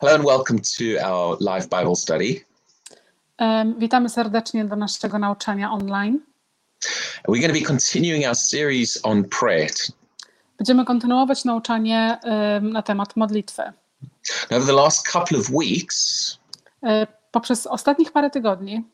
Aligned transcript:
Hello 0.00 0.14
and 0.14 0.24
welcome 0.24 0.58
to 0.60 0.98
our 1.02 1.36
live 1.40 1.68
Bible 1.68 1.94
study. 1.96 2.44
Em, 3.38 3.78
Witamy 3.78 4.08
serdecznie 4.08 4.64
do 4.64 4.76
naszego 4.76 5.18
nauczania 5.18 5.70
online. 5.72 6.18
We're 7.28 7.40
going 7.40 7.52
to 7.54 7.60
be 7.60 7.66
continuing 7.66 8.26
our 8.26 8.34
series 8.36 9.00
on 9.02 9.24
prayer. 9.24 9.70
Będziemy 10.58 10.84
kontynuować 10.84 11.44
nauczanie 11.44 12.18
em, 12.22 12.72
na 12.72 12.82
temat 12.82 13.16
modlitwy. 13.16 13.72
Over 14.50 14.66
the 14.66 14.72
last 14.72 15.12
couple 15.12 15.38
of 15.38 15.50
weeks, 15.50 16.38
E, 16.82 17.06
Poprzez 17.32 17.66
ostatnich 17.66 18.12
parę 18.12 18.30
tygodni 18.30 18.84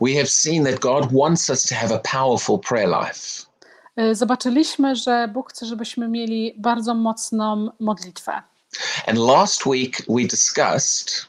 we 0.00 0.14
have 0.14 0.26
seen 0.26 0.64
that 0.64 0.80
God 0.80 1.12
wants 1.12 1.50
us 1.50 1.62
to 1.68 1.74
have 1.74 1.94
a 1.94 1.98
powerful 1.98 2.58
prayer 2.58 2.88
life. 2.88 3.46
e, 3.96 4.14
zobaczyliśmy, 4.14 4.96
że 4.96 5.28
Bóg 5.32 5.50
chce, 5.52 5.66
żebyśmy 5.66 6.08
mieli 6.08 6.54
bardzo 6.58 6.94
mocną 6.94 7.70
modlitwę. 7.80 8.42
And 9.06 9.18
last 9.18 9.66
week 9.66 10.02
we 10.08 10.24
discussed 10.24 11.26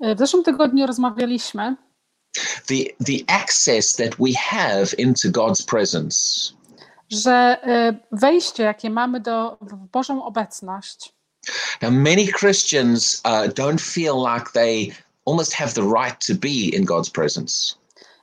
E, 0.00 0.14
W 0.14 0.18
zeszłym 0.18 0.44
tygodniu 0.44 0.86
rozmawialiśmy, 0.86 1.76
the, 2.66 2.74
the 3.06 3.34
access 3.34 3.92
that 3.92 4.10
we 4.18 4.32
have 4.38 4.86
into 4.98 5.28
God's 5.28 5.64
presence. 5.66 6.16
że 7.10 7.30
e, 7.62 7.98
wejście, 8.12 8.62
jakie 8.62 8.90
mamy 8.90 9.20
do, 9.20 9.58
w 9.60 9.74
Bożą 9.92 10.24
obecność, 10.24 11.12
Now, 11.82 11.90
many 11.92 12.26
Christians 12.26 13.22
uh, 13.24 13.52
don't 13.54 13.80
feel 13.80 14.14
like 14.34 14.52
they 14.52 14.92
almost 15.26 15.52
have 15.54 15.72
the 15.72 15.82
right 15.82 16.26
to 16.26 16.34
be 16.34 16.76
in 16.76 16.84
God's 16.84 17.10
presence. 17.10 17.74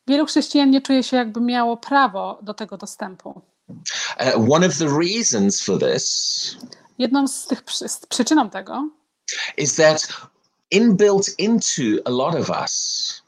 wielu 0.08 0.26
chrześcijan 0.26 0.72
nie 0.72 0.82
czuje 0.82 1.04
się, 1.04 1.18
jakby 1.18 1.42
miało 1.42 1.78
prawo 1.78 2.40
do 2.42 2.54
tego 2.54 2.78
dostępu. 2.78 3.42
Uh, 3.70 4.52
one 4.54 4.68
of 4.68 4.78
the 4.78 4.88
reasons 5.00 5.62
for 5.62 5.80
this 5.80 6.58
Jedną 7.00 7.28
z 7.28 7.48
tych 7.48 7.64
z 7.88 8.06
przyczyną 8.06 8.50
tego? 8.50 8.90
Is 9.58 9.76
that 9.76 10.08
inbuilt 10.72 11.40
into 11.40 11.82
a 12.06 12.10
lot 12.10 12.36
of 12.36 12.50
us, 12.50 13.24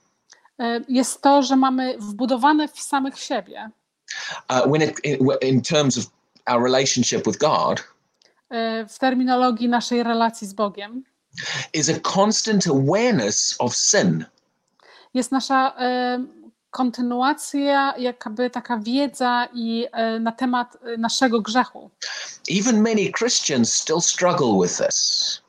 e, 0.60 0.82
jest 0.90 1.22
to, 1.22 1.44
że 1.44 1.56
mamy 1.56 1.98
wbudowane 1.98 2.68
w 2.68 2.80
samych 2.80 3.20
siebie. 3.20 3.70
Uh, 4.50 4.72
when 4.72 4.82
it 4.82 5.00
in, 5.42 5.62
terms 5.62 5.98
of 5.98 6.06
our 6.46 6.64
relationship 6.64 7.26
with 7.26 7.38
God, 7.38 7.84
e, 8.50 8.86
w 8.86 9.00
terminologii 9.00 9.70
naszej 9.70 10.04
relacji 10.04 10.48
z 10.48 10.54
Bogiem, 10.54 11.04
is 11.74 11.90
a 11.90 12.00
constant 12.16 12.68
awareness 12.68 13.56
of 13.60 13.76
sin. 13.76 14.26
jest 15.14 15.32
nasza 15.32 15.76
e, 15.80 16.26
kontynuacja, 16.72 17.94
jakby 17.98 18.50
taka 18.50 18.78
wiedza 18.78 19.48
i 19.54 19.88
na 20.20 20.32
temat 20.32 20.78
naszego 20.98 21.42
grzechu. 21.42 21.90
Even 22.50 22.82
many 22.82 23.12
Christians 23.12 23.74
still 23.74 24.02
struggle 24.02 24.62
with 24.62 24.78
this. 24.78 25.42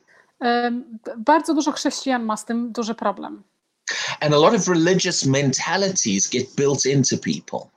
Bardzo 1.17 1.53
dużo 1.53 1.71
chrześcijan 1.71 2.23
ma 2.23 2.37
z 2.37 2.45
tym 2.45 2.71
duży 2.71 2.95
problem. 2.95 3.43
And 4.19 4.33
a 4.33 4.37
lot 4.37 4.53
of 4.53 4.67
religious 4.67 5.25
mentalities 5.25 6.29
get 6.29 6.55
built 6.55 6.85
into 6.85 7.17
people. 7.17 7.69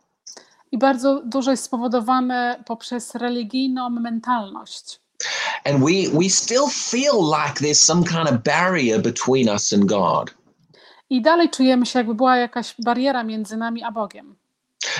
I 0.72 0.78
bardzo 0.78 1.22
dużo 1.24 1.50
jest 1.50 1.64
spowodowane 1.64 2.62
poprzez 2.66 3.14
religijną 3.14 3.90
mentalność. 3.90 5.00
And 5.64 5.78
we, 5.80 6.08
we 6.12 6.30
still 6.30 6.68
feel 6.68 7.14
like 7.14 7.60
there's 7.60 7.80
some 7.80 8.04
kind 8.04 8.28
of 8.28 8.42
barrier 8.42 9.02
between 9.02 9.48
us 9.48 9.72
and 9.72 9.84
God. 9.84 10.34
I 11.10 11.22
dalej 11.22 11.50
czujemy 11.50 11.86
się, 11.86 11.98
jakby 11.98 12.14
była 12.14 12.36
jakaś 12.36 12.74
bariera 12.78 13.24
między 13.24 13.56
nami 13.56 13.82
a 13.82 13.92
Bogiem. 13.92 14.36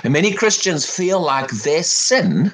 And 0.04 0.14
many 0.14 0.32
Christians 0.32 0.96
feel 0.96 1.20
like 1.20 1.54
their 1.64 1.84
sin 1.84 2.50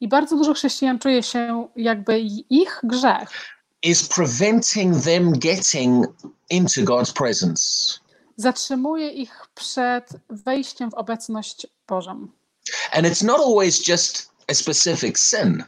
I 0.00 0.08
bardzo 0.08 0.36
dużo 0.36 0.54
chrześcijan 0.54 0.98
czuje 0.98 1.22
się, 1.22 1.68
jakby 1.76 2.20
ich 2.50 2.80
grzech 2.82 3.56
is 3.82 4.08
preventing 4.08 5.02
them 5.04 5.32
getting 5.32 6.06
into 6.50 6.82
God's 6.82 7.12
presence. 7.12 7.98
zatrzymuje 8.36 9.10
ich 9.10 9.46
przed 9.54 10.08
wejściem 10.30 10.90
w 10.90 10.94
obecność 10.94 11.66
Bożą. 11.88 12.28
And 12.92 13.06
it's 13.06 13.24
not 13.24 13.40
always 13.40 13.88
just 13.88 14.30
a 14.50 14.54
specific 14.54 15.18
sin. 15.18 15.64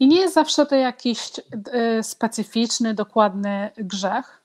I 0.00 0.08
nie 0.08 0.20
jest 0.20 0.34
zawsze 0.34 0.66
to 0.66 0.74
jakiś 0.76 1.18
e, 1.72 2.02
specyficzny, 2.02 2.94
dokładny 2.94 3.70
grzech. 3.76 4.40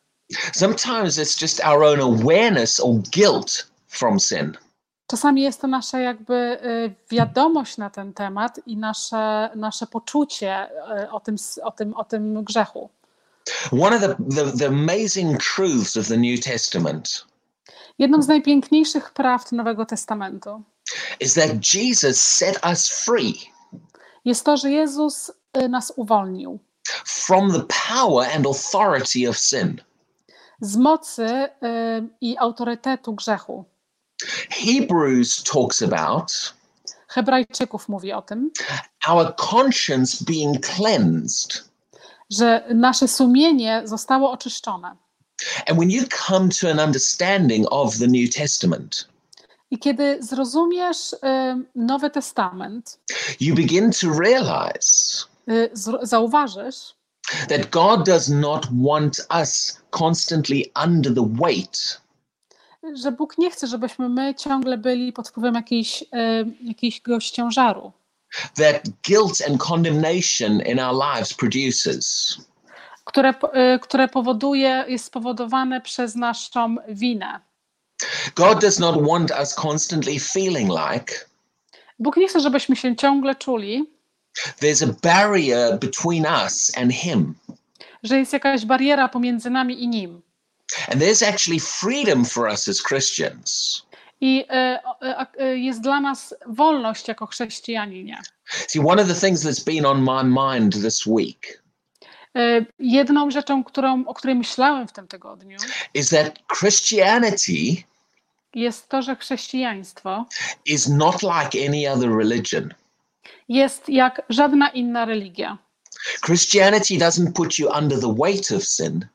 Sometimes 0.53 1.17
it's 1.17 1.41
just 1.41 1.59
our 1.65 1.83
own 1.83 2.01
awareness 2.01 2.79
or 2.79 2.93
guilt 3.11 3.67
from 3.87 4.19
sin. 4.19 4.57
Czasami 5.09 5.41
jest 5.41 5.61
to 5.61 5.67
nasza 5.67 5.99
jakby 5.99 6.35
e, 6.35 6.59
wiadomość 7.11 7.77
na 7.77 7.89
ten 7.89 8.13
temat 8.13 8.59
i 8.65 8.77
nasze, 8.77 9.49
nasze 9.55 9.87
poczucie 9.87 10.51
e, 10.51 11.11
o 11.11 11.19
tym, 11.19 11.35
o, 11.63 11.71
tym, 11.71 11.93
o 11.93 12.03
tym 12.03 12.43
grzechu. 12.43 12.89
One 13.71 13.95
of 13.95 14.01
the, 14.01 14.15
the, 14.35 14.57
the 14.57 14.67
amazing 14.67 15.43
truths 15.43 15.97
of 15.97 16.07
the 16.07 16.17
New 16.17 16.39
Testament 16.39 17.25
Jedną 17.99 18.21
z 18.21 18.27
najpiękniejszych 18.27 19.11
prawd 19.11 19.51
Nowego 19.51 19.85
Testamentu 19.85 20.61
is 21.19 21.33
that 21.33 21.73
Jesus 21.73 22.23
set 22.23 22.59
us 22.71 22.87
free 22.87 23.51
jest 24.25 24.45
to, 24.45 24.57
że 24.57 24.71
Jezus 24.71 25.31
e, 25.53 25.67
nas 25.67 25.93
uwolnił 25.95 26.59
from 27.05 27.51
the 27.51 27.63
power 27.89 28.29
and 28.35 28.45
authority 28.45 29.29
of 29.29 29.37
sin. 29.37 29.81
z 30.61 30.77
mocy 30.77 31.25
e, 31.25 31.49
i 32.21 32.37
autorytetu 32.37 33.13
grzechu. 33.13 33.65
Hebrews 34.49 35.43
talks 35.43 35.81
about 35.81 36.53
Hebrajczyków 37.07 37.89
mówi 37.89 38.13
o 38.13 38.21
tym, 38.21 38.51
our 39.07 39.35
conscience 39.35 40.25
being 40.25 40.65
cleansed. 40.65 41.69
że 42.29 42.63
nasze 42.75 43.07
sumienie 43.07 43.81
zostało 43.85 44.31
oczyszczone. 44.31 44.95
And 45.67 45.77
when 45.77 45.91
you 45.91 46.03
come 46.27 46.49
to 46.61 46.69
an 46.69 46.79
understanding 46.79 47.67
of 47.71 47.97
the 47.97 48.07
New 48.07 48.33
Testament, 48.35 49.07
I 49.71 49.79
kiedy 49.79 50.17
zrozumiesz 50.23 51.15
e, 51.23 51.61
Nowy 51.75 52.09
Testament, 52.09 52.99
you 53.39 53.55
begin 53.55 53.91
to 53.91 54.07
realize 54.19 55.25
y, 55.49 55.69
zauważysz, 56.03 56.95
that 57.49 57.69
God 57.69 58.05
does 58.05 58.29
not 58.29 58.67
want 58.71 59.27
us 59.41 59.81
constantly 59.91 60.71
under 60.85 61.13
the 61.13 61.29
weight 61.39 62.01
że 62.95 63.11
Bóg 63.11 63.37
nie 63.37 63.51
chce, 63.51 63.67
żebyśmy 63.67 64.09
my 64.09 64.35
ciągle 64.35 64.77
byli 64.77 65.13
pod 65.13 65.29
wpływem 65.29 65.55
jakiejś, 65.55 66.03
e, 66.13 66.45
jakiegoś 66.61 67.31
ciężaru, 67.31 67.91
that 68.55 68.81
guilt 69.07 69.41
and 69.49 69.61
condemnation 69.61 70.61
in 70.61 70.79
our 70.79 70.95
lives 71.13 71.33
produces. 71.33 72.37
które, 73.05 73.33
e, 73.53 73.79
które 73.79 74.07
powoduje, 74.07 74.85
jest 74.87 75.05
spowodowane 75.05 75.81
przez 75.81 76.15
naszą 76.15 76.75
winę. 76.89 77.39
God 78.35 78.61
does 78.61 78.79
not 78.79 79.07
want 79.07 79.31
us 79.41 79.55
constantly 79.55 80.19
feeling 80.19 80.69
like 80.69 81.15
Bóg 81.99 82.17
nie 82.17 82.27
chce, 82.27 82.39
żebyśmy 82.39 82.75
się 82.75 82.95
ciągle 82.95 83.35
czuli, 83.35 83.89
there's 84.61 84.89
a 84.89 84.93
barrier 85.03 85.79
between 85.79 86.25
us 86.45 86.71
and 86.77 86.93
Him. 86.93 87.35
że 88.03 88.19
jest 88.19 88.33
jakaś 88.33 88.65
bariera 88.65 89.07
pomiędzy 89.09 89.49
nami 89.49 89.83
i 89.83 89.87
Nim. 89.87 90.21
And 90.91 91.01
there's 91.01 91.23
actually 91.23 91.59
freedom 91.59 92.25
for 92.25 92.47
us 92.47 92.67
as 92.67 92.81
Christians. 92.81 93.81
I 94.21 94.45
e, 94.49 94.79
e, 95.01 95.27
e, 95.39 95.57
jest 95.57 95.81
dla 95.81 95.99
nas 95.99 96.35
wolność 96.47 97.07
jako 97.07 97.27
chrześcijaninie. 97.27 98.21
See, 98.67 98.79
one 98.79 99.01
of 99.01 99.07
the 99.07 99.15
things 99.15 99.43
that's 99.43 99.65
been 99.65 99.85
on 99.85 100.01
my 100.03 100.23
mind 100.23 100.73
this 100.81 101.05
week 101.05 101.63
Jedną 102.79 103.31
rzeczą, 103.31 103.63
którą, 103.63 104.05
o 104.05 104.13
której 104.13 104.35
myślałem 104.35 104.87
w 104.87 104.91
tym 104.91 105.07
tygodniu, 105.07 105.57
is 105.93 106.09
that 106.09 106.39
Christianity 106.59 107.83
jest 108.55 108.89
to, 108.89 109.01
że 109.01 109.15
chrześcijaństwo 109.15 110.25
is 110.65 110.87
not 110.87 111.21
like 111.23 111.67
any 111.67 111.91
other 111.91 112.09
religion. 112.17 112.73
jest 113.49 113.89
jak 113.89 114.21
żadna 114.29 114.69
inna 114.69 115.05
religia. 115.05 115.57
Christianity 116.25 116.97
doesn't 116.97 117.31
put 117.33 117.59
you 117.59 117.69
under 117.77 117.99
the 117.99 118.15
weight 118.19 118.51
of 118.51 118.63
sin. 118.63 119.05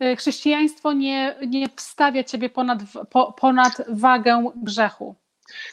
E, 0.00 0.16
Chrześcijaństwo 0.16 0.92
nie, 0.92 1.36
nie 1.46 1.68
stawia 1.76 2.24
ciebie 2.24 2.50
ponad, 2.50 2.78
po, 3.10 3.32
ponad 3.32 3.82
wagę 3.88 4.50
grzechu. 4.56 5.14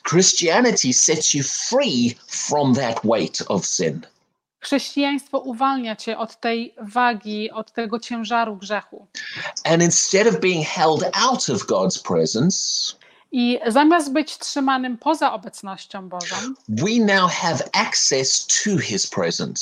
Christianity 0.10 0.94
sets 0.94 1.34
you 1.34 1.44
free 1.44 2.16
from 2.28 2.76
that 2.76 3.00
weight 3.04 3.44
of 3.48 3.66
sin. 3.66 4.02
Chrześcijaństwo 4.60 5.40
uwalnia 5.40 5.96
cię 5.96 6.18
od 6.18 6.40
tej 6.40 6.76
wagi, 6.82 7.52
od 7.52 7.72
tego 7.72 8.00
ciężaru 8.00 8.56
grzechu. 8.56 9.08
And 9.64 9.84
instead 9.84 10.28
of 10.28 10.40
being 10.40 10.68
held 10.68 11.04
out 11.14 11.50
of 11.50 11.66
God's 11.66 12.04
presence, 12.04 12.58
I 13.32 13.60
zamiast 13.68 14.14
być 14.14 14.38
trzymanym 14.38 14.98
poza 14.98 15.34
obecnością 15.34 16.10
Bożą, 16.10 16.36
we 16.70 16.92
now 17.00 17.32
have 17.32 17.70
access 17.74 18.48
to 18.48 18.78
his 18.78 19.08
presence. 19.10 19.62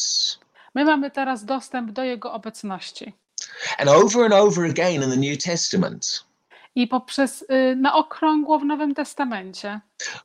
my 0.74 0.86
mamy 0.86 1.12
teraz 1.12 1.45
dostęp 1.45 1.92
do 1.92 2.04
Jego 2.04 2.33
obecności. 2.33 3.13
And 3.77 3.89
over 3.89 4.25
and 4.25 4.33
over 4.33 4.65
again 4.65 5.03
in 5.03 5.09
the 5.09 5.17
New 5.17 5.37
Testament, 5.37 6.25
I 6.75 6.87
poprzez 6.87 7.41
y, 7.41 7.75
na 7.75 7.95
okrągło 7.95 8.59
w 8.59 8.65
Nowym 8.65 8.95
Testamencie 8.95 9.79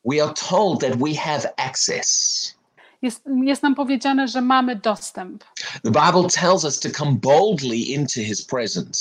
we 0.05 0.25
are 0.25 0.35
told 0.35 0.81
that 0.81 0.97
we 0.97 1.15
have 1.15 1.53
access. 1.57 2.59
Jest, 3.03 3.23
jest 3.45 3.63
nam 3.63 3.75
powiedziane, 3.75 4.29
że 4.29 4.41
mamy 4.41 4.77
dostęp. 4.77 5.45
The 5.83 5.91
Bible 5.91 6.29
tells 6.31 6.65
us 6.65 6.81
to 6.81 6.91
come 6.91 7.13
boldly 7.13 7.77
into 7.77 8.21
his 8.21 8.47
presence. 8.47 9.01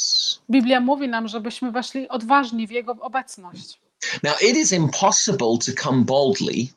Biblia 0.50 0.80
mówi 0.80 1.08
nam, 1.08 1.28
żebyśmy 1.28 1.72
weszli 1.72 2.10
odważnie 2.10 2.68
w 2.68 2.72
Jego 2.72 2.92
obecność. 2.92 3.80
Now, 4.24 4.42
it 4.42 4.58
is 4.58 4.72
impossible 4.72 5.58
to 5.66 5.84
come 5.84 6.04
boldly 6.06 6.68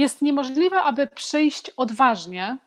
Jest 0.00 0.22
niemożliwe, 0.22 0.82
aby 0.82 1.06
przyjść 1.06 1.70
odważnie, 1.76 2.58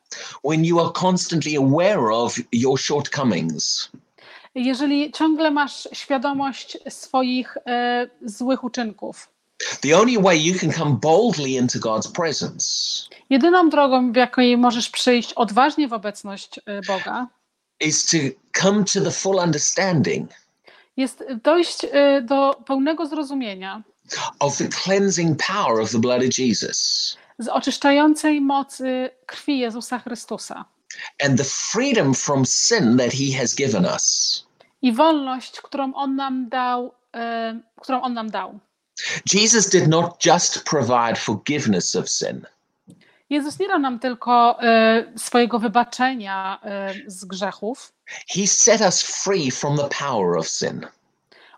when 0.43 0.65
you 0.65 0.79
are 0.79 0.91
constantly 0.91 1.55
aware 1.55 2.11
of 2.11 2.35
your 2.51 2.79
shortcomings. 2.79 3.89
jeżeli 4.55 5.11
ciągle 5.11 5.51
masz 5.51 5.87
świadomość 5.93 6.77
swoich 6.89 7.57
e, 7.65 8.07
złych 8.25 8.63
uczynków. 8.63 9.29
The 9.81 9.97
only 9.97 10.21
way 10.21 10.45
you 10.45 10.59
can 10.59 10.71
come 10.71 10.97
boldly 11.01 11.49
into 11.49 11.79
God's 11.79 12.11
presence 12.11 12.67
Jedyną 13.29 13.69
drogą, 13.69 14.11
w 14.11 14.15
jakiej 14.15 14.57
możesz 14.57 14.89
przyjść 14.89 15.33
odważnie 15.33 15.87
w 15.87 15.93
obecność 15.93 16.59
e, 16.65 16.81
Boga, 16.87 17.27
is 17.79 18.05
to 18.05 18.17
come 18.61 18.83
to 18.83 19.01
the 19.01 19.11
full 19.11 19.35
understanding 19.39 20.29
jest 20.97 21.23
dojść 21.43 21.85
e, 21.91 22.21
do 22.21 22.61
pełnego 22.65 23.05
zrozumienia 23.05 23.83
of 24.39 24.57
the 24.57 24.67
cleansing 24.67 25.43
power 25.47 25.81
of 25.81 25.91
the 25.91 25.99
blood 25.99 26.23
of 26.23 26.37
Jesus 26.37 27.17
z 27.39 27.47
oczyszczającej 27.47 28.41
mocy 28.41 29.09
krwi 29.25 29.59
Jezusa 29.59 29.99
Chrystusa 29.99 30.65
and 31.25 31.37
the 31.37 31.43
freedom 31.43 32.13
from 32.13 32.45
sin 32.45 32.97
that 32.97 33.13
he 33.13 33.37
has 33.39 33.55
given 33.55 33.85
us. 33.85 34.45
i 34.81 34.93
wolność, 34.93 35.61
którą 35.61 35.93
On 35.93 36.15
nam 36.15 36.49
dał, 36.49 36.93
e, 37.15 37.59
którą 37.81 38.01
On 38.01 38.13
nam 38.13 38.29
dał. 38.29 38.59
Jesus 39.33 39.69
did 39.69 39.87
not 39.87 40.25
just 40.25 40.63
provide 40.63 41.15
forgiveness 41.15 41.95
of 41.95 42.09
sin, 42.09 42.45
Jezus 43.29 43.59
nie 43.59 43.67
dał 43.67 43.79
nam 43.79 43.99
tylko 43.99 44.63
e, 44.63 45.03
swojego 45.17 45.59
wybaczenia 45.59 46.59
e, 46.63 46.93
z 47.07 47.25
grzechów, 47.25 47.93
he 48.35 48.47
set 48.47 48.81
us 48.81 49.01
free 49.01 49.51
from 49.51 49.77
the 49.77 49.89
power 49.99 50.37
of 50.37 50.47
sin. 50.47 50.87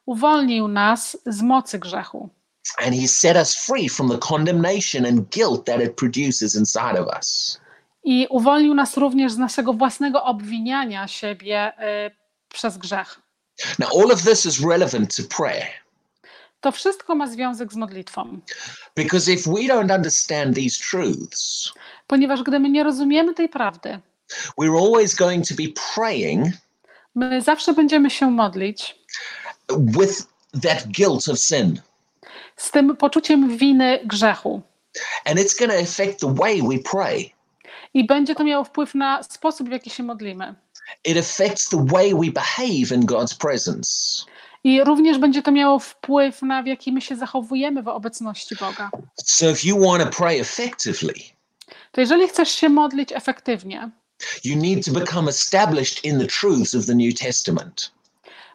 uwolnił 0.06 0.68
nas 0.68 1.18
z 1.26 1.42
mocy 1.42 1.80
grzechu 1.80 2.30
And 2.78 2.96
he 2.96 3.08
set 3.08 3.38
us 3.38 3.56
free 3.56 3.90
from 3.90 4.10
the 4.10 4.18
condemnation 4.18 5.06
and 5.06 5.30
guilt 5.30 5.66
that 5.66 5.82
it 5.82 5.96
produces 5.96 6.56
inside 6.56 7.00
of 7.00 7.08
us. 7.20 7.60
i 8.06 8.28
uwolnił 8.30 8.74
nas 8.74 8.98
również 8.98 9.32
z 9.32 9.38
naszego 9.38 9.74
własnego 9.74 10.24
obwiniania 10.24 11.08
siebie 11.08 11.74
e, 11.78 12.12
przez 12.54 12.78
grzech. 12.78 13.20
Now, 13.80 13.90
all 14.00 14.12
of 14.12 14.22
this 14.22 14.46
is 14.46 14.60
relevant 14.62 15.16
to 15.16 15.24
prayer 15.38 15.68
To 16.62 16.72
wszystko 16.72 17.16
ma 17.16 17.28
związek 17.28 17.74
z 17.74 17.76
modlitwą, 17.76 18.40
because 18.96 19.32
if 19.32 19.50
we 19.50 19.62
don't 19.62 19.96
understand 19.96 20.56
these 20.56 20.82
truths, 20.90 21.74
ponieważ 22.08 22.44
gdy 22.44 22.60
my 22.60 22.70
nie 22.70 22.84
rozumiemy 22.84 23.34
tej 23.34 23.50
prawdy, 23.50 24.00
we're 24.60 24.80
always 24.86 25.16
going 25.16 25.48
to 25.48 25.56
be 25.56 25.64
praying 25.96 26.48
my 27.16 27.42
zawsze 27.42 27.74
będziemy 27.74 28.10
się 28.10 28.32
modlić 28.32 28.96
with 29.80 30.24
that 30.62 30.88
guilt 30.88 31.28
of 31.28 31.40
sin. 31.40 31.82
Z 32.58 32.72
tym 32.72 32.98
poczuciem 32.98 33.58
winy 33.58 34.00
grzechu. 34.06 34.62
And 35.26 35.40
it's 35.40 35.60
going 35.60 35.72
to 35.72 35.80
affect 35.80 36.20
the 36.20 36.34
way 36.34 36.62
we 36.62 36.80
pray. 36.92 37.30
I 37.94 38.06
będzie 38.06 38.36
to 38.36 38.44
miało 38.44 38.64
wpływ 38.64 38.96
na 38.96 39.24
sposób, 39.24 39.70
w 39.70 39.72
jaki 39.72 39.90
się 39.90 40.04
modlimy. 40.04 40.56
It 41.04 41.18
affects 41.18 41.70
the 41.70 41.86
way 41.86 42.14
we 42.14 42.32
behave 42.32 42.92
in 42.92 43.06
God's 43.06 43.38
presence. 43.38 43.92
I 44.64 44.84
również 44.84 45.18
będzie 45.18 45.42
to 45.42 45.52
miało 45.52 45.80
wpływ 45.80 46.42
na 46.42 46.64
w 46.64 46.68
jaki 46.68 46.92
my 46.92 47.02
się 47.02 47.16
zachowujemy 47.16 47.84
w 47.84 47.88
obecności 47.88 48.56
Boga. 48.56 48.90
So 49.26 49.50
if 49.50 49.68
you 49.68 49.80
want 49.80 50.04
to 50.04 50.10
pray 50.18 50.40
effectively, 50.40 51.14
To 51.92 52.02
jeżeli 52.02 52.28
chcesz 52.28 52.50
się 52.50 52.70
modlić 52.70 53.12
efektywnie, 53.12 53.92
you 54.44 54.56
need 54.56 54.86
to 54.86 54.92
become 54.92 55.30
established 55.30 56.06
in 56.06 56.20
the 56.20 56.28
truths 56.28 56.76
of 56.76 56.86
the 56.86 56.96
New 56.96 57.20
Testament. 57.20 57.92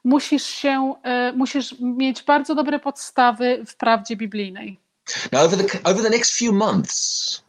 Musisz 0.05 0.47
się, 0.47 0.95
e, 1.03 1.33
musisz 1.33 1.75
mieć 1.81 2.23
bardzo 2.23 2.55
dobre 2.55 2.79
podstawy 2.79 3.65
w 3.67 3.77
prawdzie 3.77 4.17
biblijnej. 4.17 4.81
Now, 5.33 5.43
over 5.45 5.59
the 5.67 5.79
over 5.91 6.03
the 6.03 6.11
next 6.11 6.39
few 6.39 6.53
months, 6.53 7.43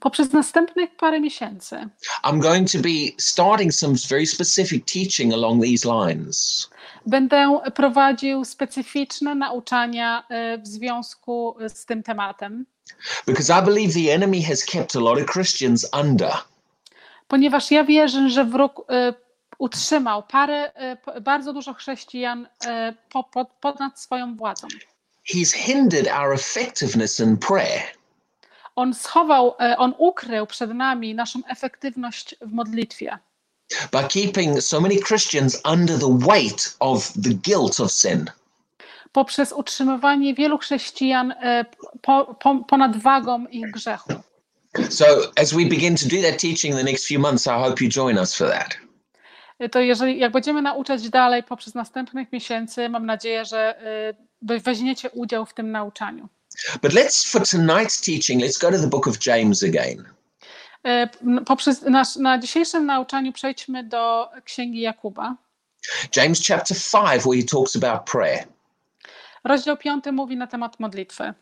Poprzez 0.00 0.32
następnych 0.32 0.96
parę 0.96 1.20
miesięcy 1.20 1.88
I'm 2.24 2.38
going 2.40 2.70
to 2.72 2.78
be 2.78 2.88
starting 3.18 3.74
some 3.74 3.94
very 4.10 4.26
specific 4.26 4.84
teaching 4.84 5.32
along 5.34 5.64
these 5.64 5.88
lines. 5.88 6.68
będę 7.06 7.58
prowadził 7.74 8.44
specyficzne 8.44 9.34
nauczania 9.34 10.24
e, 10.28 10.58
w 10.58 10.66
związku 10.66 11.56
z 11.68 11.84
tym 11.84 12.02
tematem, 12.02 12.66
Because 13.26 13.60
I 13.60 13.64
believe 13.64 13.94
the 13.94 14.14
enemy 14.14 14.42
has 14.42 14.64
kept 14.64 14.96
a 14.96 15.00
lot 15.00 15.18
of 15.18 15.26
Christians 15.32 15.90
under. 16.00 16.32
ponieważ 17.28 17.70
ja 17.70 17.84
wierzę, 17.84 18.30
że 18.30 18.44
wróg 18.44 18.84
e, 18.90 19.14
utrzymał 19.58 20.22
parę, 20.22 20.72
e, 20.74 21.20
bardzo 21.20 21.52
dużo 21.52 21.74
chrześcijan 21.74 22.48
e, 22.66 22.94
po, 23.10 23.24
po, 23.24 23.44
ponad 23.44 24.00
swoją 24.00 24.36
władzą. 24.36 24.68
He's 25.34 25.52
hindered 25.54 26.08
our 26.08 26.34
effectiveness 26.34 27.20
in 27.20 27.36
prayer. 27.36 27.82
On 28.76 28.94
schował, 28.94 29.54
e, 29.60 29.76
on 29.76 29.94
ukrył 29.98 30.46
przed 30.46 30.74
nami 30.74 31.14
naszą 31.14 31.40
efektywność 31.48 32.36
w 32.40 32.52
modlitwie, 32.52 33.18
by 33.92 34.08
keeping 34.08 34.62
so 34.62 34.80
many 34.80 34.96
Christians 34.96 35.60
under 35.72 35.98
the 35.98 36.18
weight 36.18 36.76
of 36.80 37.12
the 37.12 37.34
guilt 37.34 37.80
of 37.80 37.92
sin. 37.92 38.30
poprzez 39.12 39.52
utrzymywanie 39.52 40.34
wielu 40.34 40.58
chrześcijan 40.58 41.34
po, 42.02 42.34
po, 42.42 42.64
ponad 42.68 42.96
wagą 42.96 43.46
ich 43.46 43.70
grzechu. 43.70 44.12
So, 44.90 45.04
as 45.36 45.52
we 45.52 45.64
begin 45.64 45.96
to 45.96 46.08
do 46.08 46.22
that 46.22 46.38
teaching 46.38 46.72
in 46.72 46.76
the 46.76 46.84
next 46.84 47.06
few 47.06 47.18
months, 47.18 47.46
I 47.46 47.58
hope 47.58 47.84
you 47.84 47.90
join 47.90 48.18
us 48.18 48.34
for 48.34 48.48
that. 48.48 48.87
To 49.72 49.80
jeżeli, 49.80 50.18
jak 50.18 50.32
będziemy 50.32 50.62
nauczać 50.62 51.10
dalej 51.10 51.42
poprzez 51.42 51.74
następnych 51.74 52.32
miesięcy, 52.32 52.88
mam 52.88 53.06
nadzieję, 53.06 53.44
że 53.44 53.80
wy- 54.42 54.60
weźmiecie 54.60 55.10
udział 55.10 55.46
w 55.46 55.54
tym 55.54 55.70
nauczaniu. 55.70 56.28
But 56.82 56.92
let's, 56.92 57.30
for 57.30 57.42
tonight's 57.42 58.04
teaching, 58.04 58.42
let's 58.42 58.60
go 58.60 58.70
to 58.70 58.78
the 58.78 58.86
book 58.88 59.08
of 59.08 59.26
James 59.26 59.62
again. 59.62 60.04
M, 60.84 61.44
Poprzez 61.44 61.82
nasz, 61.82 62.16
na 62.16 62.38
dzisiejszym 62.38 62.86
nauczaniu 62.86 63.32
przejdźmy 63.32 63.84
do 63.84 64.30
Księgi 64.44 64.80
Jakuba. 64.80 65.36
James 66.16 66.46
chapter 66.46 66.76
5, 66.76 67.22
where 67.24 67.36
he 67.40 67.42
talks 67.42 67.76
about 67.76 68.10
prayer. 68.10 68.44
Rozdział 69.44 69.76
5 69.76 70.04
mówi 70.12 70.36
na 70.36 70.46
temat 70.46 70.80
modlitwy. 70.80 71.34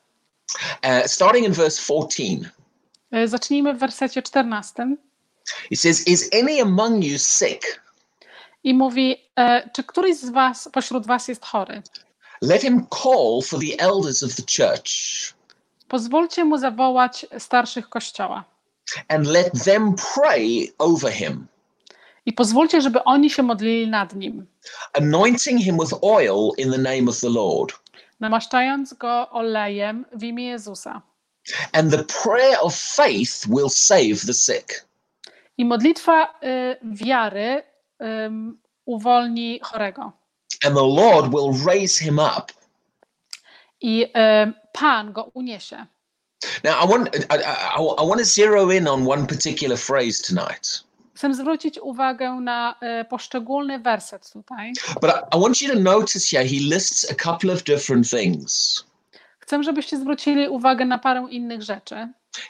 Uh, 0.84 1.06
starting 1.06 1.46
in 1.46 1.52
verse 1.52 1.82
14, 1.82 2.50
E, 3.10 3.28
Zacznijmy 3.28 3.74
w 3.74 3.78
wersecie 3.78 4.22
14 4.22 4.96
he 5.70 5.76
says, 5.76 6.06
Is 6.08 6.30
any 6.42 6.60
among 6.62 7.04
you 7.04 7.18
sick? 7.18 7.82
I 8.66 8.74
mówi, 8.74 9.16
e, 9.38 9.70
czy 9.72 9.84
któryś 9.84 10.16
z 10.16 10.30
was, 10.30 10.68
pośród 10.72 11.06
was 11.06 11.28
jest 11.28 11.44
chory? 11.44 11.82
Let 12.42 12.62
him 12.62 12.86
call 13.02 13.42
for 13.44 13.60
the 13.60 13.84
elders 13.84 14.22
of 14.22 14.34
the 14.34 14.42
church 14.42 14.90
Pozwólcie 15.88 16.44
mu 16.44 16.58
zawołać 16.58 17.26
starszych 17.38 17.88
kościoła 17.88 18.44
and 19.08 19.26
let 19.26 19.64
them 19.64 19.94
pray 20.14 20.72
over 20.78 21.12
him, 21.12 21.46
i 22.26 22.32
pozwólcie, 22.32 22.80
żeby 22.80 23.04
oni 23.04 23.30
się 23.30 23.42
modlili 23.42 23.88
nad 23.90 24.14
nim, 24.14 24.46
anointing 24.92 25.60
him 25.60 25.78
with 25.78 25.94
oil 26.02 26.50
in 26.58 26.72
the 26.72 26.78
name 26.78 27.08
of 27.08 27.20
the 27.20 27.30
Lord. 27.30 27.72
namaszczając 28.20 28.94
go 28.94 29.30
olejem 29.30 30.04
w 30.12 30.22
imię 30.22 30.44
Jezusa. 30.48 31.02
And 31.72 31.90
the 31.90 32.04
prayer 32.22 32.58
of 32.60 32.76
faith 32.76 33.46
will 33.48 33.70
save 33.70 34.26
the 34.26 34.34
sick. 34.34 34.86
I 35.58 35.64
modlitwa 35.64 36.24
y, 36.24 36.76
wiary 36.82 37.62
ym, 38.02 38.58
uwolni 38.86 39.60
chorego. 39.62 40.12
and 40.64 40.74
the 40.76 40.82
Lord 40.82 41.32
will 41.34 41.52
raise 41.66 41.98
him 42.04 42.18
up. 42.18 42.52
I 43.80 44.04
y, 44.14 44.52
Pan 44.72 45.12
go 45.12 45.30
uniesie. 45.34 45.86
Now, 46.64 46.80
I 46.82 46.86
want 46.86 47.08
I, 47.30 47.36
I, 47.36 47.78
I 47.98 48.02
want 48.02 48.18
to 48.18 48.24
zero 48.24 48.70
in 48.70 48.86
on 48.88 49.04
one 49.06 49.26
particular 49.26 49.76
phrase 49.76 50.22
tonight, 50.22 50.84
Chcę 51.14 51.34
zwrócić 51.34 51.78
uwagę 51.78 52.40
na 52.40 52.74
y, 53.00 53.04
poszczególny 53.04 53.78
werset 53.78 54.32
tutaj. 54.32 54.72
but 55.00 55.10
I, 55.10 55.36
I 55.36 55.40
want 55.40 55.62
you 55.62 55.68
to 55.74 55.80
notice 55.80 56.30
here 56.30 56.44
he 56.44 56.58
lists 56.60 57.10
a 57.10 57.14
couple 57.14 57.52
of 57.52 57.62
different 57.64 58.10
things. 58.10 58.84
Chcę, 59.40 59.62
żebyście 59.62 59.98
zwrócili 59.98 60.48
uwagę 60.48 60.84
na 60.84 60.98
parę 60.98 61.26
innych 61.30 61.62
rzeczy. 61.62 61.94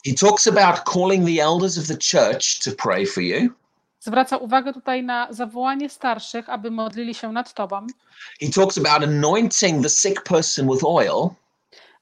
He 0.06 0.12
talks 0.20 0.46
about 0.46 0.84
calling 0.92 1.26
the 1.26 1.42
elders 1.44 1.78
of 1.78 1.86
the 1.86 1.96
church 1.96 2.58
to 2.64 2.70
pray 2.82 3.06
for 3.06 3.22
you. 3.22 3.50
Zwraca 4.00 4.36
uwagę 4.36 4.72
tutaj 4.72 5.02
na 5.02 5.26
zawołanie 5.30 5.88
starszych, 5.88 6.48
aby 6.48 6.70
modlili 6.70 7.14
się 7.14 7.32
nad 7.32 7.54
Tobą. 7.54 7.86
He 8.40 8.48
talks 8.48 8.78
about 8.78 9.02
anointing 9.02 9.82
the 9.82 9.90
sick 9.90 10.22
person 10.22 10.68
with 10.72 10.84
oil, 10.84 11.30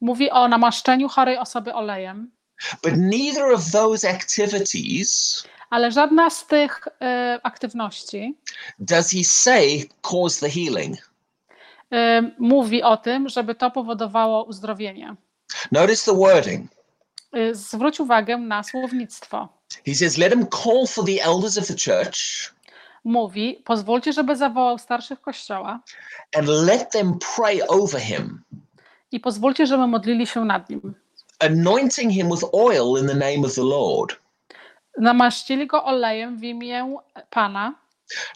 Mówi 0.00 0.30
o 0.30 0.48
namaszczeniu 0.48 1.08
chorej 1.08 1.38
osoby 1.38 1.74
olejem, 1.74 2.30
but 2.82 2.92
neither 2.96 3.52
of 3.52 3.70
those 3.70 4.10
activities 4.10 5.44
ale 5.70 5.92
żadna 5.92 6.30
z 6.30 6.46
tych 6.46 6.88
y, 6.88 6.90
aktywności 7.42 8.38
does 8.78 9.10
he 9.10 9.24
say 9.24 9.88
cause 10.02 10.40
the 10.40 10.50
healing. 10.50 10.96
y, 10.96 12.32
mówi 12.38 12.82
o 12.82 12.96
tym, 12.96 13.28
żeby 13.28 13.54
to 13.54 13.70
powodowało 13.70 14.44
uzdrowienie. 14.44 15.14
Notice 15.72 16.12
the 16.12 16.18
wording. 16.18 16.70
Y, 17.36 17.54
zwróć 17.54 18.00
uwagę 18.00 18.38
na 18.38 18.62
słownictwo. 18.62 19.48
He 19.86 19.94
says, 19.94 20.18
Let 20.18 20.32
him 20.32 20.46
call 20.46 20.86
for 20.86 21.04
the 21.04 21.20
elders 21.22 21.58
of 21.58 21.66
the 21.66 21.74
church 21.74 22.50
Mówi, 23.04 23.62
pozwólcie, 23.64 24.12
żeby 24.12 24.36
zawołał 24.36 24.78
starszych 24.78 25.20
kościoła 25.20 25.80
and 26.36 26.48
let 26.48 26.90
them 26.90 27.18
pray 27.36 27.60
over 27.68 28.00
him, 28.00 28.44
i 29.12 29.20
pozwólcie, 29.20 29.66
żeby 29.66 29.86
modlili 29.86 30.26
się 30.26 30.44
nad 30.44 30.70
nim. 30.70 30.94
anointing 31.40 32.10
him 32.12 32.28
with 32.30 32.44
oil 32.52 32.96
in 33.00 33.06
the 33.06 33.14
name 33.14 33.44
of 33.46 33.54
the 33.54 33.62
Lord. 33.64 34.16
Namaszcili 34.98 35.66
go 35.66 35.84
olejem 35.84 36.38
w 36.38 36.42
imię 36.44 36.96
Pana. 37.30 37.74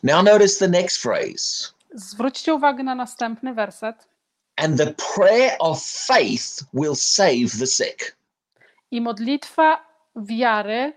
Now, 0.02 0.23
notice 0.23 0.59
the 0.59 0.68
next 0.68 0.97
phrase. 1.02 1.73
Zwróćcie 1.95 2.54
uwagę 2.54 2.85
na 2.85 2.95
następny 2.95 3.54
werset. 3.54 4.09
And 4.57 4.78
the 4.78 4.95
prayer 5.16 5.57
of 5.59 5.83
faith 5.83 6.62
will 6.75 6.97
save 6.97 7.59
the 7.59 7.66
sick. 7.66 8.16
I 8.90 9.00
modlitwa 9.00 9.85
wiary 10.16 10.92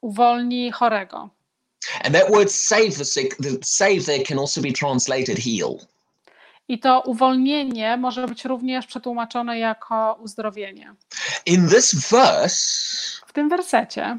uwolni 0.00 0.72
chorego. 0.72 1.30
And 2.04 2.14
that 2.14 2.30
word 2.30 2.50
save 2.50 2.90
the 2.90 3.04
sick, 3.04 3.36
the 3.36 3.58
save 3.64 4.04
there 4.04 4.24
can 4.24 4.38
also 4.38 4.60
be 4.62 4.72
translated 4.72 5.38
heal. 5.38 5.78
I 6.68 6.78
to 6.78 7.00
uwolnienie 7.00 7.96
może 7.96 8.26
być 8.26 8.44
również 8.44 8.86
przetłumaczone 8.86 9.58
jako 9.58 10.18
uzdrowienie. 10.20 10.94
In 11.46 11.68
this 11.68 11.94
verse, 11.94 12.56
W 13.26 13.32
tym 13.32 13.48
wersecie 13.48 14.18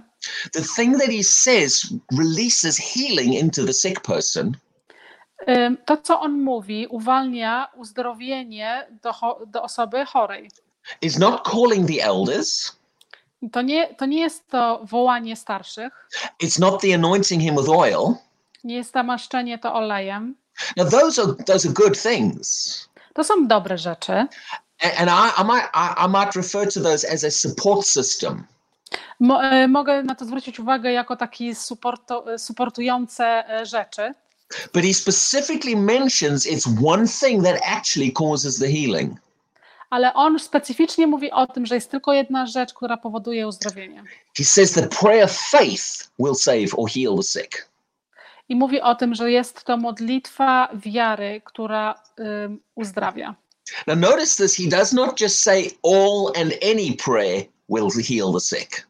the 0.54 0.62
thing 0.76 0.98
that 0.98 1.10
he 1.10 1.24
says 1.24 1.94
releases 2.20 2.78
healing 2.78 3.34
into 3.34 3.66
the 3.66 3.74
sick 3.74 4.02
person, 4.02 4.58
to, 5.86 5.98
co 5.98 6.20
on 6.20 6.42
mówi, 6.42 6.88
uwalnia 6.88 7.68
uzdrowienie 7.76 8.88
do, 9.04 9.14
do 9.48 9.64
osoby 9.64 10.06
chorej. 10.06 10.50
is 11.02 11.20
not 11.20 11.44
calling 11.44 11.88
the 11.88 12.02
elders, 12.02 12.77
To 13.52 13.62
nie, 13.62 13.96
to 13.96 14.06
nie 14.06 14.20
jest 14.20 14.48
to 14.50 14.82
wołanie 14.84 15.36
starszych, 15.36 16.08
it's 16.44 16.60
not 16.60 16.82
the 16.82 16.96
anointing 16.96 17.42
him 17.42 17.56
with 17.56 17.70
oil. 17.70 18.16
nie 18.64 18.76
jest 18.76 18.94
namaszczenie 18.96 19.58
to 19.60 19.74
olejem. 19.74 20.36
Now, 20.78 20.90
those 20.90 21.22
are 21.22 21.34
those 21.46 21.68
are 21.68 21.74
good 21.74 22.02
things. 22.02 22.90
To 23.14 23.24
są 23.24 23.48
dobre 23.48 23.78
rzeczy. 23.78 24.14
And 24.98 25.10
I, 25.10 25.42
I 25.42 25.46
might 25.46 25.70
I, 25.74 26.06
I 26.06 26.10
might 26.10 26.36
refer 26.36 26.74
to 26.74 26.82
those 26.82 27.10
as 27.12 27.24
a 27.24 27.32
support 27.32 27.88
system. 27.88 28.44
Mo, 29.20 29.44
e, 29.44 29.68
mogę 29.68 30.04
na 30.04 30.16
to 30.16 30.26
zwrócić 30.26 30.60
uwagę 30.60 30.92
jako 30.92 31.16
takie 31.16 31.56
supporto, 31.56 32.34
e, 32.34 32.40
supportujące 32.40 33.50
e, 33.50 33.66
rzeczy, 33.66 34.14
But 34.74 34.84
he 34.84 34.94
specifically 34.94 35.76
mentions 35.76 36.46
it's 36.46 36.66
one 36.84 37.06
thing 37.08 37.44
that 37.44 37.60
actually 37.64 38.12
causes 38.12 38.58
the 38.60 38.68
healing. 38.68 39.20
Ale 39.90 40.14
on 40.14 40.40
specyficznie 40.40 41.08
mówi 41.08 41.32
o 41.32 41.48
tym, 41.48 41.66
że 41.66 41.76
jest 41.76 41.92
tylko 41.92 42.14
jedna 42.14 42.46
rzecz, 42.46 42.74
która 42.74 42.98
powoduje 42.98 43.48
uzdrowienie. 43.48 44.04
He 44.38 44.44
says 44.44 44.72
the 44.72 44.88
prayer 44.88 45.24
of 45.24 45.32
faith 45.32 46.12
will 46.20 46.36
save 46.36 46.68
or 46.78 46.90
heal 46.90 47.16
the 47.18 47.24
sick. 47.24 47.70
I 48.50 48.56
mówi 48.56 48.82
o 48.82 48.96
tym, 48.96 49.16
że 49.16 49.32
jest 49.32 49.64
to 49.64 49.78
modlitwa 49.78 50.70
wiary, 50.74 51.42
która 51.46 51.96
ym, 52.20 52.60
uzdrawia. 52.76 53.36
Now, 53.88 53.98
notice 53.98 54.36
this 54.44 54.56
he 54.58 54.70
does 54.70 54.94
not 54.94 55.22
just 55.22 55.40
say 55.40 55.72
all 55.84 56.32
and 56.42 56.54
any 56.64 56.96
prayer 57.06 57.44
will 57.70 57.90
heal 58.04 58.34
the 58.34 58.40
sick. 58.40 58.88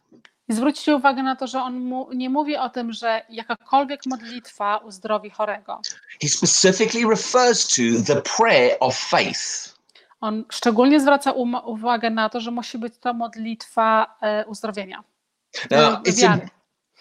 I 0.48 0.54
zwróćcie 0.54 0.96
uwagę 0.96 1.22
na 1.22 1.36
to, 1.36 1.46
że 1.46 1.62
on 1.62 1.80
mu, 1.80 2.08
nie 2.14 2.30
mówi 2.30 2.56
o 2.56 2.68
tym, 2.68 2.92
że 2.92 3.22
jakakolwiek 3.28 4.00
modlitwa 4.06 4.76
uzdrowi 4.76 5.30
chorego. 5.30 5.80
He 6.22 6.28
specifically 6.28 7.10
refers 7.10 7.68
to 7.68 7.82
the 8.06 8.22
prayer 8.36 8.76
of 8.80 8.98
faith. 8.98 9.74
On 10.20 10.44
szczególnie 10.52 11.00
zwraca 11.00 11.32
um, 11.32 11.54
uwagę 11.54 12.10
na 12.10 12.28
to, 12.28 12.40
że 12.40 12.50
musi 12.50 12.78
być 12.78 12.94
to 13.00 13.14
modlitwa 13.14 14.16
e, 14.20 14.46
uzdrowienia, 14.46 15.02
Now, 15.70 16.02
e, 16.06 16.50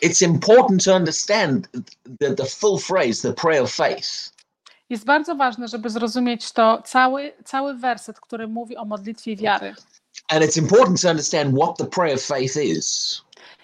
it's, 0.02 0.22
important 0.22 0.84
to 0.84 0.96
understand 0.96 1.68
the, 2.20 2.36
the 2.36 2.46
full 2.46 2.78
phrase, 2.78 3.22
the 3.22 3.34
prayer 3.34 3.64
of 3.64 3.72
faith. 3.72 4.34
Jest 4.90 5.06
bardzo 5.06 5.36
ważne, 5.36 5.68
żeby 5.68 5.90
zrozumieć 5.90 6.52
to 6.52 6.82
cały, 6.86 7.34
cały 7.46 7.74
werset, 7.74 8.20
który 8.20 8.48
mówi 8.48 8.78
o 8.78 8.86
modlitwie 8.86 9.36
wiary. 9.36 9.76
And 10.28 10.44
it's 10.44 10.58
important 10.58 11.02
to 11.02 11.10
understand 11.10 11.56
what 11.56 11.78
the 11.78 11.86
prayer 11.86 12.16
of 12.16 12.22
faith 12.22 12.56
is. 12.56 13.22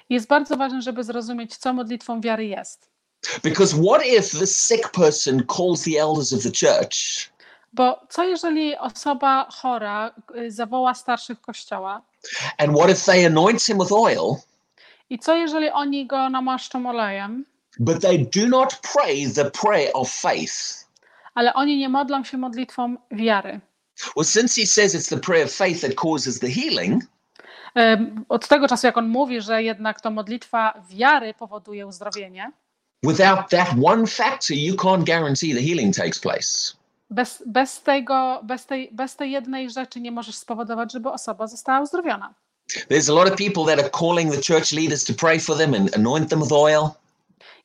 Jest 0.10 0.28
bardzo 0.28 0.58
ważne, 0.58 0.82
żeby 0.82 1.04
zrozumieć, 1.04 1.58
co 1.58 1.74
modlitwą 1.74 2.22
wiary 2.22 2.46
jest. 2.46 2.90
Because 3.44 3.76
what 3.84 4.06
if 4.06 4.40
the 4.40 4.48
sick 4.48 4.92
person 4.92 5.44
calls 5.46 5.84
the 5.84 6.02
elders 6.02 6.34
of 6.34 6.44
the 6.44 6.52
church 6.52 7.30
Bo 7.74 8.00
co 8.10 8.24
jeżeli 8.24 8.78
osoba 8.78 9.48
chora 9.62 10.12
y, 10.38 10.52
zawoła 10.52 10.94
starszych 10.94 11.42
kościoła? 11.42 12.02
and 12.58 12.78
what 12.78 12.90
if 12.90 13.12
they 13.12 13.26
anoint 13.26 13.62
him 13.64 13.78
with 13.78 13.92
oil, 13.92 14.36
I 15.10 15.20
co 15.20 15.36
jeżeli 15.36 15.70
oni 15.70 16.08
go 16.08 16.30
namaszczą 16.30 16.90
olejem, 16.90 17.46
but 17.80 18.02
they 18.02 18.18
do 18.20 18.48
not 18.48 18.80
pray 18.94 19.28
the 19.36 19.52
prayer 19.52 19.92
of 19.94 20.12
faith? 20.12 20.86
ale 21.36 21.54
oni 21.54 21.78
nie 21.78 21.90
modlą 21.90 22.24
się 22.24 22.38
modlitwą 22.38 22.96
wiary? 23.12 23.60
Well, 24.16 24.26
since 24.26 24.62
he 24.62 24.68
says 24.68 24.96
it's 24.96 25.10
the 25.10 25.22
prayer 25.22 25.46
of 25.46 25.52
faith 25.54 25.82
that 25.82 25.96
causes 25.96 26.40
the 26.40 26.50
healing, 26.50 27.04
Od 28.30 28.48
tego 28.48 28.68
czasu, 28.68 28.88
jak 28.88 28.98
on 28.98 29.08
mówi, 29.08 29.42
że 29.42 29.64
jednak 29.64 30.02
to 30.02 30.12
modlitwa 30.12 30.84
wiary 30.90 31.34
powoduje 31.34 31.88
uzdrowienie, 31.88 32.52
without 33.04 33.50
that 33.50 33.68
one 33.86 34.08
factor, 34.08 34.58
you 34.58 34.76
can't 34.76 35.04
guarantee 35.06 35.54
the 35.54 35.62
healing 35.62 35.96
takes 35.96 36.20
place. 36.20 36.74
Bez, 37.10 37.44
bez, 37.46 37.82
tego, 37.82 38.40
bez, 38.44 38.66
tej, 38.66 38.90
bez 38.92 39.16
tej 39.16 39.32
jednej 39.32 39.70
rzeczy 39.70 40.02
nie 40.02 40.12
możesz 40.12 40.36
spowodować, 40.36 40.94
żeby 40.94 41.10
osoba 41.10 41.48
została 41.48 41.82
uzdrowiona. 41.82 42.34
There's 42.90 43.12
a 43.12 43.14
lot 43.14 43.28
of 43.32 43.38
people 43.38 43.66
that 43.66 43.80
are 43.80 43.90
calling 43.90 44.36
the 44.36 44.54
church 44.54 44.72
leaders 44.72 45.04
to 45.04 45.14
pray 45.14 45.40
for 45.40 45.58
them 45.58 45.74
and 45.74 45.96
anoint 45.96 46.30
them 46.30 46.42
with 46.42 46.52
oil. 46.54 46.90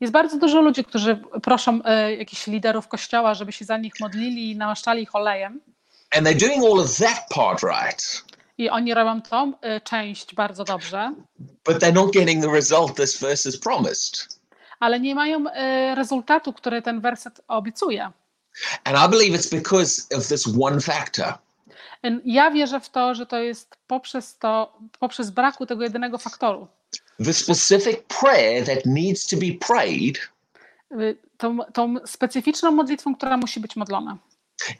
Jest 0.01 0.13
bardzo 0.13 0.39
dużo 0.39 0.61
ludzi, 0.61 0.85
którzy 0.85 1.23
proszą 1.43 1.81
e, 1.85 2.15
jakichś 2.15 2.47
liderów 2.47 2.89
kościoła, 2.89 3.35
żeby 3.35 3.53
się 3.53 3.65
za 3.65 3.77
nich 3.77 3.93
modlili 4.01 4.51
i 4.51 4.57
namaszczali 4.57 5.03
ich 5.03 5.15
olejem. 5.15 5.61
And 6.17 6.27
they're 6.27 6.41
doing 6.41 6.65
all 6.65 6.81
of 6.81 6.97
that 6.97 7.27
part 7.35 7.63
right, 7.63 8.25
I 8.59 8.71
oni 8.71 8.95
robią 8.95 9.23
tą 9.23 9.53
e, 9.61 9.81
część 9.81 10.35
bardzo 10.35 10.65
dobrze, 10.65 11.13
but 11.65 11.77
they're 11.83 11.95
not 11.95 12.13
getting 12.13 12.45
the 12.45 12.53
result 12.53 12.97
this 12.97 13.21
verse 13.21 13.49
has 13.51 13.61
promised. 13.61 14.39
ale 14.81 15.01
nie 15.01 15.15
mają 15.15 15.51
e, 15.51 15.95
rezultatu, 15.95 16.53
który 16.53 16.83
ten 16.83 17.01
werset 17.01 17.41
obiecuje. 17.49 18.11
And 18.85 18.97
I 18.97 19.09
believe 19.09 19.39
it's 19.39 19.51
because 19.51 20.07
of 20.17 20.27
this 20.29 20.47
one 20.61 20.81
factor. 20.81 21.35
Ja 22.25 22.51
wierzę 22.51 22.81
w 22.81 22.89
to, 22.91 23.15
że 23.15 23.27
to 23.27 23.39
jest 23.39 23.77
poprzez 23.87 24.39
to, 24.39 24.79
poprzez 25.01 25.31
braku 25.31 25.67
tego 25.67 25.83
jedynego 25.83 26.19
faktoru. 26.19 26.69
The 27.25 27.33
specific 27.33 28.03
prayer 28.21 28.65
that 28.67 28.87
needs 28.87 29.27
to 29.27 29.37
be 29.37 29.53
prayed 29.67 30.19
E, 30.91 31.15
Tą, 31.39 31.59
tą 31.73 31.95
specyficzną 32.07 32.71
modlitwą, 32.71 33.15
która 33.15 33.37
musi 33.37 33.61
być 33.61 33.77
modlona. 33.77 34.19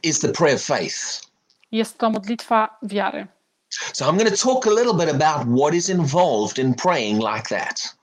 is 0.03 0.19
the 0.19 0.29
prayer 0.29 0.55
of 0.55 0.61
faith. 0.63 1.21
Jest 1.71 1.97
to 1.97 2.09
modlitwa 2.09 2.77
wiary. 2.83 3.27
So 3.93 4.05
I'm 4.05 4.17
going 4.17 4.31
to 4.31 4.43
talk 4.43 4.67
a 4.67 4.69
little 4.69 4.93
bit 4.93 5.09
about 5.09 5.47
what 5.59 5.73
is 5.73 5.89
involved 5.89 6.59
in 6.59 6.73
praying 6.73 7.19
like 7.19 7.49
that. 7.49 7.95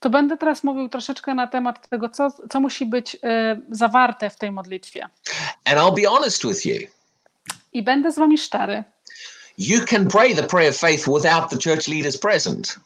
To 0.00 0.10
będę 0.10 0.36
teraz 0.36 0.64
mówił 0.64 0.88
troszeczkę 0.88 1.34
na 1.34 1.46
temat 1.46 1.88
tego, 1.88 2.08
co, 2.08 2.30
co 2.50 2.60
musi 2.60 2.86
być 2.86 3.16
e, 3.22 3.60
zawarte 3.70 4.30
w 4.30 4.36
tej 4.36 4.52
modlitwie. 4.52 5.08
And 5.64 5.78
I'll 5.78 5.94
be 6.02 6.08
honest 6.08 6.46
with 6.46 6.66
you. 6.66 6.88
I 7.72 7.82
będę 7.82 8.12
z 8.12 8.18
wami 8.18 8.38
szczery, 8.38 8.84
You 9.58 9.80
can 9.86 10.08
pray 10.08 10.34
the 10.34 10.42
prayer 10.42 10.70
of 10.70 10.76
faith 10.76 11.04
without 11.08 11.50
the 11.50 11.56
church 11.70 11.88
leaders 11.88 12.18
present. 12.18 12.76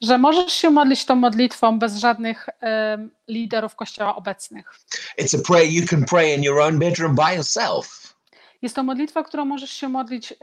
że 0.00 0.18
możesz 0.18 0.52
się 0.52 0.70
modlić 0.70 1.04
tą 1.04 1.16
modlitwą 1.16 1.78
bez 1.78 1.96
żadnych 1.96 2.48
em, 2.60 3.10
liderów 3.28 3.74
kościoła 3.76 4.16
obecnych. 4.16 4.74
It's 5.20 5.40
a 5.40 5.42
prayer 5.46 5.70
you 5.72 5.86
can 5.86 6.04
pray 6.04 6.34
in 6.34 6.42
your 6.42 6.60
own 6.60 6.78
bedroom 6.78 7.14
by 7.14 7.36
yourself. 7.36 8.14
Jest 8.62 8.76
to 8.76 8.82
modlitwa, 8.82 9.22
którą 9.22 9.44
możesz 9.44 9.70
się 9.70 9.88
modlić 9.88 10.32
e, 10.32 10.36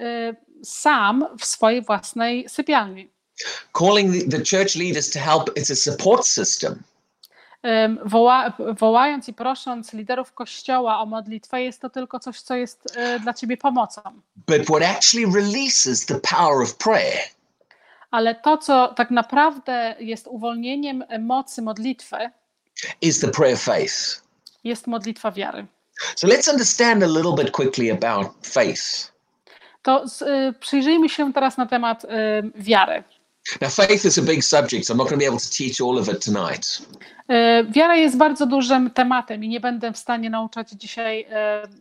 sam 0.64 1.26
w 1.40 1.46
swojej 1.46 1.82
własnej 1.82 2.50
sypialni. 2.50 3.10
Calling 3.72 4.30
the, 4.32 4.38
church 4.46 4.76
leaders 4.76 5.10
to 5.10 5.20
help, 5.20 5.50
it's 5.58 5.72
a 5.72 5.76
support 5.76 6.28
system. 6.28 6.84
Em, 7.64 8.00
Woła, 8.06 8.54
wołając 8.80 9.30
i 9.30 9.34
prosząc 9.34 9.94
liderów 9.94 10.34
kościoła 10.34 11.00
o 11.00 11.06
modlitwę, 11.06 11.62
jest 11.62 11.82
to 11.82 11.90
tylko 11.90 12.20
coś, 12.20 12.42
co 12.42 12.56
jest 12.56 12.98
e, 12.98 13.20
dla 13.20 13.34
ciebie 13.34 13.58
pomocą. 13.58 14.02
But 14.36 14.66
what 14.66 14.84
actually 14.84 15.34
releases 15.36 16.06
the 16.06 16.20
power 16.20 16.64
of 16.64 16.76
prayer 16.78 17.20
Ale 18.12 18.36
to, 18.36 18.58
co 18.58 18.94
tak 18.96 19.12
naprawdę 19.12 19.96
jest 20.00 20.28
uwolnieniem 20.28 21.04
mocy 21.20 21.62
modlitwy, 21.62 22.32
is 23.02 23.20
the 23.20 23.28
prayer 23.28 23.54
of 23.54 23.62
faith. 23.62 24.22
jest 24.64 24.88
modlitwa 24.88 25.32
wiary. 25.32 25.66
So 26.16 26.28
let's 26.28 26.52
understand 26.52 27.04
a 27.04 27.08
little 27.08 27.34
bit 27.36 27.52
quickly 27.52 27.92
about 27.92 28.48
faith. 28.48 29.12
To 29.82 30.08
z, 30.08 30.22
y, 30.22 30.54
przyjrzyjmy 30.60 31.10
się 31.10 31.34
teraz 31.34 31.58
na 31.58 31.66
temat 31.66 32.04
y, 32.04 32.08
wiary. 32.56 33.04
Now, 33.62 33.70
faith 33.70 34.06
is 34.06 34.18
a 34.18 34.22
big 34.22 34.44
subject, 34.44 34.90
I'm 34.90 34.98
not 34.98 35.10
going 35.10 35.20
to 35.20 35.26
be 35.26 35.26
able 35.26 35.40
to 35.40 35.50
teach 35.50 35.82
all 35.82 35.98
of 35.98 36.08
it 36.08 36.26
tonight. 36.26 36.82
Y, 37.30 37.66
wiara 37.72 37.96
jest 37.96 38.18
bardzo 38.18 38.46
dużym 38.46 38.90
tematem 38.92 39.44
i 39.44 39.48
nie 39.48 39.60
będę 39.60 39.94
w 39.94 39.98
stanie 39.98 40.30
nauczać 40.30 40.70
dzisiaj 40.72 41.26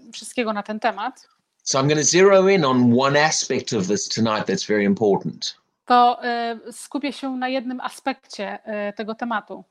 y, 0.09 0.13
wszystkiego 0.13 0.53
na 0.53 0.63
ten 0.63 0.81
temat. 0.81 1.29
So 1.63 1.79
I'm 1.79 1.87
going 1.87 2.01
to 2.01 2.05
zero 2.05 2.49
in 2.49 2.65
on 2.65 2.99
one 2.99 3.25
aspect 3.25 3.73
of 3.73 3.87
this 3.87 4.09
tonight 4.09 4.47
that's 4.47 4.67
very 4.67 4.85
important. 4.85 5.59
to 5.89 6.25
e, 6.25 6.59
skupię 6.73 7.13
się 7.13 7.37
na 7.37 7.49
jednym 7.49 7.81
aspekcie 7.81 8.59
e, 8.65 8.93
tego 8.93 9.15
tematu. 9.15 9.65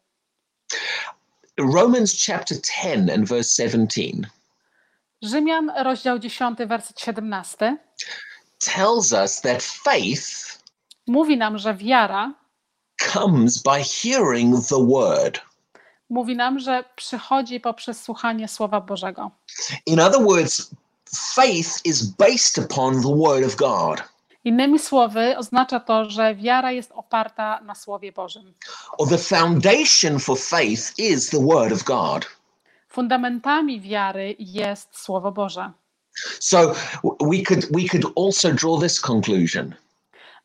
Romans 1.57 2.25
chapter 2.25 2.57
10 2.83 3.09
and 3.09 3.27
verse 3.27 3.63
17 3.63 4.01
Rzymian, 5.21 5.71
rozdział 5.77 6.19
10, 6.19 6.59
werset 6.67 6.99
17 7.01 7.77
tells 8.59 9.13
us 9.13 9.41
that 9.41 9.63
faith 9.63 10.46
mówi 11.07 11.37
nam, 11.37 11.57
że 11.57 11.73
wiara 11.75 12.33
comes 13.13 13.63
by 13.63 13.83
hearing 13.83 14.67
the 14.67 14.87
word. 14.87 15.41
mówi 16.09 16.35
nam, 16.35 16.59
że 16.59 16.83
przychodzi 16.95 17.59
poprzez 17.59 18.01
słuchanie 18.03 18.47
Słowa 18.47 18.81
Bożego. 18.81 19.31
In 19.85 19.99
other 19.99 20.23
words, 20.23 20.69
faith 21.35 21.85
is 21.85 22.01
based 22.03 22.57
upon 22.65 23.01
the 23.01 23.15
word 23.15 23.45
of 23.45 23.55
God. 23.55 24.03
Innymi 24.43 24.79
słowy, 24.79 25.37
oznacza 25.37 25.79
to, 25.79 26.09
że 26.09 26.35
wiara 26.35 26.71
jest 26.71 26.91
oparta 26.91 27.59
na 27.61 27.75
Słowie 27.75 28.11
Bożym. 28.11 28.53
Or 28.97 29.09
the 29.09 29.17
foundation 29.17 30.19
for 30.19 30.39
faith 30.39 30.99
is 30.99 31.29
the 31.29 31.39
word 31.45 31.73
of 31.73 31.83
God. 31.83 32.27
Fundamentami 32.89 33.81
wiary 33.81 34.35
jest 34.39 34.89
Słowo 34.97 35.31
Boże. 35.31 35.71
So 36.39 36.73
we 37.03 37.43
could 37.47 37.65
we 37.71 37.87
could 37.91 38.05
also 38.15 38.51
draw 38.53 38.81
this 38.81 39.01
conclusion. 39.01 39.75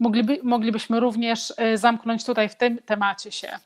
Mogliby, 0.02 0.38
moglibyśmy 0.42 1.00
również 1.00 1.54
e, 1.56 1.78
zamknąć 1.78 2.24
tutaj 2.24 2.48
w 2.48 2.54
tym 2.54 2.78
temacie 2.86 3.32
się. 3.32 3.58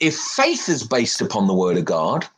If 0.00 0.18
faith 0.36 0.68
is 0.68 0.84
based 0.84 1.22
upon 1.22 1.48
the 1.48 1.56
word 1.56 1.78
of 1.78 1.84
God, 1.84 2.30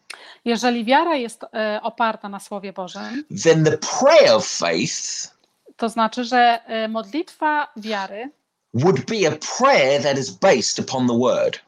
Jeżeli 0.44 0.84
wiara 0.84 1.16
jest 1.16 1.44
e, 1.44 1.80
oparta 1.82 2.28
na 2.28 2.40
Słowie 2.40 2.72
Bożym, 2.72 3.24
then 3.44 3.64
the 3.64 3.78
prayer 3.78 4.32
of 4.32 4.46
faith 4.46 5.30
to 5.76 5.88
znaczy, 5.88 6.24
że 6.24 6.60
e, 6.66 6.88
modlitwa 6.88 7.68
wiary 7.76 8.30
would 8.74 9.04
be 9.04 9.28
a 9.28 9.32
prayer 9.58 10.02
that 10.02 10.18
is 10.18 10.30
based 10.30 10.78
upon 10.78 11.08
the 11.08 11.18
word. 11.18 11.58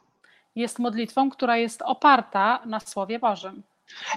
jest 0.56 0.78
modlitwą, 0.78 1.30
która 1.30 1.56
jest 1.56 1.82
oparta 1.82 2.60
na 2.66 2.80
Słowie 2.80 3.18
Bożym. 3.18 3.62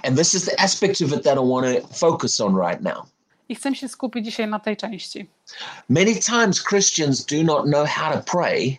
And 0.04 0.18
this 0.18 0.34
is 0.34 0.44
the 0.44 0.60
aspect 0.60 1.02
of 1.02 1.12
it 1.12 1.24
that 1.24 1.38
I 1.38 1.50
want 1.50 1.66
to 1.66 1.94
focus 1.94 2.40
on 2.40 2.56
right 2.56 2.80
now. 2.82 3.06
I 3.52 3.54
chcę 3.54 3.74
się 3.74 3.88
skupić 3.88 4.24
dzisiaj 4.24 4.48
na 4.48 4.58
tej 4.60 4.76
części. 4.76 5.30
Many 5.88 6.14
times 6.14 6.64
Christians 6.68 7.26
do 7.26 7.42
not 7.42 7.64
know 7.66 7.88
how 7.88 8.12
to 8.12 8.22
pray 8.30 8.78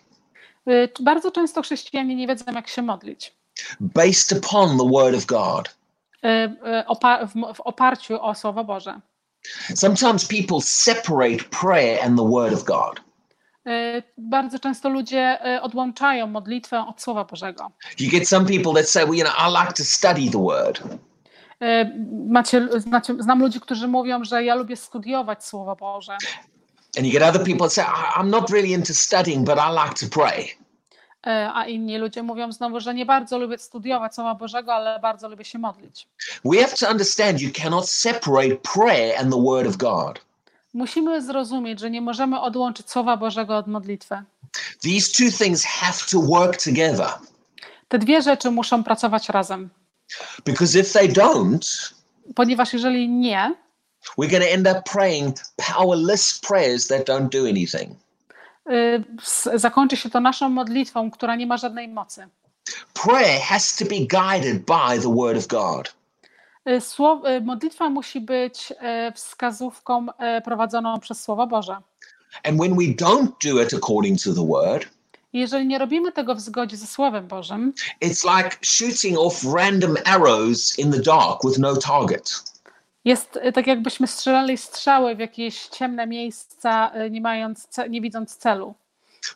Y, 0.68 0.88
Bardzo 1.00 1.30
często 1.30 1.62
chrześcijanie 1.62 2.16
nie 2.16 2.26
wiedzą, 2.26 2.44
jak 2.54 2.68
się 2.68 2.82
modlić. 2.82 3.32
based 3.80 4.38
upon 4.38 4.78
the 4.78 4.88
word 4.90 5.16
of 5.16 5.26
God. 5.26 5.76
Y, 6.24 6.28
y, 6.28 6.84
opa- 6.88 7.28
w, 7.54 7.60
oparciu 7.60 8.22
o 8.22 8.34
Słowo 8.34 8.64
Boże. 8.64 9.00
Sometimes 9.74 10.24
people 10.28 10.60
separate 10.60 11.44
prayer 11.60 12.02
and 12.04 12.18
the 12.18 12.28
word 12.30 12.54
of 12.54 12.64
God. 12.64 13.00
Bardzo 14.18 14.58
często 14.58 14.88
ludzie 14.88 15.38
odłączają 15.62 16.26
modlitwę 16.26 16.80
od 16.88 17.02
Słowa 17.02 17.24
Bożego. 17.24 17.70
You 17.98 18.10
get 18.10 18.28
some 18.28 18.46
people 18.46 18.72
that 18.82 18.90
say, 18.90 19.04
well, 19.04 19.14
you 19.18 19.24
know, 19.24 19.34
I 19.38 19.62
like 19.62 19.72
to 19.72 19.84
study 19.84 20.30
the 20.30 20.42
word. 20.42 20.82
Y, 21.62 21.66
Macie, 22.28 22.68
znacie, 22.80 23.14
znam 23.18 23.40
ludzi, 23.40 23.60
którzy 23.60 23.88
mówią, 23.88 24.24
że 24.24 24.44
ja 24.44 24.54
lubię 24.54 24.76
studiować 24.76 25.44
Słowo 25.44 25.76
Boże. 25.76 26.12
And 26.98 27.06
you 27.06 27.12
get 27.12 27.22
other 27.22 27.44
people 27.44 27.70
say, 27.70 27.84
"I- 27.84 28.20
I'm 28.20 28.26
not 28.30 28.50
really 28.50 28.68
into 28.72 28.94
studying, 28.94 29.46
but 29.46 29.56
I 29.58 29.70
like 29.84 29.94
to 30.08 30.20
pray. 30.20 30.42
Y, 31.26 31.30
A 31.54 31.66
inni 31.66 31.98
ludzie 31.98 32.22
mówią 32.22 32.52
znowu, 32.52 32.80
że 32.80 32.94
nie 32.94 33.06
bardzo 33.06 33.38
lubię 33.38 33.58
studiować 33.58 34.14
Słowa 34.14 34.34
Bożego, 34.34 34.74
ale 34.74 34.98
bardzo 35.00 35.28
lubię 35.28 35.44
się 35.44 35.58
modlić. 35.58 36.08
We 36.44 36.56
have 36.64 36.76
to 36.76 36.90
understand 36.90 37.40
you 37.40 37.50
cannot 37.62 37.88
separate 37.88 38.56
prayer 38.74 39.20
and 39.20 39.32
the 39.34 39.42
word 39.42 39.68
of 39.68 39.76
God. 39.76 40.20
Musimy 40.74 41.22
zrozumieć, 41.22 41.80
że 41.80 41.90
nie 41.90 42.00
możemy 42.00 42.40
odłączyć 42.40 42.90
Słowa 42.90 43.16
Bożego 43.16 43.56
od 43.56 43.66
modlitwy. 43.66 44.22
These 44.82 45.12
two 45.12 45.44
things 45.44 45.64
have 45.64 45.98
to 46.12 46.20
work 46.22 46.62
together. 46.64 47.08
Te 47.88 47.98
dwie 47.98 48.22
rzeczy 48.22 48.50
muszą 48.50 48.84
pracować 48.84 49.28
razem, 49.28 49.70
Because 50.44 50.78
if 50.80 50.92
they 50.92 51.08
don't, 51.08 51.94
ponieważ 52.34 52.72
jeżeli 52.72 53.08
nie, 53.08 53.54
we're 54.18 54.30
going 54.30 54.44
to 54.44 54.50
end 54.50 54.66
up 54.68 54.82
praying 54.92 55.36
powerless 55.56 56.38
prayers 56.38 56.86
that 56.86 57.06
don't 57.06 57.28
do 57.28 57.46
anything. 57.48 57.96
y, 58.70 59.58
zakończy 59.58 59.96
się 59.96 60.10
to 60.10 60.20
naszą 60.20 60.48
modlitwą, 60.48 61.10
która 61.10 61.36
nie 61.36 61.46
ma 61.46 61.56
żadnej 61.56 61.88
mocy. 61.88 62.26
Prayer 62.94 63.40
has 63.40 63.76
to 63.76 63.84
be 63.84 63.96
guided 64.00 64.64
by 64.64 65.00
the 65.02 65.14
word 65.14 65.36
of 65.38 65.46
God. 65.46 65.94
Y, 66.68 66.80
Słow, 66.80 67.24
y, 67.26 67.40
modlitwa 67.40 67.90
musi 67.90 68.20
być 68.20 68.72
wskazówką 69.14 70.06
prowadzoną 70.44 71.00
przez 71.00 71.22
Słowo 71.22 71.46
Boże. 71.46 71.76
And 72.42 72.58
when 72.60 72.76
we 72.76 72.84
don't 72.84 73.28
do 73.44 73.62
it 73.62 73.74
according 73.74 74.22
to 74.22 74.32
the 74.34 74.46
word, 74.46 74.86
Jeżeli 75.34 75.66
nie 75.66 75.78
robimy 75.78 76.12
tego 76.12 76.34
w 76.34 76.40
zgodzie 76.40 76.76
ze 76.76 76.86
Słowem 76.86 77.28
Bożym, 77.28 77.72
it's 78.02 78.36
like 78.36 78.56
shooting 78.62 79.18
off 79.18 79.44
random 79.54 79.96
arrows 80.04 80.78
in 80.78 80.92
the 80.92 80.98
dark 80.98 81.40
with 81.44 81.58
no 81.58 81.76
target. 81.76 82.42
jest 83.04 83.36
y, 83.36 83.52
tak 83.52 83.66
jakbyśmy 83.66 84.06
strzelali 84.06 84.58
strzały 84.58 85.16
w 85.16 85.18
jakieś 85.18 85.66
ciemne 85.66 86.06
miejsca, 86.06 86.92
y, 87.06 87.10
nie, 87.10 87.20
mając, 87.20 87.68
nie 87.90 88.00
widząc 88.00 88.36
celu. 88.36 88.74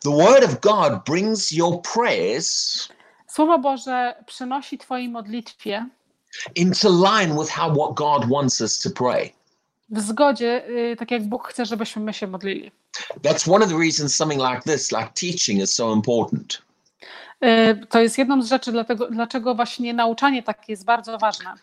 The 0.03 0.11
word 0.11 0.45
of 0.45 0.61
God 0.61 1.05
brings 1.07 1.53
your 1.53 1.83
prayers 1.95 2.89
Słowo 3.27 3.59
Boże 3.59 4.15
przynosi 4.27 4.79
Twojej 4.79 5.09
modlitwie 5.09 5.87
into 6.55 6.89
line 6.91 7.39
with 7.41 7.51
how 7.51 7.75
what 7.75 7.95
God 7.95 8.31
wants 8.31 8.61
us 8.61 8.79
to 8.81 8.91
pray. 8.91 9.33
W 9.91 10.01
zgodzie, 10.01 10.69
y, 10.69 10.97
tak 10.99 11.11
jak 11.11 11.23
Bóg 11.23 11.49
chce, 11.49 11.67
żebyśmy 11.67 12.03
my 12.03 12.15
się 12.15 12.27
modlili. 12.27 12.71
That's 13.23 13.53
one 13.55 13.65
of 13.65 13.71
the 13.71 13.79
reasons 13.79 14.15
something 14.17 14.43
like 14.43 14.63
this, 14.63 14.93
like 14.93 15.11
teaching, 15.15 15.63
is 15.63 15.75
so 15.75 15.93
important. 15.95 16.63
Y, 17.45 17.87
To 17.87 18.01
jest 18.01 18.19
jedną 18.19 18.43
z 18.43 18.49
rzeczy, 18.49 18.73
dlatego, 18.73 19.09
dlaczego 19.11 19.55
właśnie 19.55 19.95
nauczanie 19.95 20.43
takie 20.43 20.73
jest 20.73 20.85
bardzo 20.85 21.19
ważne. 21.19 21.55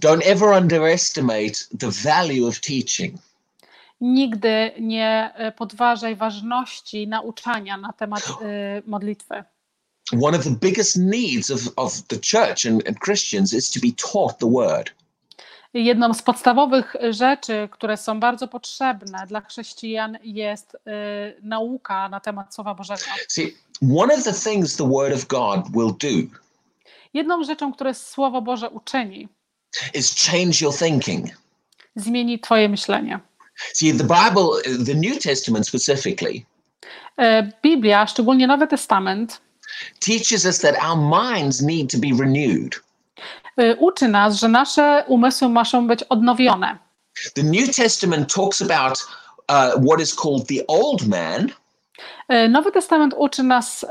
Don't 0.00 0.20
ever 0.24 0.62
underestimate 0.62 1.52
the 1.80 1.90
value 1.90 2.48
of 2.48 2.60
teaching. 2.60 3.14
Nigdy 4.00 4.72
nie 4.80 5.30
y, 5.48 5.52
podważaj 5.52 6.16
ważności 6.16 7.08
nauczania 7.08 7.76
na 7.76 7.92
temat 7.92 8.28
modlitwy. 8.86 9.44
One 10.22 10.38
of 10.38 10.44
the 10.44 10.56
biggest 10.60 10.96
needs 10.96 11.50
of, 11.50 11.60
of 11.76 12.02
the 12.02 12.16
church 12.16 12.66
and, 12.66 12.88
and 12.88 12.98
Christians 12.98 13.52
is 13.52 13.70
to 13.70 13.80
be 13.80 13.92
taught 14.12 14.38
the 14.38 14.50
word. 14.50 14.90
Jedną 15.74 16.14
z 16.14 16.22
podstawowych 16.22 16.96
rzeczy, 17.10 17.68
które 17.72 17.96
są 17.96 18.20
bardzo 18.20 18.48
potrzebne 18.48 19.18
dla 19.28 19.40
chrześcijan, 19.40 20.18
jest 20.22 20.74
y, 20.74 20.78
nauka 21.42 22.08
na 22.08 22.20
temat 22.20 22.54
Słowa 22.54 22.74
Bożego. 22.74 23.02
See, 23.28 23.56
one 23.96 24.14
of 24.14 24.24
the 24.24 24.32
things 24.32 24.76
the 24.76 24.88
word 24.88 25.14
of 25.14 25.26
God 25.26 25.60
will 25.70 25.92
do 26.00 26.36
Jedną 27.14 27.44
rzeczą, 27.44 27.72
które 27.72 27.94
Słowo 27.94 28.42
Boże 28.42 28.70
uczyni, 28.70 29.28
is 29.94 30.26
change 30.26 30.52
your 30.60 30.74
thinking. 30.74 31.26
zmieni 31.96 32.40
Twoje 32.40 32.68
myślenie. 32.68 33.20
See, 33.72 33.92
the 33.92 34.04
Bible, 34.04 34.84
the 34.86 34.94
New 34.94 35.22
Testament 35.22 35.68
specifically, 35.68 36.44
Y, 37.20 37.52
Biblia, 37.62 38.06
szczególnie 38.06 38.46
Nowy 38.46 38.66
Testament, 38.66 39.40
teaches 40.00 40.44
us 40.44 40.58
that 40.58 40.76
our 40.84 40.96
minds 40.96 41.62
need 41.62 41.90
to 41.90 41.98
be 41.98 42.08
renewed. 42.24 42.83
Y, 43.60 43.76
uczy 43.78 44.08
nas, 44.08 44.36
że 44.36 44.48
nasze 44.48 45.04
umysły 45.06 45.48
muszą 45.48 45.86
być 45.86 46.02
odnowione. 46.02 46.78
The 47.34 47.42
New 47.42 47.76
Testament 47.76 48.34
talks 48.34 48.62
about 48.62 49.06
uh, 49.48 49.86
what 49.86 50.00
is 50.00 50.14
called 50.14 50.46
the 50.46 50.66
old 50.66 51.08
man 51.08 51.48
Y, 52.32 52.48
Nowy 52.48 52.72
Testament 52.72 53.14
uczy 53.16 53.42
nas, 53.42 53.82
y, 53.82 53.86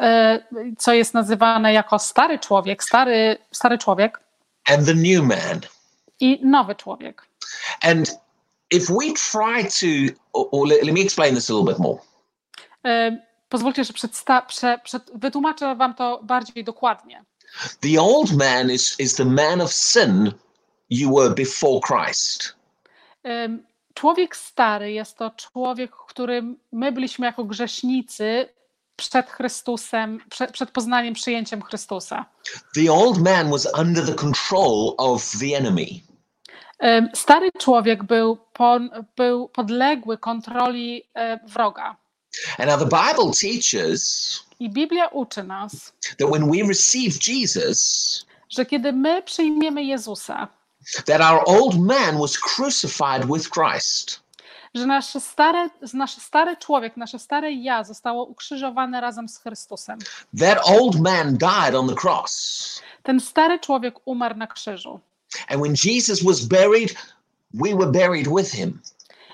co 0.77 0.93
jest 0.93 1.13
nazywane 1.13 1.73
jako 1.73 1.99
stary 1.99 2.39
człowiek, 2.39 2.83
stary, 2.83 3.37
stary 3.51 3.77
człowiek 3.77 4.19
and 4.65 4.85
the 4.85 4.93
new 4.93 5.23
man. 5.23 5.59
i 6.19 6.39
nowy 6.45 6.75
człowiek. 6.75 7.27
And 7.81 8.19
if 8.71 8.93
we 8.93 9.05
try 9.31 9.63
to, 9.63 10.13
or, 10.33 10.67
let, 10.67 10.83
let 10.83 10.95
me 10.95 11.01
explain 11.01 11.35
this 11.35 11.49
a 11.49 11.53
little 11.53 11.73
bit 11.73 11.79
more. 11.79 11.99
Pozwólcie, 13.49 13.83
że 13.83 13.93
przedsta- 13.93 14.41
prze, 14.41 14.79
przed, 14.83 15.11
wytłumaczę 15.15 15.75
Wam 15.75 15.95
to 15.95 16.19
bardziej 16.23 16.63
dokładnie. 16.63 17.23
The 17.81 17.99
old 17.99 18.37
man 18.37 18.69
is, 18.71 18.95
is 18.99 19.15
the 19.15 19.25
man 19.25 19.61
of 19.61 19.73
sin 19.73 20.33
you 20.89 21.15
were 21.15 21.29
before 21.29 21.79
Christ. 21.87 22.55
Człowiek 23.93 24.35
stary 24.35 24.91
jest 24.91 25.17
to 25.17 25.31
człowiek, 25.31 25.91
którym 26.07 26.57
my 26.71 26.91
byliśmy 26.91 27.25
jako 27.25 27.43
grzesznicy 27.43 28.49
przed 28.95 29.29
Chrystusem, 29.29 30.19
przed, 30.29 30.51
przed 30.51 30.71
poznaniem, 30.71 31.13
przyjęciem 31.13 31.61
Chrystusa. 31.61 32.25
The 32.75 32.93
old 32.93 33.17
man 33.17 33.49
was 33.49 33.67
under 33.79 34.05
the 34.05 34.13
control 34.13 34.95
of 34.97 35.31
the 35.39 35.57
enemy. 35.57 35.85
Stary 37.13 37.51
człowiek 37.59 38.03
był, 38.03 38.37
pon, 38.53 38.89
był 39.15 39.49
podległy 39.49 40.17
kontroli 40.17 41.03
e, 41.13 41.39
wroga. 41.47 41.95
And 42.57 42.69
now 42.69 42.79
the 42.79 42.85
Bible 42.85 43.31
teaches 43.41 44.43
I 44.63 44.69
Biblia 44.69 45.07
uczy 45.07 45.43
nas, 45.43 45.93
that 46.19 46.29
when 46.29 46.51
we 46.51 46.67
receive 46.67 47.19
Jesus, 47.27 48.25
że 48.49 48.65
kiedy 48.65 48.93
my 48.93 49.23
przyjmiemy 49.23 49.83
Jezusa, 49.83 50.47
that 51.05 51.21
our 51.21 51.43
old 51.45 51.79
man 51.79 52.17
was 52.17 52.37
crucified 52.37 53.25
with 53.25 53.49
Christ. 53.49 54.23
że 54.73 54.85
nasze 54.85 55.19
stare, 55.19 55.69
nasze 55.93 56.21
stary 56.21 56.57
człowiek, 56.57 56.97
nasze 56.97 57.19
stare 57.19 57.51
ja 57.51 57.83
zostało 57.83 58.25
ukrzyżowane 58.25 59.01
razem 59.01 59.29
z 59.29 59.37
Chrystusem. 59.37 59.99
That 60.39 60.59
old 60.65 60.99
man 60.99 61.37
died 61.37 61.75
on 61.75 61.89
the 61.89 61.95
cross. 61.95 62.81
Ten 63.03 63.19
stary 63.19 63.59
człowiek 63.59 63.95
umarł 64.05 64.37
na 64.37 64.47
krzyżu. 64.47 64.99
And 65.47 65.61
when 65.61 65.75
Jesus 65.85 66.23
was 66.23 66.45
buried, 66.45 66.95
we 67.53 67.75
were 67.75 67.91
buried 67.91 68.27
with 68.37 68.51
him. 68.51 68.81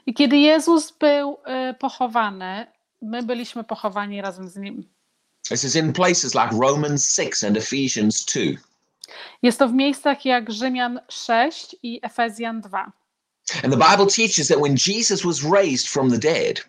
I 0.06 0.14
kiedy 0.14 0.38
Jezus 0.38 0.92
był 0.92 1.38
y, 1.70 1.74
pochowany, 1.74 2.68
my 3.02 3.24
byliśmy 3.24 3.64
pochowani 3.64 4.22
razem 4.22 4.50
z 4.50 4.56
nim. 4.56 4.99
This 5.50 5.64
is 5.64 5.76
in 5.76 5.94
places 5.94 6.36
like 6.36 6.52
Romans 6.52 7.10
6 7.10 7.44
and 7.44 7.58
Ephesians 7.58 8.26
2. 8.26 8.58
Jest 9.42 9.60
to 9.60 9.68
w 9.68 9.74
miejscach 9.74 10.26
jak 10.26 10.52
Rzymian 10.52 11.00
6 11.10 11.76
i 11.84 12.00
Efezjan 12.04 12.62
2. 12.62 12.92
And 13.64 13.74
the 13.74 13.78
Bible 13.78 14.06
teaches 14.06 14.48
that 14.48 14.60
when 14.60 14.76
Jesus 14.78 15.26
was 15.26 15.44
raised 15.44 15.88
from 15.88 16.10
the 16.12 16.18
dead, 16.18 16.62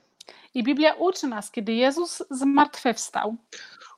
I 0.54 0.62
Biblia 0.62 0.94
uczy 0.94 1.26
nas, 1.26 1.50
kiedy 1.50 1.72
Jezus 1.74 2.22
zmartwychwstał, 2.30 3.36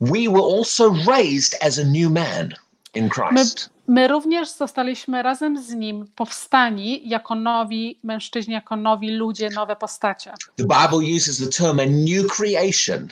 we 0.00 0.28
were 0.28 0.58
also 0.58 0.94
raised 1.06 1.54
as 1.62 1.78
a 1.78 1.84
new 1.84 2.10
man 2.10 2.54
in 2.94 3.04
my, 3.04 3.10
Christ. 3.10 3.70
my 3.86 4.08
również 4.08 4.50
zostaliśmy 4.50 5.22
razem 5.22 5.62
z 5.62 5.70
Nim 5.74 6.06
powstani 6.16 7.08
jako 7.08 7.34
nowi 7.34 7.98
mężczyźni, 8.02 8.54
jako 8.54 8.76
nowi 8.76 9.10
ludzie, 9.10 9.50
nowe 9.50 9.76
postacie. 9.76 10.32
The 10.56 10.64
Bible 10.64 11.16
uses 11.16 11.38
the 11.38 11.64
term 11.64 11.80
a 11.80 11.86
new 11.86 12.26
creation. 12.32 13.08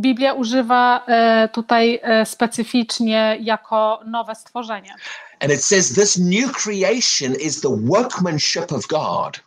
Biblia 0.00 0.32
używa 0.34 1.04
e, 1.06 1.48
tutaj 1.48 2.00
e, 2.02 2.26
specyficznie 2.26 3.36
jako 3.40 4.00
nowe 4.06 4.34
stworzenie. 4.34 4.94
And 5.40 5.52
it 5.52 5.64
says 5.64 5.94
this 5.94 6.18
new 6.18 6.52
creation 6.52 7.34
is 7.40 7.60
the 7.60 7.76
workmanship 7.80 8.72
of 8.72 8.86
God. 8.86 9.40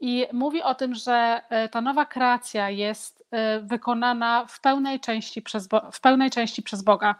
I 0.00 0.26
mówi 0.32 0.62
o 0.62 0.74
tym, 0.74 0.94
że 0.94 1.40
e, 1.50 1.68
ta 1.68 1.80
nowa 1.80 2.06
kreacja 2.06 2.70
jest 2.70 3.16
wykonana 3.62 4.46
w 4.48 4.60
pełnej 4.60 5.00
części 5.00 5.42
przez, 5.42 5.66
Bo- 5.68 5.90
w 5.92 6.00
pełnej 6.00 6.30
części 6.30 6.62
przez 6.62 6.82
Boga. 6.82 7.14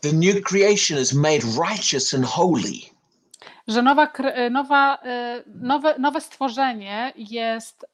The 0.00 0.12
new 0.12 0.42
creation 0.44 0.98
is 0.98 1.12
made 1.12 1.40
righteous 1.68 2.14
and 2.14 2.26
holy. 2.26 2.80
Że 3.68 3.82
nowa, 3.82 4.12
nowa, 4.50 4.98
nowe, 5.46 5.94
nowe 5.98 6.20
stworzenie 6.20 7.12
jest 7.16 7.86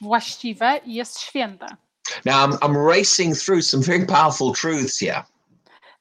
właściwe 0.00 0.80
i 0.84 0.94
jest 0.94 1.20
święte. 1.20 1.66
Now, 2.24 2.44
I'm, 2.44 2.58
I'm 2.62 2.76
racing 2.88 3.34
through 3.34 3.62
some 3.62 3.82
very 3.82 4.06
powerful 4.06 4.52
truths 4.52 4.98
here. 4.98 5.24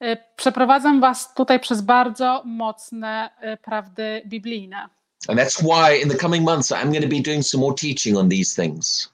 E, 0.02 0.18
Przeprowadzam 0.36 1.02
Was 1.02 1.34
tutaj 1.34 1.60
przez 1.60 1.82
bardzo 1.82 2.42
mocne 2.46 3.30
e, 3.42 3.58
prawdy 3.58 4.22
biblijne. 4.26 4.90
And 5.28 5.40
that's 5.40 5.62
why 5.62 6.02
in 6.04 6.10
the 6.10 6.18
coming 6.18 6.44
months, 6.44 6.72
I'm 6.72 6.92
going 6.92 7.02
to 7.02 7.10
be 7.10 7.22
doing 7.22 7.44
some 7.44 7.62
more 7.62 7.76
teaching 7.76 8.18
on 8.18 8.30
these 8.30 8.64
things. 8.64 9.10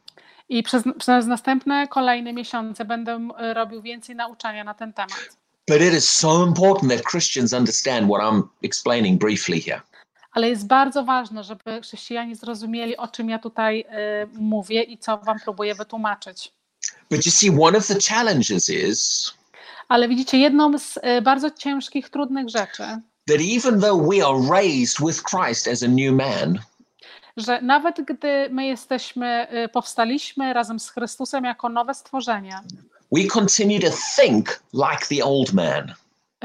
I 0.49 0.63
przez, 0.63 0.83
przez 0.99 1.27
następne 1.27 1.87
kolejne 1.87 2.33
miesiące 2.33 2.85
będę 2.85 3.29
e, 3.37 3.53
robił 3.53 3.81
więcej 3.81 4.15
nauczania 4.15 4.63
na 4.63 4.73
ten 4.73 4.93
temat. 4.93 5.37
But 5.67 5.81
it 5.81 5.93
is 5.93 6.09
so 6.09 6.43
important 6.43 6.91
that 6.91 7.03
Christians 7.11 7.53
understand 7.53 8.07
what 8.07 8.21
I'm 8.21 8.43
explaining 8.63 9.19
briefly 9.19 9.61
here. 9.61 9.81
Ale 10.33 10.49
jest 10.49 10.67
bardzo 10.67 11.03
ważne, 11.03 11.43
żeby 11.43 11.81
chrześcijanie 11.81 12.35
zrozumieli, 12.35 12.97
o 12.97 13.07
czym 13.07 13.29
ja 13.29 13.39
tutaj 13.39 13.79
y, 13.79 14.27
mówię 14.33 14.83
i 14.83 14.97
co 14.97 15.17
wam 15.17 15.39
próbuję 15.43 15.75
wytłumaczyć. 15.75 16.51
But 17.13 17.25
you 17.25 17.31
see, 17.31 17.49
one 17.59 17.77
of 17.77 17.87
the 17.87 17.95
challenges 17.95 18.69
is 18.69 19.31
Ale 19.89 20.07
widzicie, 20.07 20.37
jedną 20.37 20.77
z 20.79 20.97
y, 20.97 21.21
bardzo 21.21 21.51
ciężkich, 21.51 22.09
trudnych 22.09 22.49
rzeczy, 22.49 22.83
that 23.27 23.39
even 23.57 23.81
though 23.81 24.09
we 24.09 24.25
are 24.25 24.49
raised 24.49 24.99
with 25.07 25.23
Christ 25.23 25.67
as 25.67 25.83
a 25.83 25.87
new 25.87 26.13
man, 26.13 26.59
że 27.37 27.61
nawet 27.61 28.01
gdy 28.01 28.49
my 28.51 28.65
jesteśmy, 28.67 29.47
y, 29.65 29.69
powstaliśmy 29.69 30.53
razem 30.53 30.79
z 30.79 30.89
Chrystusem 30.89 31.43
jako 31.43 31.69
nowe 31.69 31.93
stworzenie, 31.93 32.59
we 33.11 33.23
continue 33.27 33.79
to 33.79 33.97
think 34.21 34.63
like 34.73 35.15
the 35.15 35.25
old 35.25 35.53
man. 35.53 35.93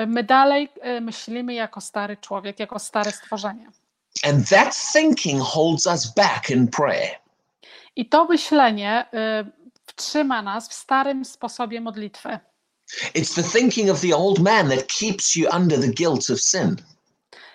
y, 0.00 0.06
my 0.06 0.24
dalej 0.24 0.68
myślimy 1.00 1.54
jako 1.54 1.80
stary 1.80 2.16
człowiek, 2.16 2.58
jako 2.58 2.78
stare 2.78 3.12
stworzenie. 3.12 3.70
And 4.24 4.48
that 4.48 4.76
thinking 4.92 5.42
holds 5.42 5.86
us 5.86 6.14
back 6.14 6.50
in 6.50 6.68
prayer. 6.68 7.10
I 7.96 8.06
to 8.08 8.24
myślenie 8.24 9.06
trzyma 9.98 10.42
nas 10.42 10.68
w 10.68 10.74
starym 10.74 11.24
sposobie 11.24 11.80
modlitwy. 11.80 12.38
It's 13.14 13.34
the 13.34 13.58
thinking 13.58 13.90
of 13.90 14.00
the 14.00 14.16
old 14.16 14.38
man 14.38 14.68
that 14.68 14.86
keeps 14.86 15.36
you 15.36 15.48
under 15.56 15.80
the 15.80 15.88
guilt 15.88 16.30
of 16.30 16.40
sin. 16.40 16.76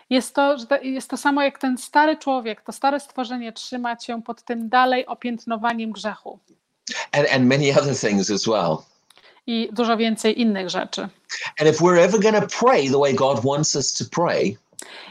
Jest 0.10 0.36
to, 0.36 0.58
jest 0.82 1.10
to 1.10 1.18
samo 1.18 1.44
jak 1.44 1.60
ten 1.60 1.78
stary 1.78 2.18
człowiek, 2.18 2.62
to 2.62 2.72
stare 2.72 3.00
stworzenie 3.00 3.54
trzyma 3.54 3.96
cię 3.96 4.22
pod 4.22 4.44
tym 4.44 4.70
dalej 4.70 5.06
opiętnowaniem 5.06 5.92
grzechu 5.92 6.40
and, 7.12 7.28
and 7.32 7.46
many 7.46 7.72
other 7.72 7.96
things 7.96 8.32
as 8.32 8.46
well. 8.48 8.78
i 9.48 9.70
dużo 9.74 9.98
więcej 9.98 10.42
innych 10.42 10.70
rzeczy. 10.70 11.02
And 11.60 11.70
if 11.70 11.84
we're 11.84 12.00
ever 12.00 12.20
going 12.20 12.50
to 12.50 12.66
pray 12.66 12.90
the 12.90 13.00
way 13.00 13.14
God 13.14 13.40
wants 13.44 13.76
us 13.76 13.94
to 13.94 14.06
pray, 14.12 14.58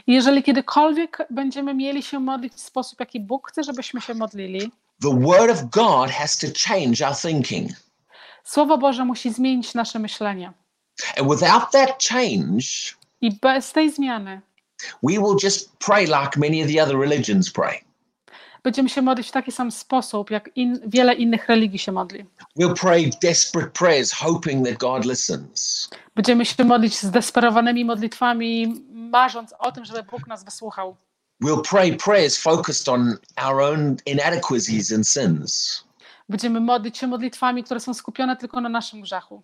jeżeli 0.07 0.43
kiedykolwiek 0.43 1.17
będziemy 1.29 1.73
mieli 1.73 2.03
się 2.03 2.19
modlić 2.19 2.53
w 2.53 2.59
sposób, 2.59 2.99
jaki 2.99 3.19
Bóg 3.19 3.49
chce, 3.49 3.63
żebyśmy 3.63 4.01
się 4.01 4.13
modlili, 4.13 4.71
the 5.01 5.09
Word 5.09 5.49
of 5.49 5.69
God 5.69 6.09
has 6.09 6.37
to 6.37 6.47
change 6.47 7.01
our 7.01 7.15
thinking. 7.15 7.71
Słowo 8.43 8.77
Boże 8.77 9.05
musi 9.05 9.33
zmienić 9.33 9.73
nasze 9.73 9.99
myślenie. 9.99 10.53
And 11.17 11.29
without 11.29 11.71
that 11.71 12.03
change, 12.09 12.95
I 13.21 13.31
bez 13.31 13.71
tej 13.71 13.91
zmiany 13.91 14.41
we 15.03 15.19
will 15.19 15.35
just 15.43 15.79
pray 15.79 16.05
like 16.05 16.37
many 16.37 16.61
of 16.61 16.67
the 16.67 16.83
other 16.83 16.97
religions 16.97 17.51
pray. 17.51 17.83
będziemy 18.63 18.89
się 18.89 19.01
modlić 19.01 19.27
w 19.27 19.31
taki 19.31 19.51
sam 19.51 19.71
sposób, 19.71 20.31
jak 20.31 20.49
in, 20.55 20.79
wiele 20.87 21.13
innych 21.13 21.47
religii 21.49 21.79
się 21.79 21.91
modli. 21.91 22.25
We'll 22.59 22.73
pray 22.73 23.09
desperate 23.21 23.71
prayers, 23.71 24.13
hoping 24.13 24.67
that 24.67 24.77
God 24.77 25.05
listens. 25.05 25.89
Będziemy 26.15 26.45
się 26.45 26.63
modlić 26.63 27.01
zdesperowanymi 27.01 27.85
modlitwami, 27.85 28.83
marząc 28.91 29.53
o 29.59 29.71
tym, 29.71 29.85
żeby 29.85 30.03
Bóg 30.03 30.27
nas 30.27 30.43
wysłuchał. 30.43 30.95
We'll 31.41 31.61
pray 31.61 31.97
prayers 31.97 32.37
focused 32.37 32.89
on 32.89 33.17
our 33.37 33.61
own 33.61 33.97
inadequacies 34.05 34.91
and 34.91 35.07
sins. 35.07 35.83
Będziemy 36.29 36.59
modlić 36.59 36.97
się 36.97 37.07
modlitwami, 37.07 37.63
które 37.63 37.79
są 37.79 37.93
skupione 37.93 38.37
tylko 38.37 38.61
na 38.61 38.69
naszym 38.69 39.01
grzechu. 39.01 39.43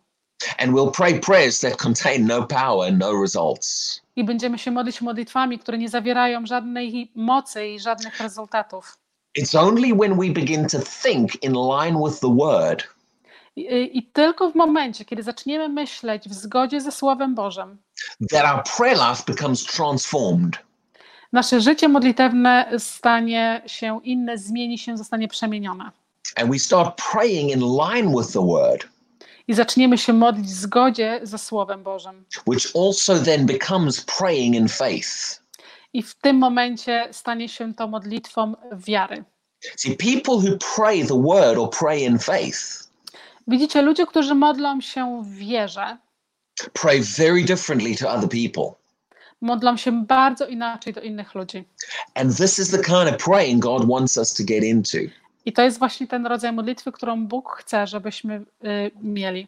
And 0.58 0.72
we'll 0.72 0.92
pray 0.92 1.20
prayers 1.20 1.60
that 1.60 1.78
contain 1.78 2.28
no 2.28 2.44
power 2.44 2.98
no 2.98 3.22
results. 3.22 4.02
I 4.16 4.24
będziemy 4.24 4.58
się 4.58 4.72
modlić 4.72 5.02
modlitwami, 5.02 5.60
które 5.60 5.78
nie 5.78 5.90
zawierają 5.90 6.46
żadnej 6.46 7.12
mocy 7.16 7.68
i 7.68 7.80
żadnych 7.80 8.20
rezultatów. 8.20 8.98
It's 9.40 9.60
only 9.60 9.94
when 9.94 10.18
we 10.18 10.30
begin 10.30 10.68
to 10.68 10.80
think 10.80 11.44
in 11.44 11.54
line 11.54 11.98
with 12.06 12.20
the 12.20 12.36
Word 12.36 12.84
I, 13.56 13.98
I 13.98 14.04
tylko 14.04 14.52
w 14.52 14.56
momencie, 14.56 15.06
kiedy 15.06 15.24
zaczniemy 15.24 15.70
myśleć 15.70 16.30
w 16.30 16.34
zgodzie 16.34 16.82
ze 16.82 16.92
Słowem 16.92 17.36
Bożym, 17.36 17.78
that 18.32 18.56
our 18.56 18.64
prayer 18.78 18.98
life 19.10 19.24
becomes 19.28 19.66
transformed. 19.66 20.69
Nasze 21.34 21.62
życie 21.62 21.90
modlitewne 21.90 22.72
stanie 22.78 23.62
się 23.66 24.00
inne, 24.04 24.38
zmieni 24.38 24.78
się, 24.78 24.98
zostanie 24.98 25.28
przemienione. 25.28 25.92
And 26.36 26.52
we 26.52 26.60
start 26.60 27.02
praying 27.12 27.52
in 27.52 27.60
line 27.78 28.18
with 28.18 28.34
the 28.34 28.46
Word, 28.48 28.88
I 29.48 29.54
zaczniemy 29.54 29.98
się 29.98 30.14
modlić 30.14 30.48
w 30.48 30.50
zgodzie 30.50 31.20
ze 31.24 31.38
Słowem 31.38 31.84
Bożym. 31.84 32.26
which 32.48 32.76
also 32.76 33.20
then 33.20 33.46
becomes 33.46 34.02
praying 34.02 34.56
in 34.56 34.68
faith. 34.68 35.42
I 35.94 36.04
w 36.04 36.16
tym 36.16 36.38
momencie 36.38 37.08
stanie 37.12 37.50
się 37.50 37.74
to 37.74 37.88
modlitwą 37.88 38.54
wiary. 38.72 39.24
See, 39.78 39.96
people 39.98 40.34
who 40.34 40.58
pray 40.76 41.06
the 41.08 41.22
Word 41.22 41.58
or 41.58 41.70
pray 41.70 42.04
in 42.04 42.20
faith 42.20 42.90
Widzicie, 43.48 43.82
ludzie, 43.82 44.06
którzy 44.06 44.36
modlą 44.36 44.82
się 44.82 45.24
w 45.24 45.36
wierze, 45.36 45.98
pray 46.74 47.02
very 47.02 47.44
differently 47.44 47.96
to 47.96 48.10
other 48.10 48.30
people. 48.30 48.79
Modlą 49.42 49.78
się 49.78 50.06
bardzo 50.06 50.46
inaczej 50.48 50.94
do 50.94 51.02
innych 51.02 51.36
ludzi. 51.36 51.64
And 52.16 52.38
this 52.38 52.60
is 52.60 52.72
the 52.72 52.78
kind 52.84 53.16
of 53.16 53.18
praying 53.26 53.64
God 53.64 53.90
wants 53.90 54.18
us 54.18 54.34
to 54.34 54.44
get 54.44 54.64
into. 54.64 54.98
I 55.46 55.54
to 55.54 55.62
jest 55.62 55.80
właśnie 55.80 56.08
ten 56.08 56.26
rodzaj 56.28 56.54
modlitwy, 56.54 56.92
którą 56.92 57.28
Bóg 57.28 57.58
chce, 57.60 57.88
żebyśmy 57.88 58.36
y, 58.36 58.92
mieli. 59.02 59.48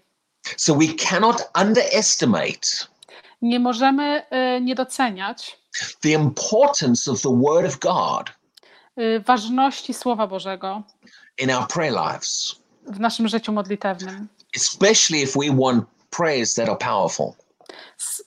So 0.57 0.75
we 0.75 0.87
cannot 1.09 1.49
underestimate 1.61 2.59
Nie 3.41 3.59
możemy 3.59 4.23
y, 4.57 4.61
nie 4.61 4.75
doceniać 4.75 5.57
the 6.01 6.09
importance 6.09 7.11
of 7.11 7.21
the 7.21 7.41
Word 7.41 7.67
of 7.67 7.79
God 7.79 8.29
y, 8.99 9.19
ważności 9.19 9.93
Słowa 9.93 10.27
Bożego 10.27 10.83
in 11.37 11.51
our 11.51 11.67
prayer 11.67 11.93
lives, 11.93 12.55
w 12.87 12.99
naszym 12.99 13.27
życiu 13.27 13.51
modlitewnym. 13.51 14.27
especially 14.55 15.23
if 15.23 15.39
we 15.39 15.55
want 15.65 15.85
prayers 16.09 16.53
that 16.55 16.69
are 16.69 16.77
powerful. 16.77 17.33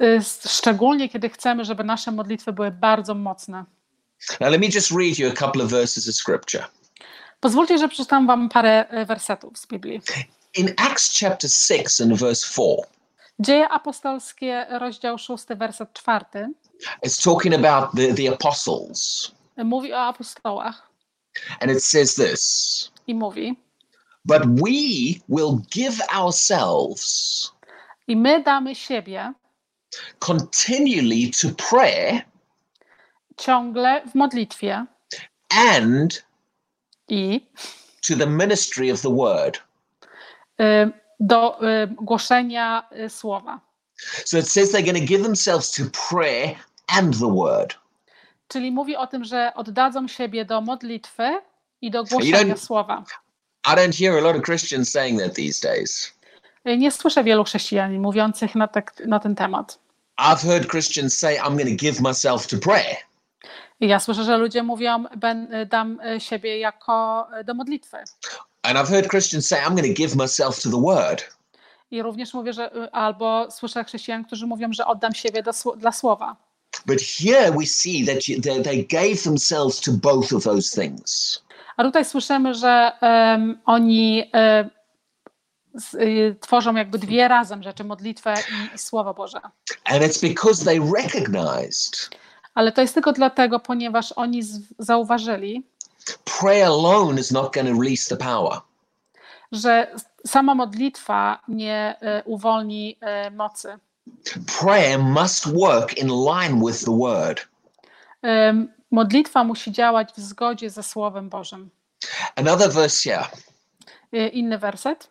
Y, 0.02 0.20
Szczególnie 0.48 1.08
kiedy 1.08 1.30
chcemy, 1.30 1.64
żeby 1.64 1.84
nasze 1.84 2.10
modlitwy 2.12 2.52
były 2.52 2.70
bardzo 2.70 3.14
mocne. 3.14 3.64
Now, 4.40 4.50
let 4.50 4.60
me 4.60 4.66
just 4.74 4.90
read 4.90 5.18
you 5.18 5.28
a 5.28 5.32
couple 5.32 5.64
of 5.64 5.70
verses 5.70 6.08
of 6.08 6.14
scripture. 6.14 6.64
Pozwólcie, 7.40 7.78
że 7.78 7.88
przeczytam 7.88 8.26
Wam 8.26 8.48
parę 8.48 8.86
y, 9.02 9.06
wersetów 9.06 9.58
z 9.58 9.66
Biblii. 9.66 10.00
In 10.56 10.74
Acts 10.76 11.20
chapter 11.20 11.50
6 11.50 12.00
and 12.00 12.12
verse 12.12 12.46
4, 12.52 12.66
Dzieje 13.38 13.68
apostolskie, 13.68 14.66
rozdział 14.70 15.18
6, 15.18 15.44
werset 15.56 15.92
4, 15.92 16.24
it's 17.06 17.24
talking 17.24 17.54
about 17.54 17.90
the, 17.96 18.14
the 18.14 18.32
apostles. 18.32 19.32
mówi 19.56 19.92
o 19.92 20.00
apostołach. 20.00 20.90
And 21.60 21.70
it 21.70 21.84
says 21.84 22.14
this 22.14 22.90
i 23.06 23.14
mówi: 23.14 23.56
But 24.24 24.42
we 24.46 25.20
will 25.28 25.60
give 25.70 26.00
ourselves 26.12 27.52
I 28.08 28.16
my 28.16 28.42
damy 28.42 28.74
siebie 28.74 29.34
continually 30.18 31.30
to 31.40 31.48
prayer 31.70 32.22
ciągle 33.36 34.02
w 34.06 34.14
modlitwie 34.14 34.86
and 35.50 36.24
i 37.08 37.40
to 38.08 38.16
the 38.16 38.26
ministry 38.26 38.90
of 38.90 39.02
the 39.02 39.10
word. 39.10 39.58
y, 40.58 40.92
do 41.20 41.58
y, 41.62 41.86
głoszenia 41.86 42.88
y, 42.92 43.10
słowa. 43.10 43.60
So 44.24 44.38
it 44.38 44.48
says 44.48 44.72
they're 44.72 44.82
going 44.82 45.00
to 45.00 45.06
give 45.06 45.22
themselves 45.22 45.70
to 45.72 45.84
prayer 46.08 46.56
and 46.88 47.14
the 47.14 47.28
word. 47.28 47.74
Czyli 48.48 48.72
mówi 48.72 48.96
o 48.96 49.06
tym, 49.06 49.24
że 49.24 49.52
oddadzą 49.54 50.08
siebie 50.08 50.44
do 50.44 50.60
modlitwy 50.60 51.40
i 51.80 51.90
do 51.90 52.04
głoszenia 52.04 52.56
słowa. 52.56 53.04
I 53.66 53.76
don't 53.76 53.94
hear 53.98 54.18
a 54.18 54.20
lot 54.20 54.36
of 54.36 54.42
Christians 54.42 54.92
saying 54.92 55.20
that 55.20 55.34
these 55.34 55.60
days. 55.60 56.12
Nie 56.64 56.90
słyszę 56.90 57.24
wielu 57.24 57.44
chrześcijan 57.44 57.98
mówiących 57.98 58.54
na, 58.54 58.68
tak, 58.68 59.02
na 59.06 59.20
ten 59.20 59.34
temat. 59.34 59.78
I've 60.20 60.42
heard 60.46 60.70
Christians 60.70 61.18
say, 61.18 61.36
I'm 61.38 61.56
going 61.56 61.68
to 61.68 61.84
give 61.84 62.00
myself 62.00 62.46
to 62.46 62.58
prayer. 62.58 62.96
I 63.80 63.88
ja 63.88 64.00
słyszę, 64.00 64.24
że 64.24 64.38
ludzie 64.38 64.62
mówią, 64.62 65.04
ben, 65.16 65.48
dam 65.70 66.00
y, 66.00 66.20
siebie 66.20 66.58
jako 66.58 67.26
y, 67.40 67.44
do 67.44 67.54
modlitwy. 67.54 67.96
And 68.62 68.78
I've 68.78 68.88
heard 68.88 69.10
Christians 69.10 69.48
say, 69.48 69.58
I'm 69.60 69.74
going 69.74 69.86
to 69.86 70.02
give 70.02 70.16
myself 70.16 70.62
to 70.62 70.70
the 70.70 70.80
word. 70.82 71.24
I 71.90 72.02
również 72.02 72.34
mówię, 72.34 72.52
że 72.52 72.76
y, 72.76 72.92
albo 72.92 73.50
słyszę 73.50 73.84
chrześcijan, 73.84 74.24
którzy 74.24 74.46
mówią, 74.46 74.72
że 74.72 74.86
oddam 74.86 75.14
siebie 75.14 75.42
do, 75.42 75.52
dla 75.76 75.92
słowa. 75.92 76.36
But 76.86 77.00
here 77.00 77.52
we 77.52 77.66
see 77.66 78.06
that 78.06 78.28
you, 78.28 78.40
they, 78.40 78.62
they 78.62 78.84
gave 78.84 79.22
themselves 79.22 79.80
to 79.80 79.92
both 79.92 80.32
of 80.32 80.44
those 80.44 80.82
things. 80.82 81.42
A 81.76 81.82
tutaj 81.82 82.04
słyszymy, 82.04 82.54
że 82.54 82.92
em, 83.00 83.58
oni 83.64 84.30
e, 84.34 84.70
z, 85.74 85.94
y, 85.94 86.36
tworzą 86.40 86.74
jakby 86.74 86.98
dwie 86.98 87.28
razem 87.28 87.62
rzeczy, 87.62 87.84
modlitwę 87.84 88.34
i, 88.34 88.74
i 88.74 88.78
Słowo 88.78 89.14
Boże. 89.14 89.40
And 89.84 90.02
it's 90.02 90.28
because 90.28 90.64
they 90.64 90.80
recognized 90.96 92.10
Ale 92.54 92.72
to 92.72 92.80
jest 92.80 92.94
tylko 92.94 93.12
dlatego, 93.12 93.60
ponieważ 93.60 94.12
oni 94.12 94.42
z, 94.42 94.60
zauważyli, 94.78 95.66
prayer 96.40 96.66
alone 96.66 97.20
is 97.20 97.30
not 97.30 97.54
going 97.54 97.68
to 97.68 97.82
release 97.82 98.08
the 98.08 98.16
power. 98.16 98.60
że 99.52 99.94
sama 100.26 100.54
modlitwa 100.54 101.38
nie 101.48 101.96
e, 102.00 102.22
uwolni 102.24 102.96
e, 103.00 103.30
mocy. 103.30 103.78
Prayer 104.60 104.98
must 104.98 105.52
work 105.58 105.98
in 105.98 106.08
line 106.08 106.66
with 106.66 106.84
the 106.84 106.98
word. 106.98 107.48
Modlitwa 108.90 109.44
musi 109.44 109.72
działać 109.72 110.08
w 110.16 110.20
zgodzie 110.20 110.70
ze 110.70 110.82
Słowem 110.82 111.28
Bożym. 111.28 111.70
Another 112.36 112.72
verse 112.72 113.10
here 113.10 113.26
Inny 114.18 114.58
werset. 114.58 115.10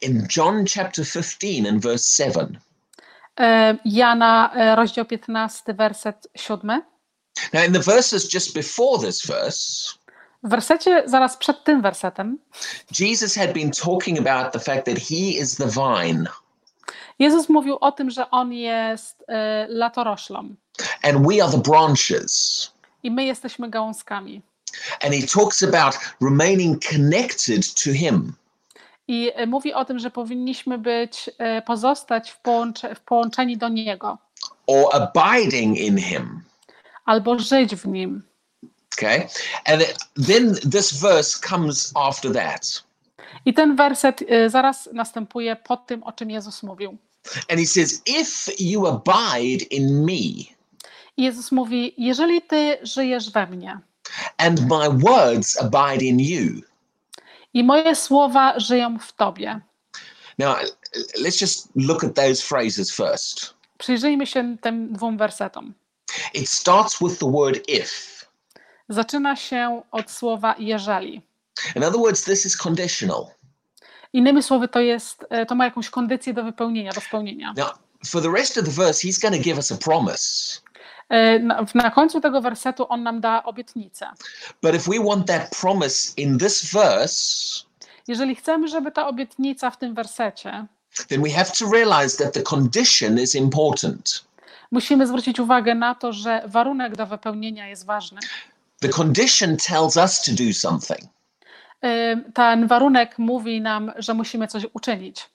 in 0.00 0.26
John 0.36 0.64
chapter 0.66 1.04
15 1.06 1.66
and 1.68 1.82
verse 1.82 2.04
7. 2.24 2.58
E, 3.40 3.78
Jana, 3.84 4.50
e, 4.54 4.76
rozdział 4.76 5.04
15, 5.04 5.74
werset 5.74 6.28
7. 6.36 6.82
Now, 7.52 7.64
in 7.66 7.72
the 7.72 7.80
verses 7.80 8.34
just 8.34 8.54
before 8.54 9.06
this 9.06 9.26
verse, 9.26 9.94
W 10.42 10.48
wersecie 10.48 11.02
zaraz 11.06 11.36
przed 11.36 11.64
tym 11.64 11.82
wersetem 11.82 12.38
Jesus 13.00 13.34
had 13.36 13.52
been 13.52 13.70
talking 13.70 14.18
about 14.28 14.52
the 14.52 14.60
fact 14.60 14.86
that 14.86 14.98
he 14.98 15.16
is 15.40 15.56
the 15.56 15.66
vine 15.68 16.24
Jezus 17.18 17.48
mówił 17.48 17.76
o 17.80 17.92
tym, 17.92 18.10
że 18.10 18.30
On 18.30 18.52
jest 18.52 19.24
e, 19.28 19.66
latoroślą 19.68 20.54
and 21.02 21.26
we 21.28 21.42
are 21.44 21.52
the 21.52 21.58
branches. 21.70 22.70
i 23.02 23.10
my 23.10 23.24
jesteśmy 23.24 23.70
gałązkami. 23.70 24.42
And 25.02 25.14
he 25.14 25.26
talks 25.26 25.62
about 25.62 25.98
remaining 26.20 26.82
connected 26.90 27.74
to 27.84 27.90
him. 27.92 28.32
I 29.08 29.32
e, 29.34 29.46
mówi 29.46 29.74
o 29.74 29.84
tym, 29.84 29.98
że 29.98 30.10
powinniśmy 30.10 30.78
być, 30.78 31.30
e, 31.38 31.62
pozostać 31.62 32.30
w, 32.30 32.40
połącze, 32.40 32.94
w 32.94 33.00
połączeni 33.00 33.56
do 33.56 33.68
Niego 33.68 34.18
or 34.66 34.88
abiding 34.92 35.78
in 35.78 35.98
him. 35.98 36.42
albo 37.04 37.38
żyć 37.38 37.76
w 37.76 37.86
Nim. 37.86 38.22
Okay. 38.98 39.28
And 39.64 39.82
then 40.26 40.54
this 40.70 40.92
verse 40.92 41.38
comes 41.48 41.92
after 41.94 42.32
that. 42.32 42.82
I 43.46 43.54
ten 43.54 43.76
werset 43.76 44.22
e, 44.28 44.50
zaraz 44.50 44.88
następuje 44.92 45.56
po 45.56 45.76
tym, 45.76 46.02
o 46.02 46.12
czym 46.12 46.30
Jezus 46.30 46.62
mówił. 46.62 46.96
And 47.50 47.60
he 47.60 47.66
says, 47.66 48.02
If 48.06 48.52
you 48.58 48.86
abide 48.86 49.64
in 49.70 50.04
me 50.04 50.54
I 51.16 51.22
Jezus 51.22 51.52
mówi: 51.52 51.94
Jeżeli 51.98 52.42
Ty 52.42 52.78
żyjesz 52.82 53.30
we 53.30 53.46
mnie 53.46 53.80
and 54.38 54.68
my 54.68 54.88
words 54.90 55.56
abide 55.56 56.02
in 56.02 56.18
you. 56.18 56.62
I 57.54 57.64
moje 57.64 57.96
słowa 57.96 58.58
żyją 58.58 58.98
w 58.98 59.12
Tobie. 59.12 59.60
Now, 60.38 60.56
let's 61.20 61.40
just 61.40 61.68
look 61.76 62.04
at 62.04 62.14
those 62.14 62.42
phrases 62.42 62.94
first. 62.94 63.54
Przyjrzyjmy 63.78 64.26
się 64.26 64.56
tym 64.60 64.92
dwóm 64.92 65.16
wersetom. 65.16 65.74
It 66.34 66.48
starts 66.48 66.98
with 67.00 67.18
the 67.18 67.32
word 67.32 67.68
if. 67.68 67.90
Zaczyna 68.88 69.36
się 69.36 69.82
od 69.90 70.10
słowa 70.10 70.54
jeżeli. 70.58 71.22
In 71.76 71.84
other 71.84 72.00
words, 72.00 72.24
this 72.24 72.46
is 72.46 72.56
conditional. 72.56 73.26
Innymi 74.12 74.42
słowy, 74.42 74.68
to 74.68 74.80
jest, 74.80 75.26
e, 75.30 75.46
to 75.46 75.54
ma 75.54 75.64
jakąś 75.64 75.90
kondycję 75.90 76.34
do 76.34 76.44
wypełnienia, 76.44 76.92
do 76.92 77.00
spełnienia. 77.00 77.54
Now, 77.56 77.78
for 78.06 78.22
the 78.22 78.30
rest 78.30 78.58
of 78.58 78.64
the 78.64 78.70
verse, 78.70 79.08
he's 79.08 79.20
going 79.20 79.34
to 79.34 79.42
give 79.42 79.56
us 79.56 79.72
a 79.72 79.76
promise. 79.76 80.60
E, 81.08 81.38
Na, 81.74 81.90
końcu 81.90 82.20
tego 82.20 82.40
wersetu 82.40 82.86
on 82.88 83.02
nam 83.02 83.20
da 83.20 83.42
obietnicę. 83.44 84.06
But 84.62 84.74
if 84.74 84.90
we 84.90 85.04
want 85.04 85.26
that 85.26 85.50
promise 85.60 86.12
in 86.16 86.38
this 86.38 86.72
verse, 86.72 87.64
Jeżeli 88.08 88.34
chcemy, 88.36 88.68
żeby 88.68 88.92
ta 88.92 89.06
obietnica 89.08 89.70
w 89.70 89.78
tym 89.78 89.94
wersecie, 89.94 90.66
then 91.08 91.22
we 91.22 91.30
have 91.30 91.50
to 91.58 91.70
realize 91.72 92.24
that 92.24 92.34
the 92.34 92.42
condition 92.42 93.18
is 93.20 93.34
important. 93.34 94.24
musimy 94.70 95.06
zwrócić 95.06 95.40
uwagę 95.40 95.74
na 95.74 95.94
to, 95.94 96.12
że 96.12 96.42
warunek 96.46 96.96
do 96.96 97.06
wypełnienia 97.06 97.68
jest 97.68 97.86
ważny. 97.86 98.20
The 98.80 98.88
condition 98.88 99.56
tells 99.56 99.96
us 99.96 100.22
to 100.22 100.32
do 100.32 100.52
something. 100.54 101.00
E, 101.84 102.16
Ten 102.34 102.66
warunek 102.66 103.18
mówi 103.18 103.60
nam, 103.60 103.92
że 103.96 104.14
musimy 104.14 104.48
coś 104.48 104.66
uczynić. 104.72 105.28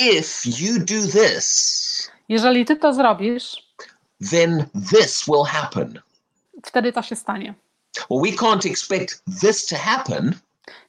If 0.00 0.48
you 0.62 0.78
do 0.78 1.12
this, 1.12 2.10
Jeżeli 2.28 2.64
ty 2.64 2.76
to 2.76 2.92
zrobisz, 2.94 3.67
then 4.30 4.64
this 4.90 5.26
will 5.26 5.44
happen. 5.44 6.00
wtedy 6.64 6.92
to 6.92 7.02
się 7.02 7.16
stanie. 7.16 7.54
Well, 8.10 8.22
we 8.22 8.36
can't 8.36 8.70
expect 8.70 9.22
this 9.40 9.66
to 9.66 9.76
happen 9.76 10.34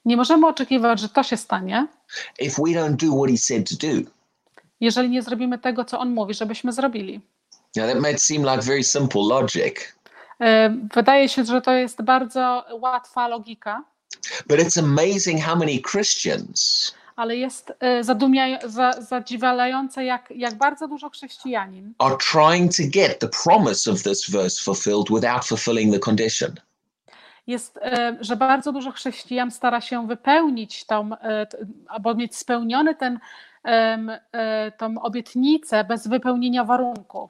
Nie 0.06 0.18
możemy 0.18 0.48
oczekiwać, 0.48 1.00
że 1.00 1.10
to 1.10 1.24
się 1.24 1.38
stanie, 1.38 1.88
if 2.40 2.62
we 2.62 2.70
don't 2.70 2.96
do 2.96 3.18
what 3.18 3.30
he 3.30 3.38
said 3.38 3.70
to 3.70 3.88
do. 3.88 4.10
jeżeli 4.80 5.10
nie 5.10 5.22
zrobimy 5.22 5.60
tego, 5.60 5.86
co 5.86 6.00
on 6.00 6.10
mówi, 6.10 6.34
żebyśmy 6.34 6.74
zrobili. 6.74 7.22
Now, 7.76 7.94
that 7.94 8.02
might 8.02 8.22
seem 8.22 8.44
like 8.44 8.62
very 8.62 8.84
simple 8.84 9.22
logic, 9.22 9.76
Wydaje 10.94 11.30
się, 11.30 11.46
że 11.46 11.62
to 11.62 11.72
jest 11.72 12.02
bardzo 12.02 12.66
łatwa 12.72 13.28
logika, 13.28 13.84
but 14.48 14.60
it's 14.60 14.80
amazing 14.80 15.42
how 15.44 15.56
many 15.56 15.82
Christians 15.92 16.92
ale 17.20 17.38
jest 17.38 17.74
e, 17.80 18.04
zadumia, 18.04 18.60
za, 18.68 18.92
zadziwiające, 18.92 20.04
jak, 20.06 20.34
jak 20.36 20.56
bardzo 20.56 20.88
dużo 20.88 21.10
chrześcijanin 21.10 21.94
are 21.98 22.18
trying 22.32 22.76
to 22.76 22.84
get 22.86 23.20
the 23.20 23.30
promise 23.44 23.92
of 23.92 24.04
this 24.04 24.30
verse 24.30 24.64
fulfilled 24.64 25.10
without 25.10 25.46
fulfilling 25.46 25.94
the 25.94 26.00
condition. 26.00 26.56
jest, 27.48 27.78
e, 27.78 28.18
że 28.22 28.36
bardzo 28.36 28.72
dużo 28.72 28.92
chrześcijan 28.92 29.52
stara 29.52 29.82
się 29.82 30.08
wypełnić 30.08 30.86
tą, 30.86 31.10
e, 31.14 31.48
albo 31.88 32.16
mieć 32.16 32.36
spełniony 32.36 32.96
ten, 32.96 33.20
tą 34.78 35.02
obietnicę 35.02 35.84
bez 35.84 36.08
wypełnienia 36.08 36.64
warunku. 36.64 37.30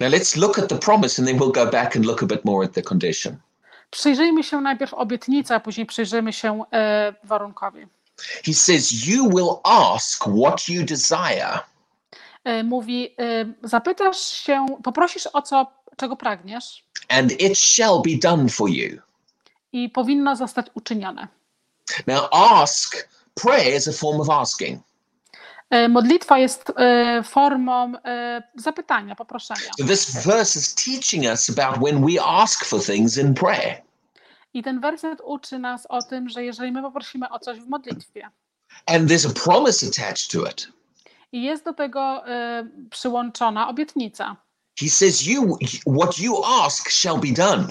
Now, 0.00 0.10
let's 0.10 0.40
look 0.40 0.58
at 0.58 0.68
the 0.68 0.78
promise 0.78 1.22
and 1.22 1.28
then 1.28 1.38
we'll 1.38 1.52
go 1.52 1.66
back 1.66 1.96
and 1.96 2.04
look 2.06 2.22
a 2.22 2.26
bit 2.26 2.44
more 2.44 2.64
at 2.64 2.72
the 2.72 2.82
condition. 2.82 3.36
Przyjrzyjmy 3.90 4.44
się 4.44 4.60
najpierw 4.60 4.94
obietnicy, 4.94 5.54
a 5.54 5.60
później 5.60 5.86
przyjrzymy 5.86 6.32
się 6.32 6.64
warunkowi. 7.24 7.86
He 8.46 8.54
says, 8.54 9.06
You 9.06 9.24
will 9.24 9.60
ask 9.64 10.26
what 10.26 10.68
you 10.68 10.84
desire, 10.84 11.60
E, 12.44 12.62
Mówi, 12.64 13.14
e, 13.20 13.44
zapytasz 13.62 14.18
się, 14.18 14.66
poprosisz 14.84 15.28
o 15.32 15.42
co, 15.42 15.66
czego 15.96 16.16
pragniesz 16.16 16.84
and 17.08 17.32
it 17.40 17.58
shall 17.58 18.02
be 18.02 18.10
done 18.22 18.48
for 18.48 18.70
you. 18.70 19.00
i 19.72 19.88
powinno 19.90 20.36
zostać 20.36 20.66
uczynione. 20.74 21.28
Now, 22.06 22.28
ask, 22.32 23.08
prayer 23.34 23.74
is 23.76 23.88
a 23.88 23.92
form 23.92 24.20
of 24.20 24.30
asking. 24.30 24.80
E, 25.70 25.88
Modlitwa 25.88 26.38
jest 26.38 26.72
formą 27.24 27.92
zapytania, 28.56 29.14
poproszenia. 29.14 29.70
So, 29.78 29.84
this 29.84 30.10
verse 30.26 30.58
is 30.58 30.74
teaching 30.74 31.24
us 31.32 31.50
about 31.50 31.78
when 31.84 32.04
we 32.04 32.22
ask 32.22 32.64
for 32.64 32.80
things 32.84 33.18
in 33.18 33.34
prayer. 33.34 33.82
I 34.54 34.62
ten 34.62 34.80
werset 34.80 35.20
uczy 35.24 35.58
nas 35.58 35.86
o 35.88 36.02
tym, 36.02 36.28
że 36.28 36.44
jeżeli 36.44 36.72
my 36.72 36.82
poprosimy 36.82 37.28
o 37.28 37.38
coś 37.38 37.60
w 37.60 37.68
modlitwie 37.68 38.30
And 38.86 39.10
there's 39.10 39.30
a 39.30 39.44
promise 39.44 39.86
attached 39.86 40.30
to 40.32 40.50
it. 40.50 40.68
i 41.32 41.42
jest 41.42 41.64
do 41.64 41.72
tego 41.72 42.28
e, 42.28 42.68
przyłączona 42.90 43.68
obietnica. 43.68 44.36
He 44.80 44.88
says, 44.88 45.26
You 45.26 45.58
what 45.98 46.18
you 46.18 46.44
ask 46.44 46.90
shall 46.90 47.18
be 47.18 47.32
done. 47.32 47.66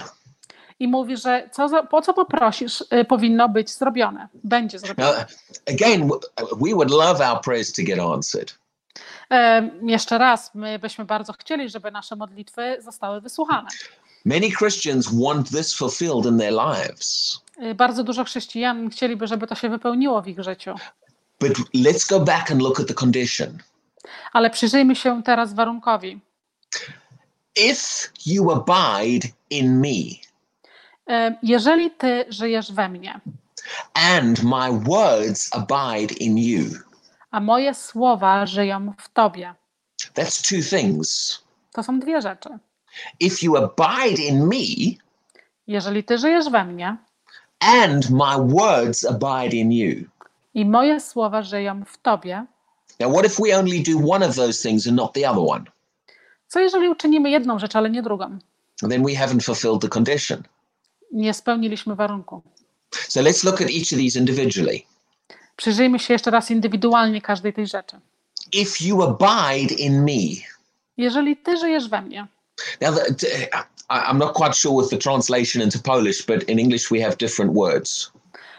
I 0.79 0.87
mówi, 0.87 1.17
że 1.17 1.49
co 1.51 1.69
za, 1.69 1.83
po 1.83 2.01
co 2.01 2.13
poprosisz, 2.13 2.81
y, 2.81 3.05
powinno 3.05 3.49
być 3.49 3.69
zrobione, 3.69 4.27
będzie 4.43 4.79
zrobione. 4.79 5.17
Now, 5.17 5.25
again, 5.75 6.09
we 6.37 6.73
would 6.73 6.91
love 6.91 7.31
our 7.31 7.41
prayers 7.41 7.73
to 7.73 7.81
get 7.83 7.99
answered. 7.99 8.57
E, 9.31 9.69
jeszcze 9.83 10.17
raz, 10.17 10.55
my 10.55 10.79
byśmy 10.79 11.05
bardzo 11.05 11.33
chcieli, 11.33 11.69
żeby 11.69 11.91
nasze 11.91 12.15
modlitwy 12.15 12.77
zostały 12.79 13.21
wysłuchane. 13.21 13.69
Many 14.27 14.51
Christians 14.51 15.07
want 15.13 15.49
this 15.51 15.73
fulfilled 15.73 16.25
in 16.25 16.37
their 16.37 16.51
lives. 16.53 17.39
Y, 17.63 17.75
Bardzo 17.75 18.03
dużo 18.03 18.23
chrześcijan 18.23 18.89
chcieliby, 18.89 19.27
żeby 19.27 19.47
to 19.47 19.55
się 19.55 19.69
wypełniło 19.69 20.21
w 20.21 20.27
ich 20.27 20.43
życiu. 20.43 20.75
But 21.39 21.57
let's 21.75 22.09
go 22.09 22.19
back 22.19 22.51
and 22.51 22.61
look 22.61 22.79
at 22.79 22.87
the 22.87 22.93
condition. 22.93 23.57
Ale 24.33 24.49
przyjrzyjmy 24.49 24.95
się 24.95 25.23
teraz 25.23 25.53
warunkowi. 25.53 26.19
If 27.55 28.09
you 28.25 28.51
abide 28.51 29.27
in 29.49 29.79
me 29.79 30.27
E, 31.09 31.37
Jeżeli 31.43 31.91
ty 31.91 32.25
żyjesz 32.29 32.71
we 32.71 32.89
mnie, 32.89 33.19
and 33.93 34.43
my 34.43 34.79
words 34.79 35.49
abide 35.51 36.13
in 36.19 36.37
you, 36.37 36.65
a 37.31 37.39
moje 37.39 37.73
słowa 37.73 38.45
żyją 38.45 38.93
w 38.99 39.09
tobie, 39.09 39.55
that's 40.15 40.41
two 40.49 40.77
things. 40.77 41.39
to 41.73 41.83
są 41.83 41.99
dwie 41.99 42.21
rzeczy. 42.21 42.49
If 43.19 43.45
you 43.45 43.57
abide 43.57 44.21
in 44.23 44.47
me 44.47 44.95
Jeżeli 45.67 46.03
ty 46.03 46.17
żyjesz 46.17 46.49
we 46.49 46.65
mnie 46.65 46.97
and 47.59 48.09
my 48.09 48.37
words 48.53 49.05
abide 49.05 49.55
in 49.57 49.71
you. 49.71 50.05
i 50.53 50.65
moje 50.65 50.99
słowa 50.99 51.41
żyją 51.41 51.83
w 51.85 51.97
tobie, 51.97 52.45
Now, 52.99 53.11
what 53.13 53.25
if 53.25 53.43
we 53.43 53.59
only 53.59 53.79
do 53.83 54.11
one 54.13 54.27
of 54.27 54.35
those 54.35 54.69
things 54.69 54.87
and 54.87 54.95
not 54.95 55.13
the 55.13 55.29
other 55.31 55.43
one? 55.47 55.63
co 56.47 56.59
jeżeli 56.59 56.89
uczynimy 56.89 57.29
jedną 57.29 57.59
rzecz, 57.59 57.75
ale 57.75 57.89
nie 57.89 58.01
drugą? 58.01 58.37
Then 58.89 59.03
we 59.03 59.11
haven't 59.11 59.41
fulfilled 59.43 59.81
the 59.81 59.87
condition. 59.89 60.43
Nie 61.11 61.33
spełniliśmy 61.33 61.95
warunku. 61.95 62.41
So 62.91 63.21
let's 63.21 63.45
look 63.45 63.55
at 63.61 63.67
each 63.67 63.93
of 63.93 63.99
these 63.99 64.19
individually. 64.19 64.81
Przyjrzyjmy 65.55 65.99
się 65.99 66.13
jeszcze 66.13 66.31
raz 66.31 66.51
indywidualnie 66.51 67.21
każdej 67.21 67.53
tej 67.53 67.67
rzeczy. 67.67 67.99
If 68.53 68.85
you 68.85 69.03
abide 69.03 69.73
in 69.75 70.03
me, 70.03 70.43
Jeżeli 70.97 71.37
ty 71.37 71.57
żyjesz 71.57 71.89
we 71.89 72.01
mnie, 72.01 72.27
now 72.81 72.91
the, 72.91 73.49
I'm 73.89 74.17
not 74.17 74.33
quite 74.33 74.55
sure 74.55 74.73
with 74.73 74.89
the 74.89 74.97
translation 74.97 75.61
into 75.61 75.79
Polish, 75.79 76.25
but 76.25 76.43
in 76.43 76.59
English 76.59 76.91
we 76.91 76.99
have 77.01 77.17
different 77.17 77.53
words. 77.53 78.11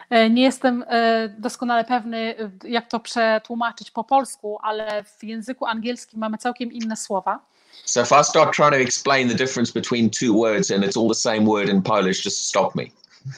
e, 0.09 0.29
nie 0.29 0.43
jestem 0.43 0.85
e, 0.87 1.29
doskonale 1.29 1.85
pewny, 1.85 2.35
jak 2.63 2.87
to 2.87 2.99
przetłumaczyć 2.99 3.91
po 3.91 4.03
polsku, 4.03 4.59
ale 4.61 5.03
w 5.03 5.23
języku 5.23 5.65
angielskim 5.65 6.19
mamy 6.19 6.37
całkiem 6.37 6.71
inne 6.71 6.95
słowa. 6.95 7.39
So 7.85 8.01
if 8.01 8.11
I 8.21 8.23
start 8.23 8.55
trying 8.55 8.71
to 8.71 8.79
explain 8.79 9.29
the 9.29 9.35
difference 9.35 9.73
between 9.73 10.09
two 10.09 10.33
words 10.33 10.71
and 10.71 10.83
it's 10.83 10.97
all 10.97 11.07
the 11.07 11.15
same 11.15 11.45
word 11.45 11.69
in 11.69 11.81
Polish, 11.81 12.23
just 12.23 12.45
stop 12.45 12.75
me. 12.75 12.85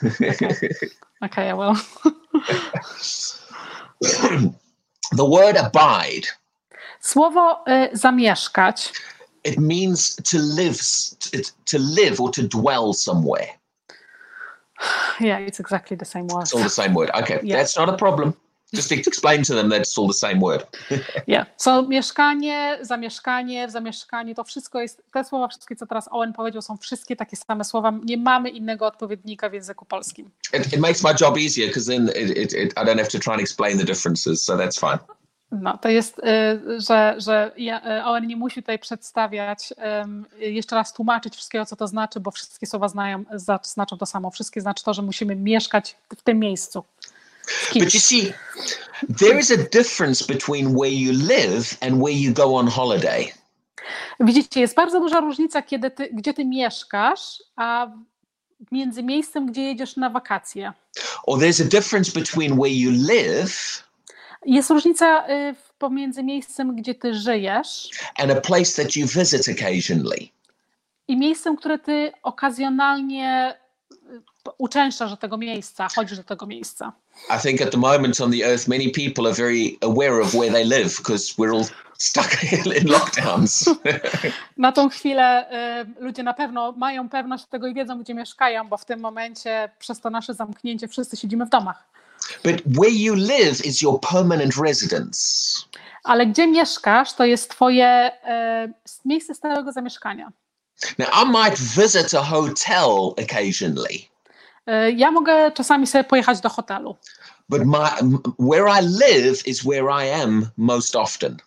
Okej, 1.22 1.50
I 1.50 1.54
will. 1.54 1.76
the 5.18 5.26
word 5.26 5.58
abide, 5.58 6.28
Słowo 7.02 7.64
e, 7.68 7.90
zamieszkać 7.94 8.94
it 9.44 9.58
means 9.60 10.16
to 10.16 10.40
live, 10.40 10.80
to, 11.66 11.80
live 11.80 12.20
or 12.22 12.32
to 12.32 12.48
dwell 12.48 12.94
somewhere. 12.94 13.48
Yeah, 15.20 15.38
it's 15.38 15.60
exactly 15.60 15.96
the 15.96 16.06
same 16.06 16.28
word. 16.28 16.44
It's 16.44 16.54
all 16.54 16.64
the 16.64 16.70
same 16.70 16.94
word. 16.96 17.12
Okay, 17.14 17.40
Yeah. 17.44 17.58
that's 17.58 17.78
not 17.78 17.90
a 17.90 17.94
problem. 17.98 18.34
Just 18.74 18.92
explain 18.92 19.44
to 19.44 19.54
them 19.54 19.70
that 19.70 19.82
it's 19.82 19.98
all 19.98 20.08
the 20.08 20.14
same 20.14 20.40
word. 20.40 20.64
Yeah. 21.28 21.46
So 21.58 21.82
mieszkanie, 21.82 22.78
zamieszkanie, 22.82 23.68
w 23.68 23.72
zamieszkaniu, 23.72 24.36
to 24.36 24.44
wszystko 24.44 24.82
jest, 24.82 25.02
te 25.14 25.24
słowa 25.24 25.48
wszystkie, 25.48 25.76
co 25.76 25.88
teraz 25.88 26.10
Owen 26.12 26.34
powiedział, 26.34 26.62
są 26.62 26.78
wszystkie 26.78 27.16
takie 27.16 27.38
same 27.38 27.64
słowa. 27.64 27.94
Nie 28.04 28.18
mamy 28.18 28.50
innego 28.50 28.88
odpowiednika 28.88 29.50
w 29.50 29.54
języku 29.54 29.86
polskim. 29.86 30.30
It, 30.54 30.74
it 30.74 30.80
makes 30.80 31.04
my 31.04 31.14
job 31.22 31.38
easier 31.38 31.68
because 31.68 31.92
then 31.92 32.10
it, 32.16 32.54
it, 32.54 32.74
I 32.78 32.86
don't 32.86 32.98
have 33.00 33.10
to 33.10 33.20
try 33.20 33.34
and 33.34 33.42
explain 33.42 33.78
the 33.78 33.86
differences. 33.86 34.46
So 34.46 34.58
that's 34.58 34.80
fine. 34.80 35.00
No, 35.52 35.78
to 35.78 35.90
jest, 35.90 36.20
y, 36.20 36.82
że, 36.82 37.16
że 37.18 37.52
ja, 37.58 37.98
y, 38.00 38.04
Owen 38.04 38.28
nie 38.28 38.36
musi 38.36 38.62
tutaj 38.62 38.80
przedstawiać, 38.80 39.74
jeszcze 40.40 40.76
raz 40.76 40.94
tłumaczyć 40.94 41.36
wszystkiego, 41.36 41.66
co 41.66 41.76
to 41.76 41.88
znaczy, 41.88 42.20
bo 42.20 42.32
wszystkie 42.32 42.68
słowa 42.68 42.88
znają, 42.88 43.24
znaczą 43.64 43.98
to 43.98 44.06
samo. 44.06 44.32
Wszystkie 44.32 44.62
znaczy 44.62 44.84
to, 44.84 44.94
że 44.94 45.02
musimy 45.02 45.36
mieszkać 45.36 45.98
w 46.18 46.22
tym 46.22 46.40
miejscu. 46.40 46.84
But 47.74 47.94
you 47.94 48.00
see, 48.00 48.34
there 49.20 49.40
is 49.40 49.52
a 49.52 49.58
difference 49.58 50.34
between 50.34 50.76
where 50.76 50.92
you 50.92 51.12
live 51.12 51.78
and 51.82 51.96
where 51.96 52.14
you 52.14 52.34
go 52.34 52.56
on 52.56 52.68
holiday. 52.68 53.28
Widzicie, 54.20 54.62
jest 54.62 54.76
bardzo 54.76 55.00
duża 55.00 55.20
różnica, 55.20 55.62
kiedy 55.62 55.92
ty, 55.92 56.10
gdzie 56.14 56.34
ty 56.34 56.46
mieszkasz, 56.46 57.44
a 57.56 57.88
między 58.72 59.04
miejscem, 59.04 59.46
gdzie 59.46 59.62
jedziesz 59.62 59.96
na 59.96 60.10
wakacje. 60.10 60.74
Or 61.24 61.40
there's 61.40 61.62
a 61.62 61.70
difference 61.70 62.12
between 62.20 62.54
where 62.54 62.74
you 62.74 62.92
live 62.92 63.84
Jest 64.46 64.70
różnica 64.70 65.30
y, 65.30 65.56
pomiędzy 65.80 66.24
miejscem, 66.24 66.76
gdzie 66.76 66.96
ty 66.96 67.14
żyjesz 67.14 67.90
and 68.18 68.32
a 68.32 68.42
place 68.42 68.84
that 68.84 68.96
you 68.96 69.08
visit 69.08 69.50
occasionally. 69.50 70.30
i 71.08 71.18
miejscem, 71.18 71.58
które 71.58 71.80
ty 71.80 72.12
okazjonalnie 72.24 73.56
y, 73.92 74.22
uczęszczasz 74.58 75.12
do 75.12 75.18
tego 75.18 75.38
miejsca, 75.38 75.88
chodzisz 75.96 76.18
do 76.18 76.24
tego 76.24 76.46
miejsca. 76.46 76.94
I 77.38 77.48
think 77.48 77.62
at 77.62 77.72
the 77.72 77.78
moment 77.78 78.22
on 78.22 78.32
the 78.32 78.46
earth, 78.52 78.68
many 78.68 78.90
people 78.90 79.30
are 79.30 79.36
very 79.36 79.78
aware 79.82 80.22
of 80.22 80.34
where 80.34 80.52
they 80.52 80.66
live 80.66 80.98
because 80.98 81.34
we're 81.38 81.58
all 81.58 81.66
stuck 81.98 82.44
in 82.82 82.88
lockdowns. 82.92 83.70
Na 84.58 84.72
tą 84.72 84.90
chwilę 84.90 85.46
y, 86.00 86.04
ludzie 86.04 86.24
na 86.24 86.34
pewno 86.34 86.72
mają 86.72 87.10
pewność 87.10 87.46
tego 87.46 87.68
i 87.68 87.74
wiedzą, 87.74 88.00
gdzie 88.00 88.14
mieszkają, 88.14 88.68
bo 88.68 88.78
w 88.78 88.86
tym 88.86 89.00
momencie 89.00 89.70
przez 89.80 90.00
to 90.00 90.10
nasze 90.10 90.34
zamknięcie 90.34 90.88
wszyscy 90.88 91.18
siedzimy 91.18 91.46
w 91.46 91.50
domach. 91.50 91.92
But 92.44 92.62
where 92.78 92.92
you 92.94 93.16
live 93.16 93.66
is 93.66 93.82
your 93.82 94.00
permanent 94.00 94.54
residence. 94.58 95.20
Ale 96.04 96.26
gdzie 96.26 96.48
mieszkasz, 96.48 97.14
to 97.14 97.26
jest 97.26 97.50
twoje 97.52 98.12
y, 98.66 98.74
miejsce 99.06 99.36
stałego 99.36 99.72
zamieszkania. 99.72 100.32
Now, 100.98 101.10
I 101.24 101.26
might 101.32 101.60
visit 101.60 102.14
a 102.14 102.24
hotel 102.24 102.90
occasionally, 103.24 104.12
Y, 104.70 104.92
Ja 104.92 105.12
mogę 105.12 105.52
czasami 105.52 105.88
sobie 105.88 106.04
pojechać 106.04 106.40
do 106.42 106.50
hotelu, 106.50 106.96
but 107.50 107.62
my 107.66 107.80
where 108.40 108.68
I 108.82 108.82
live 108.88 109.48
is 109.48 109.64
where 109.64 110.06
I 110.06 110.22
am 110.24 110.48
most 110.58 110.96
often. 110.96 111.38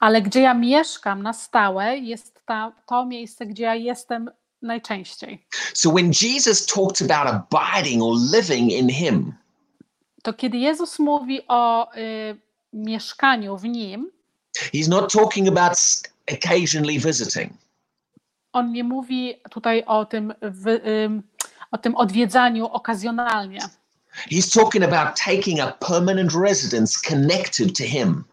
ale 0.00 0.22
gdzie 0.22 0.40
ja 0.40 0.54
mieszkam 0.54 1.22
na 1.22 1.32
stałe 1.32 1.98
jest 1.98 2.40
ta, 2.46 2.72
to 2.86 3.06
miejsce, 3.06 3.46
gdzie 3.46 3.64
ja 3.64 3.74
jestem 3.74 4.30
najczęściej. 4.62 5.46
So 5.74 5.90
when 5.90 6.12
Jesus 6.22 6.66
talked 6.66 7.10
about 7.10 7.34
abiding 7.52 8.02
or 8.02 8.14
living 8.32 8.72
in 8.72 8.88
Him, 8.88 9.32
To 10.26 10.32
kiedy 10.32 10.58
Jezus 10.58 10.98
mówi 10.98 11.40
o 11.48 11.92
y, 11.96 12.40
mieszkaniu 12.72 13.56
w 13.56 13.64
Nim, 13.64 14.10
He's 14.74 14.88
not 14.88 15.12
talking 15.12 15.48
about 15.48 15.78
occasionally 16.32 16.98
visiting. 16.98 17.52
On 18.52 18.72
nie 18.72 18.84
mówi 18.84 19.40
tutaj 19.50 19.84
o 19.86 20.04
tym, 20.04 20.34
wy, 20.42 20.80
ym, 21.04 21.22
o 21.70 21.78
tym 21.78 21.94
odwiedzaniu 21.94 22.66
okazjonalnie. 22.66 23.60
He's 24.30 24.50
talking 24.54 24.84
about 24.84 25.16
taking 25.26 25.60
a 25.60 25.72
permanent 25.72 26.32
residence 26.34 27.08
connected 27.08 27.76
to 27.78 27.84
Him. 27.84 28.24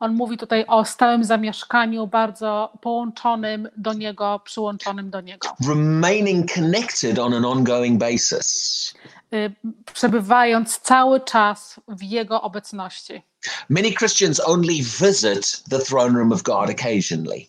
On 0.00 0.14
mówi 0.14 0.36
tutaj 0.38 0.64
o 0.68 0.84
stałym 0.84 1.24
zamieszkaniu, 1.24 2.06
bardzo 2.06 2.72
połączonym 2.80 3.68
do 3.76 3.92
Niego, 3.92 4.40
przyłączonym 4.44 5.10
do 5.10 5.20
Niego. 5.20 5.48
remaining 5.68 6.52
connected 6.54 7.18
on 7.18 7.34
an 7.34 7.44
ongoing 7.44 7.98
basis. 8.00 8.94
Y, 9.34 9.52
Przebywając 9.94 10.78
cały 10.78 11.20
czas 11.20 11.80
w 11.88 12.02
Jego 12.02 12.42
obecności. 12.42 13.22
Many 13.68 13.92
Christians 13.92 14.40
only 14.48 14.74
visit 14.74 15.62
the 15.70 15.78
throne 15.78 16.18
room 16.18 16.32
of 16.32 16.42
God 16.42 16.70
occasionally. 16.70 17.46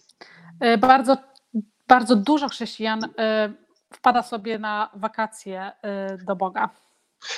Y, 0.63 0.77
Bardzo, 0.77 1.17
bardzo 1.87 2.15
dużo 2.15 2.49
chrześcijan 2.49 3.03
y, 3.03 3.07
wpada 3.93 4.23
sobie 4.23 4.59
na 4.59 4.89
wakacje 4.93 5.71
do 6.25 6.35
Boga. 6.35 6.69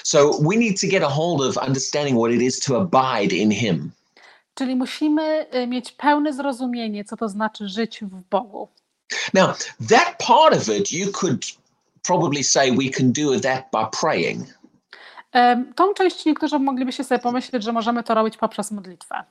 So 0.03 0.31
we 0.41 0.55
need 0.57 0.81
to 0.81 0.87
get 0.87 1.03
a 1.03 1.09
hold 1.09 1.41
of 1.41 1.57
understanding 1.67 2.17
what 2.17 2.31
it 2.31 2.41
is 2.41 2.59
to 2.59 2.77
abide 2.81 3.35
in 3.35 3.51
Him. 3.51 3.91
Czyli 4.53 4.75
musimy 4.75 5.47
y, 5.55 5.67
mieć 5.67 5.91
pełne 5.91 6.33
zrozumienie, 6.33 7.05
co 7.05 7.17
to 7.17 7.29
znaczy 7.29 7.67
żyć 7.67 7.99
w 8.01 8.29
Bogu. 8.29 8.67
Now, 9.33 9.57
that 9.89 10.17
part 10.27 10.55
of 10.55 10.69
it, 10.69 10.91
you 10.91 11.11
could 11.11 11.45
probably 12.01 12.43
say 12.43 12.71
we 12.71 12.89
can 12.89 13.11
do 13.11 13.39
that 13.39 13.65
by 13.71 13.97
praying. 14.01 14.47
Tą 15.75 15.93
część 15.93 16.25
niektórzy 16.25 16.59
moglibyście 16.59 17.03
sobie 17.03 17.19
pomyśleć, 17.19 17.63
że 17.63 17.71
możemy 17.71 18.03
to 18.03 18.13
robić 18.13 18.37
poprzez 18.37 18.71
modlitwę. 18.71 19.23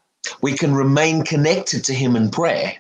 We 0.43 0.53
can 0.53 0.79
remain 0.79 1.25
connected 1.25 1.87
to 1.87 1.93
Him 1.93 2.17
in 2.17 2.31
prayer. 2.31 2.71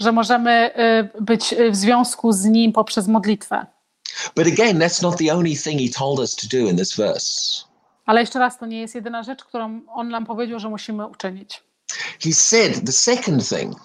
że 0.00 0.12
możemy 0.12 0.70
y, 1.18 1.22
być 1.22 1.52
y, 1.52 1.70
w 1.70 1.76
związku 1.76 2.32
z 2.32 2.44
Nim 2.44 2.72
poprzez 2.72 3.08
modlitwę. 3.08 3.66
But 4.36 4.46
again, 4.46 4.78
that's 4.78 5.02
not 5.02 5.18
the 5.18 5.34
only 5.34 5.56
thing 5.56 5.80
He 5.80 5.98
told 5.98 6.18
us 6.18 6.36
to 6.36 6.46
do 6.56 6.68
in 6.70 6.76
this 6.76 6.96
verse. 6.96 7.64
Ale 8.08 8.20
jeszcze 8.20 8.38
raz, 8.38 8.58
to 8.58 8.66
nie 8.66 8.80
jest 8.80 8.94
jedyna 8.94 9.22
rzecz, 9.22 9.44
którą 9.44 9.80
On 9.88 10.08
nam 10.08 10.26
powiedział, 10.26 10.58
że 10.58 10.68
musimy 10.68 11.06
uczynić. 11.06 11.62
He 12.24 12.32
said 12.32 12.86
the 12.86 12.92
second 12.92 13.48
thing 13.48 13.76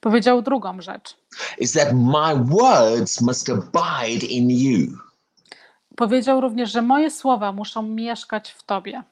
Powiedział 0.00 0.42
drugą 0.42 0.82
rzecz, 0.82 1.16
is 1.58 1.72
that 1.72 1.88
my 1.92 2.44
words 2.44 3.20
must 3.20 3.48
abide 3.50 4.26
in 4.26 4.50
you. 4.50 4.98
Powiedział 5.96 6.40
również, 6.40 6.72
że 6.72 6.82
moje 6.82 7.10
słowa 7.10 7.52
muszą 7.52 7.82
mieszkać 7.82 8.50
w 8.50 8.62
tobie. 8.62 9.02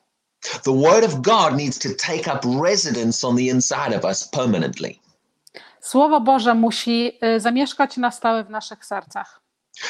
The 0.64 0.80
word 0.80 1.04
of 1.04 1.14
God 1.14 1.56
needs 1.56 1.78
to 1.78 1.88
take 2.06 2.36
up 2.36 2.64
residence 2.64 3.26
on 3.26 3.36
the 3.36 3.42
inside 3.42 3.98
of 3.98 4.04
us 4.04 4.28
permanently. 4.28 4.94
Słowo 5.80 6.20
Boże 6.20 6.54
musi 6.54 7.12
y, 7.36 7.40
zamieszkać 7.40 7.96
na 7.96 8.10
stałe 8.10 8.44
w 8.44 8.50
naszych 8.50 8.84
sercach. 8.84 9.40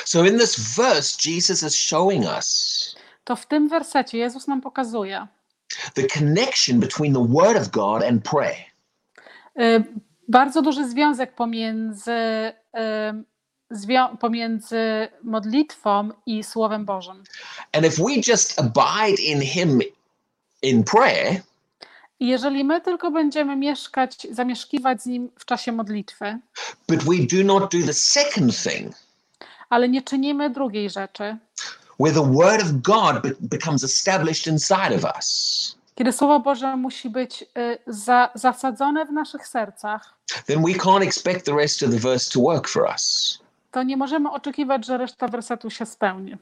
So 0.04 0.24
in 0.24 0.38
this 0.38 0.76
verse, 0.76 1.30
Jesus 1.30 1.62
is 1.62 1.74
showing 1.74 2.24
us 2.24 2.96
To 3.26 3.36
w 3.36 3.46
tym 3.46 3.68
wersecie 3.68 4.18
Jezus 4.18 4.46
nam 4.46 4.60
pokazuje 4.60 5.26
the 5.94 6.02
connection 6.18 6.80
between 6.80 7.14
the 7.14 7.26
word 7.28 7.56
of 7.56 7.68
God 7.68 8.02
and 8.02 8.22
prayer. 8.30 8.64
y, 9.60 9.84
bardzo 10.28 10.62
duży 10.62 10.88
związek 10.88 11.34
pomiędzy, 11.34 12.12
y, 12.12 12.54
zwią- 13.70 14.16
pomiędzy 14.16 15.08
modlitwą 15.22 16.08
i 16.26 16.44
Słowem 16.44 16.84
Bożym. 16.84 17.22
And 17.72 17.86
if 17.86 18.02
we 18.02 18.12
just 18.32 18.60
abide 18.60 19.22
in 19.22 19.40
Him 19.40 19.80
in 20.62 20.84
prayer, 20.84 21.40
jeżeli 22.20 22.64
my 22.64 22.80
tylko 22.80 23.10
będziemy 23.10 23.56
mieszkać, 23.56 24.26
zamieszkiwać 24.30 25.02
z 25.02 25.06
Nim 25.06 25.30
w 25.38 25.44
czasie 25.44 25.72
modlitwy, 25.72 26.38
but 26.88 27.02
we 27.04 27.14
do 27.38 27.44
not 27.54 27.62
do 27.72 27.86
the 27.86 27.92
second 27.94 28.62
thing, 28.62 28.94
ale 29.70 29.88
nie 29.88 30.02
czynimy 30.02 30.50
drugiej 30.50 30.90
rzeczy, 30.90 31.36
where 32.00 32.14
the 32.14 32.32
word 32.32 32.60
of 32.62 32.72
God 32.82 33.22
be- 33.22 33.34
becomes 33.40 33.84
established 33.84 34.46
inside 34.46 34.94
of 34.96 35.04
us, 35.16 35.76
kiedy 35.94 36.12
Słowo 36.12 36.40
Boże 36.40 36.76
musi 36.76 37.10
być 37.10 37.42
y, 37.42 37.46
za, 37.86 38.30
zasadzone 38.34 39.06
w 39.06 39.12
naszych 39.12 39.46
sercach, 39.48 40.14
then 40.46 40.62
we 40.62 40.72
can't 40.72 41.02
expect 41.02 41.46
the 41.46 41.54
rest 41.56 41.82
of 41.82 41.90
the 41.90 41.98
verse 41.98 42.30
to 42.30 42.40
work 42.40 42.68
for 42.68 42.82
us. 42.94 43.38
to 43.72 43.82
nie 43.82 43.96
możemy 43.96 44.30
oczekiwać, 44.30 44.86
że 44.86 44.98
reszta 44.98 45.28
wersetu 45.28 45.70
się 45.70 45.86
spełni. 45.86 46.36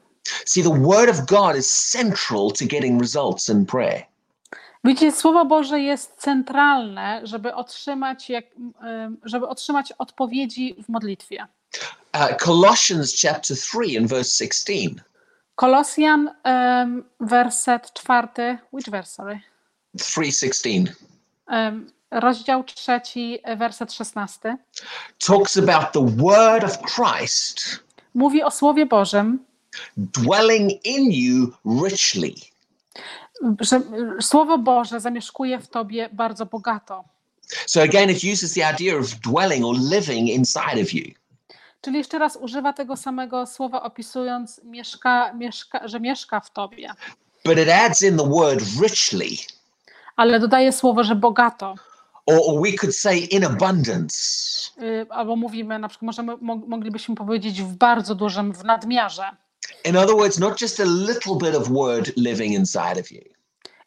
See, 0.45 0.63
the 0.63 0.81
word 0.81 1.09
of 1.09 1.25
God 1.25 1.57
is 1.57 1.85
central 1.89 2.51
to 2.59 2.65
getting 2.65 3.01
results 3.01 3.49
in 3.49 3.65
prayer. 3.65 4.03
Widzicie, 4.83 5.11
Słowo 5.11 5.45
Boże 5.45 5.79
jest 5.79 6.13
centralne, 6.17 7.21
żeby 7.23 7.53
otrzymać, 7.55 8.29
jak, 8.29 8.45
ym, 9.05 9.17
żeby 9.23 9.47
otrzymać 9.47 9.91
odpowiedzi 9.91 10.75
w 10.85 10.89
modlitwie. 10.89 11.47
Uh, 12.13 12.37
Colossians 12.37 13.21
chapter 13.21 13.57
3 13.57 13.77
and 13.99 14.09
verse 14.09 14.45
16 14.45 14.73
Kolosjan, 15.55 16.29
ym, 16.83 17.03
werset 17.19 17.93
czwarty, 17.93 18.57
which 18.73 18.89
verse, 18.89 19.11
sorry? 19.11 19.39
316 19.99 20.69
Ym, 21.53 21.91
rozdział 22.11 22.63
trzeci, 22.63 23.39
werset 23.57 23.93
szesnasty. 23.93 24.57
talks 25.27 25.57
about 25.57 25.91
the 25.93 26.05
word 26.23 26.63
of 26.63 26.77
Christ 26.95 27.79
Mówi 28.13 28.43
o 28.43 28.51
Słowie 28.51 28.85
Bożym, 28.85 29.39
dwelling 29.97 30.85
in 30.85 31.11
you 31.11 31.51
richly. 31.83 32.33
że 33.59 33.81
Słowo 34.21 34.57
Boże 34.57 34.99
zamieszkuje 34.99 35.59
w 35.59 35.67
tobie 35.67 36.09
bardzo 36.13 36.45
bogato. 36.45 37.03
So 37.65 37.81
again, 37.81 38.09
it 38.09 38.23
uses 38.33 38.53
the 38.53 38.71
idea 38.73 38.97
of 38.99 39.05
dwelling 39.07 39.65
or 39.65 39.75
living 39.79 40.29
inside 40.29 40.81
of 40.81 40.93
you. 40.93 41.03
Czyli 41.85 41.97
jeszcze 41.97 42.19
raz 42.19 42.35
używa 42.35 42.73
tego 42.73 42.97
samego 42.97 43.45
słowa, 43.45 43.83
opisując, 43.83 44.61
mieszka, 44.63 45.33
mieszka, 45.33 45.87
że 45.87 45.99
mieszka 45.99 46.39
w 46.39 46.51
tobie, 46.51 46.93
But 47.45 47.57
it 47.57 47.69
adds 47.69 48.01
in 48.01 48.17
the 48.17 48.29
word 48.29 48.63
richly, 48.81 49.29
ale 50.15 50.39
dodaje 50.39 50.71
słowo, 50.71 51.03
że 51.03 51.15
bogato. 51.15 51.75
or, 52.25 52.39
or 52.47 52.61
we 52.61 52.71
could 52.73 52.95
say 52.95 53.17
in 53.17 53.43
abundance. 53.45 54.17
Y, 54.81 55.05
albo 55.09 55.35
mówimy, 55.35 55.79
na 55.79 55.87
przykład 55.87 56.05
możemy, 56.05 56.37
mo, 56.41 56.55
moglibyśmy 56.55 57.15
powiedzieć 57.15 57.61
w 57.61 57.75
bardzo 57.75 58.15
dużym, 58.15 58.53
w 58.53 58.63
nadmiarze. 58.63 59.23
In 59.83 59.97
other 59.97 60.15
words, 60.15 60.39
not 60.39 60.61
just 60.61 60.79
a 60.79 60.85
little 60.85 61.35
bit 61.35 61.55
of 61.55 61.69
word 61.69 62.11
living 62.17 62.53
inside 62.53 62.99
of 63.01 63.11
you, 63.11 63.21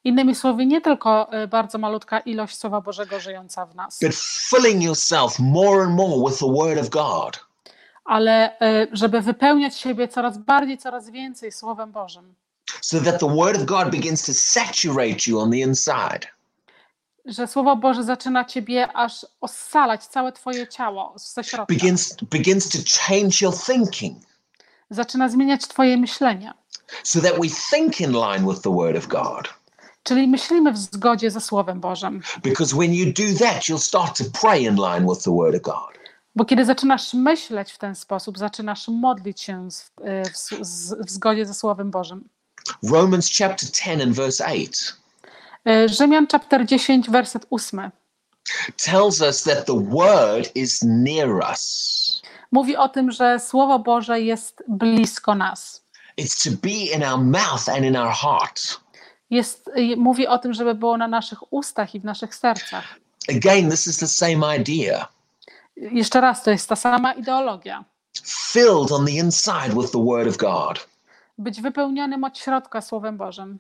Innymi 0.05 0.35
słowy, 0.35 0.67
nie 0.67 0.81
tylko 0.81 1.29
y, 1.45 1.49
bardzo 1.49 1.79
malutka 1.79 2.21
ilość 2.21 2.59
Słowa 2.59 2.81
Bożego 2.81 3.21
żyjąca 3.21 3.67
w 3.67 3.75
nas, 3.75 3.99
but 4.03 4.15
filling 4.51 4.83
yourself 4.83 5.39
more 5.39 5.83
and 5.83 5.97
more 5.97 6.31
with 6.31 6.39
the 6.39 6.53
word 6.53 6.79
of 6.79 6.89
God. 6.89 7.48
Ale 8.09 8.51
y, 8.61 8.89
żeby 8.93 9.21
wypełniać 9.21 9.77
siebie 9.77 10.09
coraz 10.09 10.39
bardziej, 10.39 10.79
coraz 10.79 11.11
więcej 11.11 11.53
Słowem 11.53 11.93
Bożym, 11.93 12.35
so 12.81 13.01
that 13.01 13.21
the 13.21 13.35
word 13.37 13.57
of 13.57 13.65
God 13.65 13.91
begins 13.91 14.27
to 14.27 14.35
saturate 14.35 15.17
you 15.31 15.39
on 15.41 15.51
the 15.51 15.57
inside. 15.59 16.21
że 17.25 17.47
Słowo 17.47 17.77
Boże 17.77 18.05
zaczyna 18.05 18.45
ciebie 18.45 18.89
aż 18.97 19.27
osalać 19.41 20.07
całe 20.07 20.33
twoje 20.33 20.69
ciało 20.69 21.15
ze 21.17 21.45
środka. 21.45 21.75
Begins 21.75 22.17
begins 22.31 22.69
to 22.69 22.79
change 23.09 23.31
your 23.41 23.55
thinking 23.67 24.19
Zaczyna 24.91 25.29
zmieniać 25.29 25.69
twoje 25.69 25.97
myślenie. 25.97 26.53
so 27.05 27.21
that 27.21 27.33
we 27.33 27.49
think 27.71 28.01
in 28.01 28.13
line 28.13 28.49
with 28.51 28.63
the 28.63 28.71
word 28.75 28.97
of 28.97 29.07
God. 29.07 29.49
Czyli 30.03 30.29
myślimy 30.29 30.73
w 30.73 30.79
zgodzie 30.79 31.31
ze 31.31 31.41
Słowem 31.41 31.81
Bożym. 31.81 32.23
Because 32.43 32.77
when 32.77 32.95
you 32.95 33.07
do 33.07 33.39
that, 33.45 33.63
you'll 33.69 33.79
start 33.79 34.19
to 34.19 34.25
pray 34.41 34.63
in 34.63 34.77
line 34.77 35.07
with 35.09 35.25
the 35.25 35.31
word 35.37 35.55
of 35.55 35.63
God. 35.63 35.99
Bo 36.35 36.45
kiedy 36.45 36.65
zaczynasz 36.65 37.15
myśleć 37.15 37.73
w 37.73 37.79
ten 37.79 37.95
sposób, 37.95 38.39
zaczynasz 38.39 38.89
modlić 38.89 39.41
się 39.41 39.71
z, 39.71 39.81
y, 39.81 40.23
w, 40.25 40.67
w 41.07 41.11
zgodzie 41.11 41.47
ze 41.47 41.55
Słowem 41.55 41.91
Bożym. 41.91 42.29
Romans 42.91 43.31
chapter 43.39 43.71
10 43.71 44.03
and 44.03 44.17
verse 44.17 44.47
8 44.47 44.99
Y, 45.69 45.89
Rzymian 45.89 46.27
chapter 46.27 46.67
10, 46.67 47.11
werset 47.11 47.47
8 47.51 47.91
tells 48.77 49.21
us 49.21 49.43
that 49.43 49.67
the 49.67 49.81
word 49.81 50.51
is 50.55 50.83
near 50.83 51.41
us. 51.51 52.23
mówi 52.53 52.77
o 52.77 52.89
tym, 52.89 53.11
że 53.11 53.41
Słowo 53.41 53.79
Boże 53.79 54.21
jest 54.21 54.63
blisko 54.69 55.35
nas. 55.35 55.85
It's 56.21 56.51
to 56.51 56.57
be 56.63 56.97
in 56.97 57.05
our 57.05 57.19
mouth 57.19 57.69
and 57.69 57.85
in 57.85 57.97
our 57.97 58.13
heart. 58.13 58.81
Jest, 59.31 59.69
y, 59.69 59.97
mówi 59.97 60.27
o 60.27 60.39
tym, 60.39 60.53
żeby 60.53 60.75
było 60.75 60.97
na 60.97 61.09
naszych 61.09 61.53
ustach 61.53 61.95
i 61.95 62.01
w 62.01 62.05
naszych 62.05 62.35
sercach. 62.35 62.85
Again, 63.29 63.71
this 63.71 63.87
is 63.87 63.99
the 63.99 64.09
same 64.09 64.57
idea. 64.57 65.09
Jeszcze 65.81 66.21
raz, 66.21 66.43
to 66.43 66.51
jest 66.51 66.69
ta 66.69 66.77
sama 66.77 67.13
ideologia. 67.13 67.85
Filled 68.53 68.93
on 68.93 69.07
the 69.07 69.13
inside 69.13 69.75
with 69.81 69.93
the 69.93 70.05
word 70.05 70.29
of 70.29 70.37
God. 70.37 70.87
Być 71.39 71.61
wypełnionym 71.61 72.25
od 72.25 72.39
środka 72.39 72.81
Słowem 72.81 73.17
Bożym. 73.17 73.59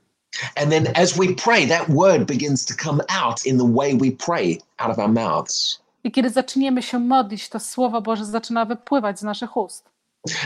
And 0.57 0.71
then 0.71 0.87
as 0.95 1.12
we 1.12 1.25
pray, 1.45 1.69
that 1.69 1.85
word 1.89 2.25
begins 2.25 2.64
to 2.64 2.75
come 2.85 3.05
out 3.23 3.47
in 3.47 3.59
the 3.59 3.73
way 3.75 3.97
we 3.99 4.11
pray 4.27 4.59
out 4.79 4.91
of 4.91 4.99
our 4.99 5.09
mouths. 5.09 5.81
I 6.05 6.12
kiedy 6.12 6.31
zaczniemy 6.31 6.83
się 6.83 6.99
modlić, 6.99 7.49
to 7.49 7.61
Słowo 7.61 8.03
Boże 8.03 8.25
zaczyna 8.25 8.64
wypływać 8.64 9.19
z 9.19 9.23
naszych 9.23 9.57
ust. 9.57 9.85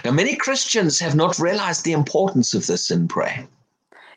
Now, 0.04 0.14
many 0.14 0.36
Christians 0.44 0.98
have 1.00 1.14
not 1.14 1.38
realized 1.38 1.84
the 1.84 1.90
importance 1.90 2.58
of 2.58 2.66
this 2.66 2.90
in 2.90 3.08
prayer. 3.08 3.46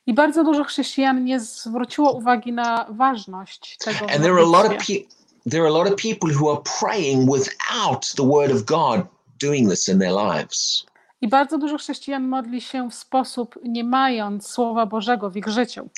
I 0.08 0.14
bardzo 0.14 0.44
dużo 0.44 0.64
chrześcijan 0.64 1.24
nie 1.26 1.40
zwróciło 1.40 2.12
uwagi 2.12 2.54
na 2.54 2.86
ważność 2.90 3.78
tego. 3.78 4.00
And 4.00 4.22
there 4.24 4.34
are 4.34 4.42
a 4.42 4.46
lot 4.46 4.56
of 4.66 4.72
modlitwie. 4.72 5.00
pe- 5.00 5.25
there 5.50 5.64
are 5.64 5.70
a 5.70 5.74
lot 5.74 5.88
of 5.88 5.96
people 5.96 6.30
who 6.30 6.50
are 6.50 6.62
praying 6.80 7.30
without 7.30 8.14
the 8.16 8.24
word 8.24 8.52
of 8.52 8.66
God 8.66 9.08
doing 9.40 9.70
this 9.70 9.88
in 9.88 10.00
their 10.00 10.14
lives. 10.14 10.86
I 11.22 11.28
bardzo 11.28 11.58
dużo 11.58 11.78
chrześcijan 11.78 12.28
modli 12.28 12.62
się 12.62 12.90
w 12.90 12.94
sposób, 12.94 13.60
nie 13.64 13.84
mając 13.84 14.48
Słowa 14.48 14.86
Bożego 14.86 15.30
w 15.30 15.38
ich 15.38 15.48
życiu. 15.48 15.90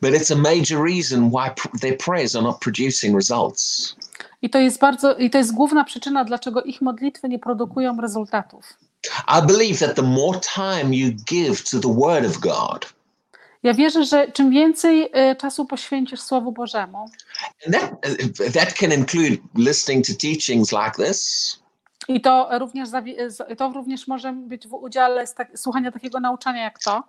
But 0.00 0.10
it's 0.10 0.32
a 0.32 0.36
major 0.36 0.84
reason 0.84 1.30
why 1.30 1.50
their 1.80 1.96
prayers 1.96 2.36
are 2.36 2.42
not 2.42 2.60
producing 2.60 3.16
results. 3.16 3.94
I 4.42 4.50
to 4.50 4.58
jest 4.58 4.78
bardzo, 4.78 5.14
i 5.14 5.30
to 5.30 5.38
jest 5.38 5.54
główna 5.54 5.84
przyczyna, 5.84 6.24
dlaczego 6.24 6.62
ich 6.62 6.80
modlitwy 6.80 7.28
nie 7.28 7.38
produkują 7.38 7.96
rezultatów. 8.00 8.64
I 9.28 9.46
believe 9.46 9.78
that 9.78 9.96
the 9.96 10.02
more 10.02 10.40
time 10.40 10.96
you 10.96 11.12
give 11.30 11.62
to 11.70 11.80
the 11.80 11.94
word 11.94 12.26
of 12.26 12.38
God, 12.38 12.92
Ja 13.62 13.74
wierzę, 13.74 14.04
że 14.04 14.32
czym 14.32 14.50
więcej 14.50 15.10
y, 15.30 15.36
czasu 15.36 15.66
poświęcisz 15.66 16.20
Słowu 16.20 16.52
Bożemu, 16.52 17.10
that 17.72 17.92
uh, 17.92 18.52
that 18.52 18.74
can 18.74 18.92
include 18.92 19.36
listening 19.54 20.06
to 20.06 20.12
teachings 20.12 20.72
like 20.72 21.06
this, 21.06 21.58
i 22.08 22.20
to 22.20 22.58
również, 22.58 22.88
to 23.58 23.72
również 23.72 24.08
może 24.08 24.32
być 24.32 24.68
w 24.68 24.74
udziale 24.74 25.26
z 25.26 25.34
tak, 25.34 25.58
słuchania 25.58 25.92
takiego 25.92 26.20
nauczania 26.20 26.62
jak 26.62 26.78
to, 26.78 27.02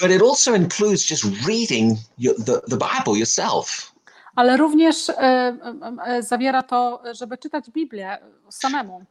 but 0.00 0.10
it 0.10 0.22
also 0.22 0.54
includes 0.56 1.10
just 1.10 1.24
reading 1.48 1.98
your, 2.18 2.36
the, 2.44 2.60
the 2.60 2.76
Bible 2.76 3.18
yourself. 3.18 3.92
ale 4.36 4.56
również 4.56 5.08
y, 5.08 5.12
y, 5.12 6.16
y, 6.18 6.22
zawiera 6.22 6.62
to, 6.62 7.02
żeby 7.12 7.38
czytać 7.38 7.70
Biblię 7.70 8.18
samemu, 8.50 9.02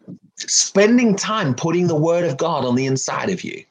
Spending 0.47 1.19
time 1.21 1.53
putting 1.53 1.89
the 1.89 1.99
word 1.99 2.31
of 2.31 2.37
God 2.37 2.65
on 2.65 2.75
the 2.75 2.83
inside 2.83 3.33
of 3.33 3.43
you. 3.43 3.63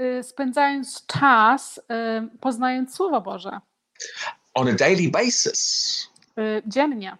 Y, 0.00 0.22
spędzając 0.22 1.06
czas, 1.06 1.78
y, 1.78 1.82
poznając 2.40 2.94
Słowo 2.94 3.20
Boże 3.20 3.60
on 4.54 4.68
a 4.68 4.72
daily 4.72 5.08
basis. 5.10 6.08
y, 6.38 6.62
dziennie. 6.66 7.16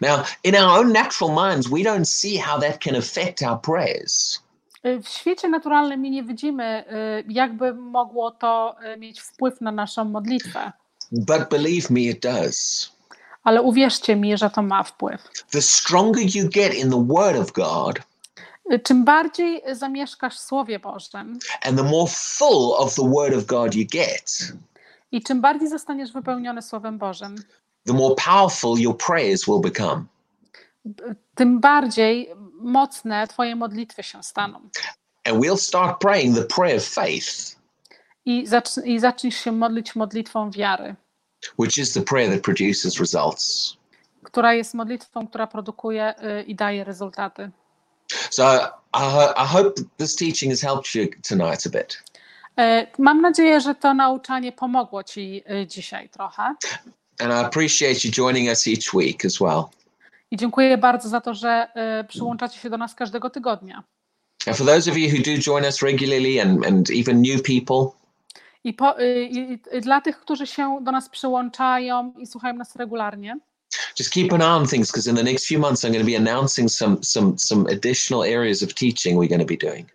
Now, 0.00 0.20
in 0.44 0.56
our 0.56 0.80
own 0.80 0.92
natural 0.92 1.30
minds, 1.50 1.68
we 1.68 1.78
don't 1.78 2.04
see 2.04 2.36
how 2.38 2.60
that 2.60 2.78
can 2.84 2.96
affect 2.96 3.42
our 3.42 3.60
prayers. 3.60 4.42
W 4.84 5.08
świecie 5.08 5.48
naturalnym 5.48 6.02
nie 6.02 6.22
widzimy, 6.24 6.84
jakby 7.28 7.74
mogło 7.74 8.30
to 8.30 8.76
mieć 8.98 9.20
wpływ 9.20 9.60
na 9.60 9.72
naszą 9.72 10.04
modlitwę, 10.04 10.72
But 11.12 11.48
believe 11.50 11.90
me, 11.90 12.00
it 12.00 12.22
does. 12.22 12.90
ale 13.44 13.62
uwierzcie 13.62 14.16
mi, 14.16 14.36
że 14.36 14.50
to 14.50 14.62
ma 14.62 14.82
wpływ. 14.82 15.22
The 15.50 15.62
stronger 15.62 16.22
you 16.36 16.48
get 16.48 16.74
in 16.74 16.90
the 16.90 17.06
Word 17.08 17.36
of 17.36 17.52
God, 17.52 17.98
Czym 18.82 19.04
bardziej 19.04 19.62
zamieszkasz 19.72 20.36
w 20.36 20.40
Słowie 20.40 20.78
Bożym 20.78 21.38
and 21.62 21.76
the 21.78 21.82
more 21.84 22.10
full 22.10 22.74
of 22.78 22.94
the 22.94 23.10
Word 23.10 23.34
of 23.34 23.44
God 23.44 23.74
you 23.74 23.86
get, 23.92 24.52
i 25.12 25.22
czym 25.22 25.40
bardziej 25.40 25.68
zostaniesz 25.68 26.12
wypełniony 26.12 26.62
Słowem 26.62 26.98
Bożym, 26.98 27.36
the 27.86 27.92
more 27.92 28.14
powerful 28.24 28.78
your 28.78 28.96
prayers 28.98 29.44
will 29.46 29.60
become. 29.60 30.04
tym 31.34 31.60
bardziej 31.60 32.30
mocne 32.60 33.26
Twoje 33.26 33.56
modlitwy 33.56 34.02
się 34.02 34.22
staną. 34.22 34.60
And 35.24 35.36
we'll 35.38 35.56
start 35.58 36.00
praying 36.00 36.36
the 36.36 36.44
prayer 36.44 36.76
of 36.76 36.84
faith, 36.84 37.56
I, 38.24 38.46
zacz, 38.46 38.76
I 38.84 38.98
zaczniesz 39.00 39.36
się 39.36 39.52
modlić 39.52 39.96
modlitwą 39.96 40.50
wiary, 40.50 40.94
which 41.58 41.78
is 41.78 41.92
the 41.92 42.00
prayer 42.02 42.30
that 42.32 42.40
produces 42.40 43.00
results. 43.00 43.76
która 44.22 44.54
jest 44.54 44.74
modlitwą, 44.74 45.26
która 45.26 45.46
produkuje 45.46 46.14
y, 46.40 46.42
i 46.42 46.54
daje 46.54 46.84
rezultaty. 46.84 47.50
So 48.30 48.44
I, 48.94 49.32
I 49.36 49.46
hope 49.46 49.74
this 49.98 50.16
teaching 50.16 50.52
has 50.52 50.62
helped 50.62 50.94
you 50.94 51.08
tonight 51.28 51.66
a 51.66 51.70
bit. 51.70 52.02
E, 52.58 52.86
Mam 52.98 53.20
nadzieję, 53.20 53.60
że 53.60 53.74
to 53.74 53.94
nauczanie 53.94 54.52
pomogło 54.52 55.04
Ci 55.04 55.42
y, 55.50 55.66
dzisiaj 55.66 56.08
trochę. 56.08 56.42
And 57.18 57.32
I 57.32 57.44
appreciate 57.44 58.04
you 58.04 58.10
joining 58.10 58.48
us 58.48 58.66
each 58.66 58.94
week 58.94 59.24
as 59.24 59.38
well. 59.40 59.62
I 60.30 60.36
dziękuję 60.36 60.78
bardzo 60.78 61.08
za 61.08 61.20
to, 61.20 61.34
że 61.34 61.68
y, 62.00 62.04
przyłączacie 62.04 62.58
się 62.58 62.70
do 62.70 62.76
nas 62.76 62.94
każdego 62.94 63.30
tygodnia. 63.30 63.82
And 64.46 64.56
for 64.56 64.66
those 64.66 64.90
of 64.90 64.96
you 64.96 65.08
who 65.08 65.18
do 65.18 65.42
join 65.42 65.64
us 65.64 65.82
regularly 65.82 66.40
and, 66.42 66.66
and 66.66 66.90
even 66.90 67.22
new 67.22 67.42
people, 67.42 67.90
I, 68.64 68.74
po, 68.74 68.94
i, 69.30 69.58
i 69.72 69.80
dla 69.80 70.00
tych, 70.00 70.20
którzy 70.20 70.46
się 70.46 70.78
do 70.82 70.92
nas 70.92 71.08
przyłączają 71.08 72.12
i 72.18 72.26
słuchają 72.26 72.54
nas 72.54 72.76
regularnie, 72.76 73.38
just 73.98 74.10
keep 74.10 74.32
an 74.32 74.40
eye 74.40 74.56
on 74.60 74.66
things 74.66 74.90
because 74.90 75.10
in 75.10 75.16
the 75.16 75.22
next 75.22 75.46
few 75.46 75.58
months 75.58 75.84
I'm 75.84 75.92
going 75.92 76.04
to 76.04 76.12
be 76.12 76.16
announcing 76.16 76.68
some 76.68 76.96
some 77.02 77.38
some 77.38 77.66
additional 77.66 78.22
areas 78.24 78.62
of 78.62 78.74
teaching 78.74 79.16
we're 79.16 79.28
going 79.28 79.46
to 79.48 79.54
be 79.56 79.56
doing. 79.56 79.86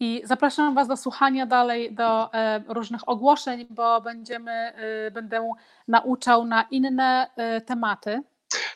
I 0.00 0.22
zapraszam 0.24 0.74
Was 0.74 0.88
do 0.88 0.96
słuchania 0.96 1.46
dalej 1.46 1.94
do 1.94 2.34
e, 2.34 2.62
różnych 2.68 3.08
ogłoszeń, 3.08 3.66
bo 3.70 4.00
będziemy, 4.00 4.52
e, 4.52 5.10
będę 5.10 5.50
nauczał 5.88 6.46
na 6.46 6.62
inne 6.70 7.30
e, 7.36 7.60
tematy, 7.60 8.22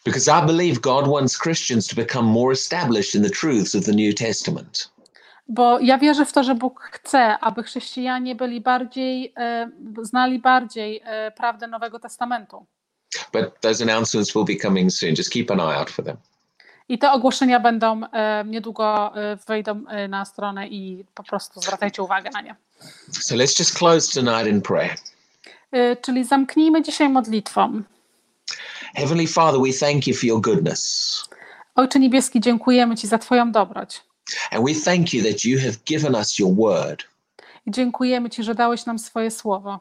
Because 0.04 0.28
I 0.28 0.46
believe 0.46 0.80
God 0.80 1.08
wants 1.08 1.36
Christians 1.36 1.86
to 1.86 1.96
become 1.96 2.28
more 2.28 2.52
established 2.52 3.14
in 3.14 3.22
the 3.22 3.30
truths 3.30 3.74
of 3.74 3.84
the 3.84 3.92
New 3.92 4.14
Testament. 4.14 4.94
bo 5.48 5.80
ja 5.80 5.98
wierzę 5.98 6.24
w 6.24 6.32
to, 6.32 6.42
że 6.42 6.54
Bóg 6.54 6.80
chce, 6.80 7.38
aby 7.38 7.62
chrześcijanie 7.62 8.34
byli 8.34 8.60
bardziej, 8.60 9.32
e, 9.36 9.70
znali 10.02 10.38
bardziej 10.38 11.00
e, 11.04 11.30
prawdę 11.30 11.66
Nowego 11.66 11.98
Testamentu. 11.98 12.66
But 13.32 13.60
those 13.60 13.82
announcements 13.82 14.34
will 14.34 14.44
be 14.44 14.56
coming 14.56 14.90
soon. 14.90 15.14
Just 15.16 15.30
keep 15.30 15.50
an 15.50 15.60
eye 15.60 15.78
out 15.80 15.90
for 15.90 16.04
them. 16.04 16.16
I 16.88 16.98
te 16.98 17.12
ogłoszenia 17.12 17.60
będą 17.60 18.00
e, 18.12 18.44
niedługo 18.46 19.16
e, 19.16 19.36
wejdą 19.36 19.84
e, 19.88 20.08
na 20.08 20.24
stronę 20.24 20.68
i 20.68 21.04
po 21.14 21.22
prostu 21.22 21.60
zwracajcie 21.60 22.02
uwagę 22.02 22.30
na 22.30 22.40
nie. 22.40 22.56
So 23.20 23.34
let's 23.34 23.58
just 23.58 23.78
close 23.78 24.20
tonight 24.20 24.46
in 24.46 24.62
prayer. 24.62 24.96
Czyli 26.02 26.24
zamknijmy 26.24 26.82
dzisiaj 26.82 27.08
modlitwą. 27.08 27.82
Heavenly 28.94 29.26
Father, 29.26 29.60
we 29.60 29.72
thank 29.72 30.06
you 30.06 30.14
for 30.14 30.24
your 30.24 30.40
goodness. 30.40 31.24
Ojcze 31.74 31.98
Niebieski, 31.98 32.40
dziękujemy 32.40 32.96
Ci 32.96 33.06
za 33.06 33.18
Twoją 33.18 33.52
dobroć. 33.52 34.02
And 34.50 34.64
we 34.66 34.74
thank 34.74 35.14
you 35.14 35.22
that 35.22 35.44
you 35.44 35.58
have 35.60 35.76
given 35.86 36.14
us 36.14 36.38
your 36.38 36.54
word. 36.56 37.04
I 37.66 37.70
dziękujemy 37.70 38.30
Ci, 38.30 38.42
że 38.42 38.54
dałeś 38.54 38.86
nam 38.86 38.98
swoje 38.98 39.30
słowo. 39.30 39.80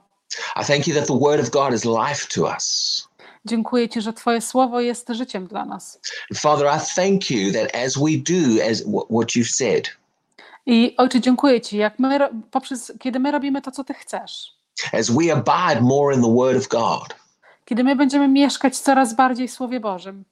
I 0.61 0.65
thank 0.65 0.87
you 0.87 0.95
that 0.95 1.07
the 1.07 1.19
word 1.19 1.41
of 1.41 1.49
God 1.49 1.73
is 1.73 1.85
life 1.85 2.27
to 2.27 2.55
us. 2.55 3.07
Dziękuję 3.45 3.89
Ci, 3.89 4.01
że 4.01 4.13
Twoje 4.13 4.41
słowo 4.41 4.79
jest 4.81 5.09
życiem 5.09 5.47
dla 5.47 5.65
nas. 5.65 5.99
Father, 6.35 6.67
I 6.67 6.79
thank 6.95 7.31
you 7.31 7.53
that 7.53 7.75
as 7.75 7.93
we 7.97 8.11
do 8.17 8.63
as 8.71 8.83
wh- 8.85 9.05
what 9.09 9.29
you've 9.35 9.51
said, 9.55 9.89
I 10.65 10.95
Ojcze, 10.97 11.21
dziękuję 11.21 11.61
Ci, 11.61 11.77
jak 11.77 11.99
my, 11.99 12.29
poprzez, 12.51 12.93
kiedy 12.99 13.19
my 13.19 13.31
robimy 13.31 13.61
to, 13.61 13.71
co 13.71 13.83
Ty 13.83 13.93
chcesz, 13.93 14.51
as 14.93 15.09
we 15.11 15.33
abide 15.33 15.81
more 15.81 16.15
in 16.15 16.21
the 16.21 16.35
word 16.35 16.57
of 16.57 16.67
God, 16.67 17.15
kiedy 17.65 17.83
my 17.83 17.95
będziemy 17.95 18.27
mieszkać 18.27 18.77
coraz 18.79 19.15
bardziej 19.15 19.47
w 19.47 19.51
Słowie 19.51 19.79
Bożym. 19.79 20.23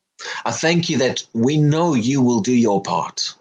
I 0.45 0.51
thank 0.61 0.89
you 0.89 0.99
that 0.99 1.27
we 1.35 1.53
know 1.69 1.95
you 1.97 2.23
will 2.23 2.41
do 2.41 2.51
your 2.51 2.81
part. 2.83 3.35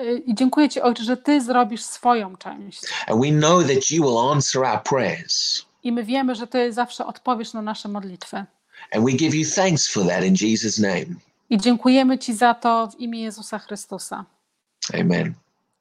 Y, 0.00 0.22
I 0.26 0.34
dziękuję 0.34 0.68
Ci, 0.68 0.80
Ojcze, 0.80 1.04
że 1.04 1.16
Ty 1.16 1.40
zrobisz 1.40 1.82
swoją 1.82 2.36
część. 2.36 2.80
And 3.06 3.20
we 3.20 3.28
know 3.30 3.62
that 3.64 3.90
you 3.90 4.04
will 4.04 4.18
answer 4.32 4.62
our 4.64 4.82
prayers. 4.82 5.64
I 5.82 5.92
my 5.92 6.04
wiemy, 6.04 6.34
że 6.34 6.46
Ty 6.46 6.72
zawsze 6.72 7.06
odpowiesz 7.06 7.52
na 7.52 7.62
nasze 7.62 7.88
modlitwy. 7.88 8.44
And 8.92 9.04
we 9.04 9.12
give 9.12 9.36
you 9.36 9.44
thanks 9.54 9.88
for 9.88 10.06
that 10.06 10.24
in 10.24 10.34
Jesus' 10.34 10.78
name. 10.78 11.06
I 11.50 11.58
dziękujemy 11.58 12.18
Ci 12.18 12.34
za 12.34 12.54
to 12.54 12.88
w 12.88 13.00
imię 13.00 13.22
Jezusa 13.22 13.58
Chrystusa. 13.58 14.24
Amen. 14.94 15.34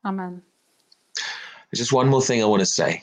Amen. 0.03 0.41
Just 1.73 1.93
one 1.93 2.09
more 2.09 2.25
thing 2.25 2.39
I 2.39 2.49
want 2.49 2.59
to 2.59 2.65
say. 2.65 3.01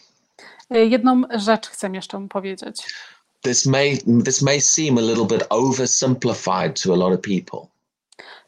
Y, 0.74 0.86
Jedną 0.86 1.22
rzecz 1.34 1.68
chcę 1.68 1.88
jeszcze 1.88 2.18
mu 2.18 2.28
powiedzieć. 2.28 2.94
This 3.42 3.66
may 3.66 3.98
this 4.24 4.42
may 4.42 4.60
seem 4.60 4.98
a 4.98 5.00
little 5.00 5.26
bit 5.26 5.44
oversimplified 5.50 6.82
to 6.82 6.92
a 6.92 6.96
lot 6.96 7.12
of 7.12 7.20
people. 7.20 7.68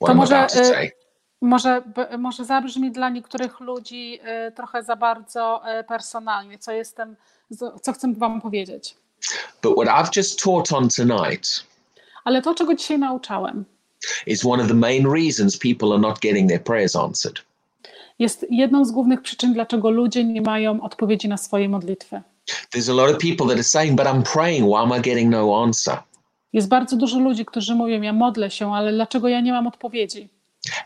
What 0.00 0.08
To 0.08 0.14
może, 0.14 0.46
y. 0.56 0.92
Może, 1.40 1.82
może 2.18 2.44
zabrzmi 2.44 2.92
dla 2.92 3.08
niektórych 3.08 3.60
ludzi 3.60 4.20
y, 4.48 4.52
trochę 4.52 4.82
za 4.82 4.96
bardzo 4.96 5.62
personalnie, 5.88 6.58
co 6.58 6.72
jestem, 6.72 7.16
co 7.82 7.92
chcę 7.92 8.12
wam 8.16 8.40
powiedzieć. 8.40 8.96
But 9.62 9.76
what 9.76 9.88
I've 9.88 10.10
just 10.16 10.42
taught 10.42 10.72
on 10.72 10.88
tonight 10.88 11.64
Ale 12.24 12.42
to, 12.42 12.54
czego 12.54 12.74
dzisiaj 12.74 12.98
nauczałem, 12.98 13.64
is 14.26 14.44
one 14.46 14.62
of 14.62 14.68
the 14.68 14.74
main 14.74 15.06
reasons 15.12 15.58
people 15.58 15.88
are 15.88 15.98
not 16.00 16.20
getting 16.20 16.48
their 16.48 16.64
prayers 16.64 16.96
answered. 16.96 17.42
jest 18.18 18.46
jedną 18.50 18.84
z 18.84 18.90
głównych 18.90 19.22
przyczyn, 19.22 19.54
dlaczego 19.54 19.90
ludzie 19.90 20.24
nie 20.24 20.42
mają 20.42 20.82
odpowiedzi 20.82 21.28
na 21.28 21.36
swoje 21.36 21.68
modlitwy. 21.68 22.22
There's 22.74 22.90
a 22.90 22.94
lot 22.94 23.10
of 23.10 23.18
people 23.18 23.46
that 23.46 23.54
are 23.54 23.64
saying, 23.64 23.96
but 23.96 24.06
I'm 24.06 24.22
praying, 24.22 24.66
why 24.66 24.78
am 24.78 25.00
I 25.00 25.02
getting 25.02 25.30
no 25.30 25.62
answer? 25.62 26.02
Jest 26.52 26.68
bardzo 26.68 26.96
dużo 26.96 27.18
ludzi, 27.18 27.44
którzy 27.44 27.74
mówią: 27.74 28.02
Ja 28.02 28.12
modlę 28.12 28.50
się, 28.50 28.74
ale 28.74 28.92
dlaczego 28.92 29.28
ja 29.28 29.40
nie 29.40 29.52
mam 29.52 29.66
odpowiedzi? 29.66 30.28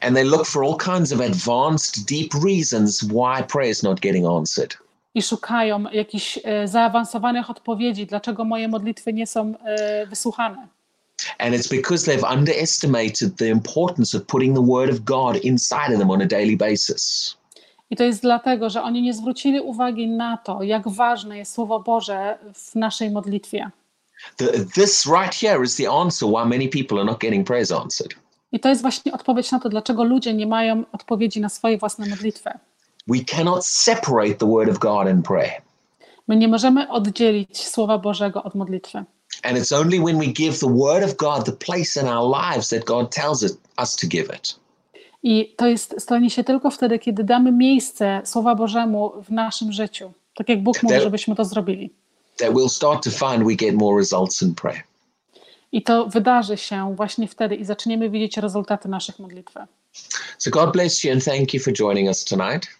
And 0.00 0.16
they 0.16 0.24
look 0.24 0.46
for 0.46 0.64
all 0.64 0.76
kinds 0.76 1.12
of 1.12 1.20
advanced, 1.20 2.04
deep 2.04 2.34
reasons 2.44 3.02
why 3.02 3.42
prayer 3.52 3.70
is 3.70 3.82
not 3.82 4.00
getting 4.00 4.26
answered. 4.26 4.76
I 5.14 5.22
szukają 5.22 5.82
jakichś 5.92 6.38
e, 6.44 6.68
zaawansowanych 6.68 7.50
odpowiedzi, 7.50 8.06
dlaczego 8.06 8.44
moje 8.44 8.68
modlitwy 8.68 9.12
nie 9.12 9.26
są 9.26 9.54
e, 9.64 10.06
wysłuchane. 10.06 10.68
And 11.38 11.54
it's 11.54 11.68
because 11.68 12.06
they've 12.06 12.32
underestimated 12.38 13.36
the 13.36 13.48
importance 13.48 14.18
of 14.18 14.26
putting 14.26 14.54
the 14.54 14.66
word 14.66 14.90
of 14.90 15.00
God 15.00 15.44
inside 15.44 15.92
of 15.92 15.98
them 15.98 16.10
on 16.10 16.22
a 16.22 16.26
daily 16.26 16.56
basis. 16.56 17.34
I 17.90 17.96
to 17.96 18.04
jest 18.04 18.22
dlatego, 18.22 18.70
że 18.70 18.82
oni 18.82 19.02
nie 19.02 19.14
zwrócili 19.14 19.60
uwagi 19.60 20.08
na 20.08 20.36
to, 20.36 20.62
jak 20.62 20.88
ważne 20.88 21.38
jest 21.38 21.52
Słowo 21.52 21.80
Boże 21.80 22.38
w 22.54 22.74
naszej 22.74 23.10
modlitwie. 23.10 23.70
The, 24.36 24.46
this 24.74 25.06
right 25.06 25.34
here 25.34 25.64
is 25.64 25.76
the 25.76 25.90
answer 25.90 26.28
why 26.28 26.44
many 26.44 26.68
people 26.68 26.98
are 26.98 27.04
not 27.04 27.20
getting 27.20 27.46
prayers 27.46 27.72
answered. 27.72 28.14
I 28.52 28.60
to 28.60 28.68
jest 28.68 28.82
właśnie 28.82 29.12
odpowiedź 29.12 29.52
na 29.52 29.60
to, 29.60 29.68
dlaczego 29.68 30.04
ludzie 30.04 30.34
nie 30.34 30.46
mają 30.46 30.84
odpowiedzi 30.92 31.40
na 31.40 31.48
swoje 31.48 31.78
własne 31.78 32.06
modlitwy. 32.06 32.50
We 33.08 33.24
cannot 33.24 33.66
separate 33.66 34.34
the 34.34 34.46
word 34.46 34.68
of 34.68 34.78
God 34.78 35.08
and 35.08 35.26
prayer. 35.26 35.62
My 36.28 36.36
nie 36.36 36.48
możemy 36.48 36.90
oddzielić 36.90 37.68
Słowa 37.68 37.98
Bożego 37.98 38.42
od 38.42 38.54
modlitwy. 38.54 39.04
And 39.42 39.58
it's 39.58 39.72
only 39.80 40.00
when 40.00 40.18
we 40.18 40.26
give 40.26 40.58
the 40.58 40.74
word 40.74 41.04
of 41.04 41.16
God 41.16 41.44
the 41.44 41.52
place 41.52 42.00
in 42.02 42.08
our 42.08 42.36
lives 42.36 42.68
that 42.68 42.84
God 42.84 43.10
tells 43.10 43.42
it, 43.42 43.52
us 43.82 43.96
to 43.96 44.06
give 44.06 44.36
it. 44.36 44.56
I 45.22 45.54
to 45.56 45.66
jest, 45.66 45.94
stanie 45.98 46.30
się 46.30 46.44
tylko 46.44 46.70
wtedy, 46.70 46.98
kiedy 46.98 47.24
damy 47.24 47.52
miejsce 47.52 48.22
Słowa 48.24 48.54
Bożemu 48.54 49.12
w 49.22 49.30
naszym 49.30 49.72
życiu. 49.72 50.12
Tak 50.34 50.48
jak 50.48 50.62
Bóg 50.62 50.82
mówi, 50.82 51.00
żebyśmy 51.00 51.36
to 51.36 51.44
zrobili. 51.44 51.90
That 52.36 52.52
we'll 52.52 52.68
start 52.68 53.04
to 53.04 53.10
find 53.10 53.46
we 53.46 53.54
get 53.54 53.74
more 53.74 53.98
results 53.98 54.42
in 54.42 54.54
prayer. 54.54 54.82
I 55.72 55.82
to 55.82 56.06
wydarzy 56.06 56.56
się 56.56 56.94
właśnie 56.96 57.28
wtedy 57.28 57.54
i 57.54 57.64
zaczniemy 57.64 58.10
widzieć 58.10 58.36
rezultaty 58.36 58.88
naszych 58.88 59.18
modlitw. 59.18 59.54
So 60.38 60.50
God 60.50 60.72
bless 60.72 61.04
you 61.04 61.12
and 61.12 61.24
thank 61.24 61.54
you 61.54 61.60
for 61.60 61.72
joining 61.72 62.08
us 62.08 62.24
tonight. 62.24 62.77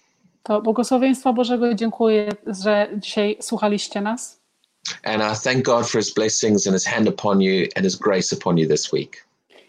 To 0.49 0.63
błogosławieństwa 0.63 1.33
Bożego 1.33 1.71
i 1.71 1.77
dziękuję, 1.77 2.29
że 2.47 2.89
dzisiaj 2.97 3.37
słuchaliście 3.41 4.01
nas. 4.01 4.41
And 5.05 5.23
I 5.23 5.43
thank 5.45 5.65
God 5.65 5.87
for 5.91 6.03
his 6.03 6.15
blessings 6.15 6.67
and 6.67 6.77
his 6.77 6.87
hand 6.87 7.09
upon 7.09 7.43
you 7.43 7.67
and 7.77 7.85
his 7.85 7.97
grace 7.97 8.37
upon 8.37 8.59
you 8.59 8.69
this 8.69 8.93
week. 8.93 9.27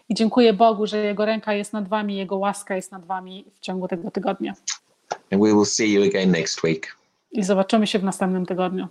I 0.08 0.14
dziękuję 0.14 0.52
Bogu, 0.52 0.86
że 0.86 0.98
Jego 0.98 1.24
ręka 1.24 1.54
jest 1.54 1.72
nad 1.72 1.88
wami, 1.88 2.16
Jego 2.16 2.36
łaska 2.36 2.76
jest 2.76 2.92
nad 2.92 3.04
wami 3.04 3.44
w 3.54 3.60
ciągu 3.60 3.88
tego 3.88 4.10
tygodnia. 4.10 4.54
And 5.32 5.42
we 5.42 5.48
will 5.48 5.66
see 5.66 5.92
you 5.92 6.04
again 6.04 6.30
next 6.30 6.64
week. 6.64 6.96
I 7.32 7.42
zobaczymy 7.42 7.86
się 7.86 7.98
w 7.98 8.04
następnym 8.04 8.46
tygodniu. 8.46 8.88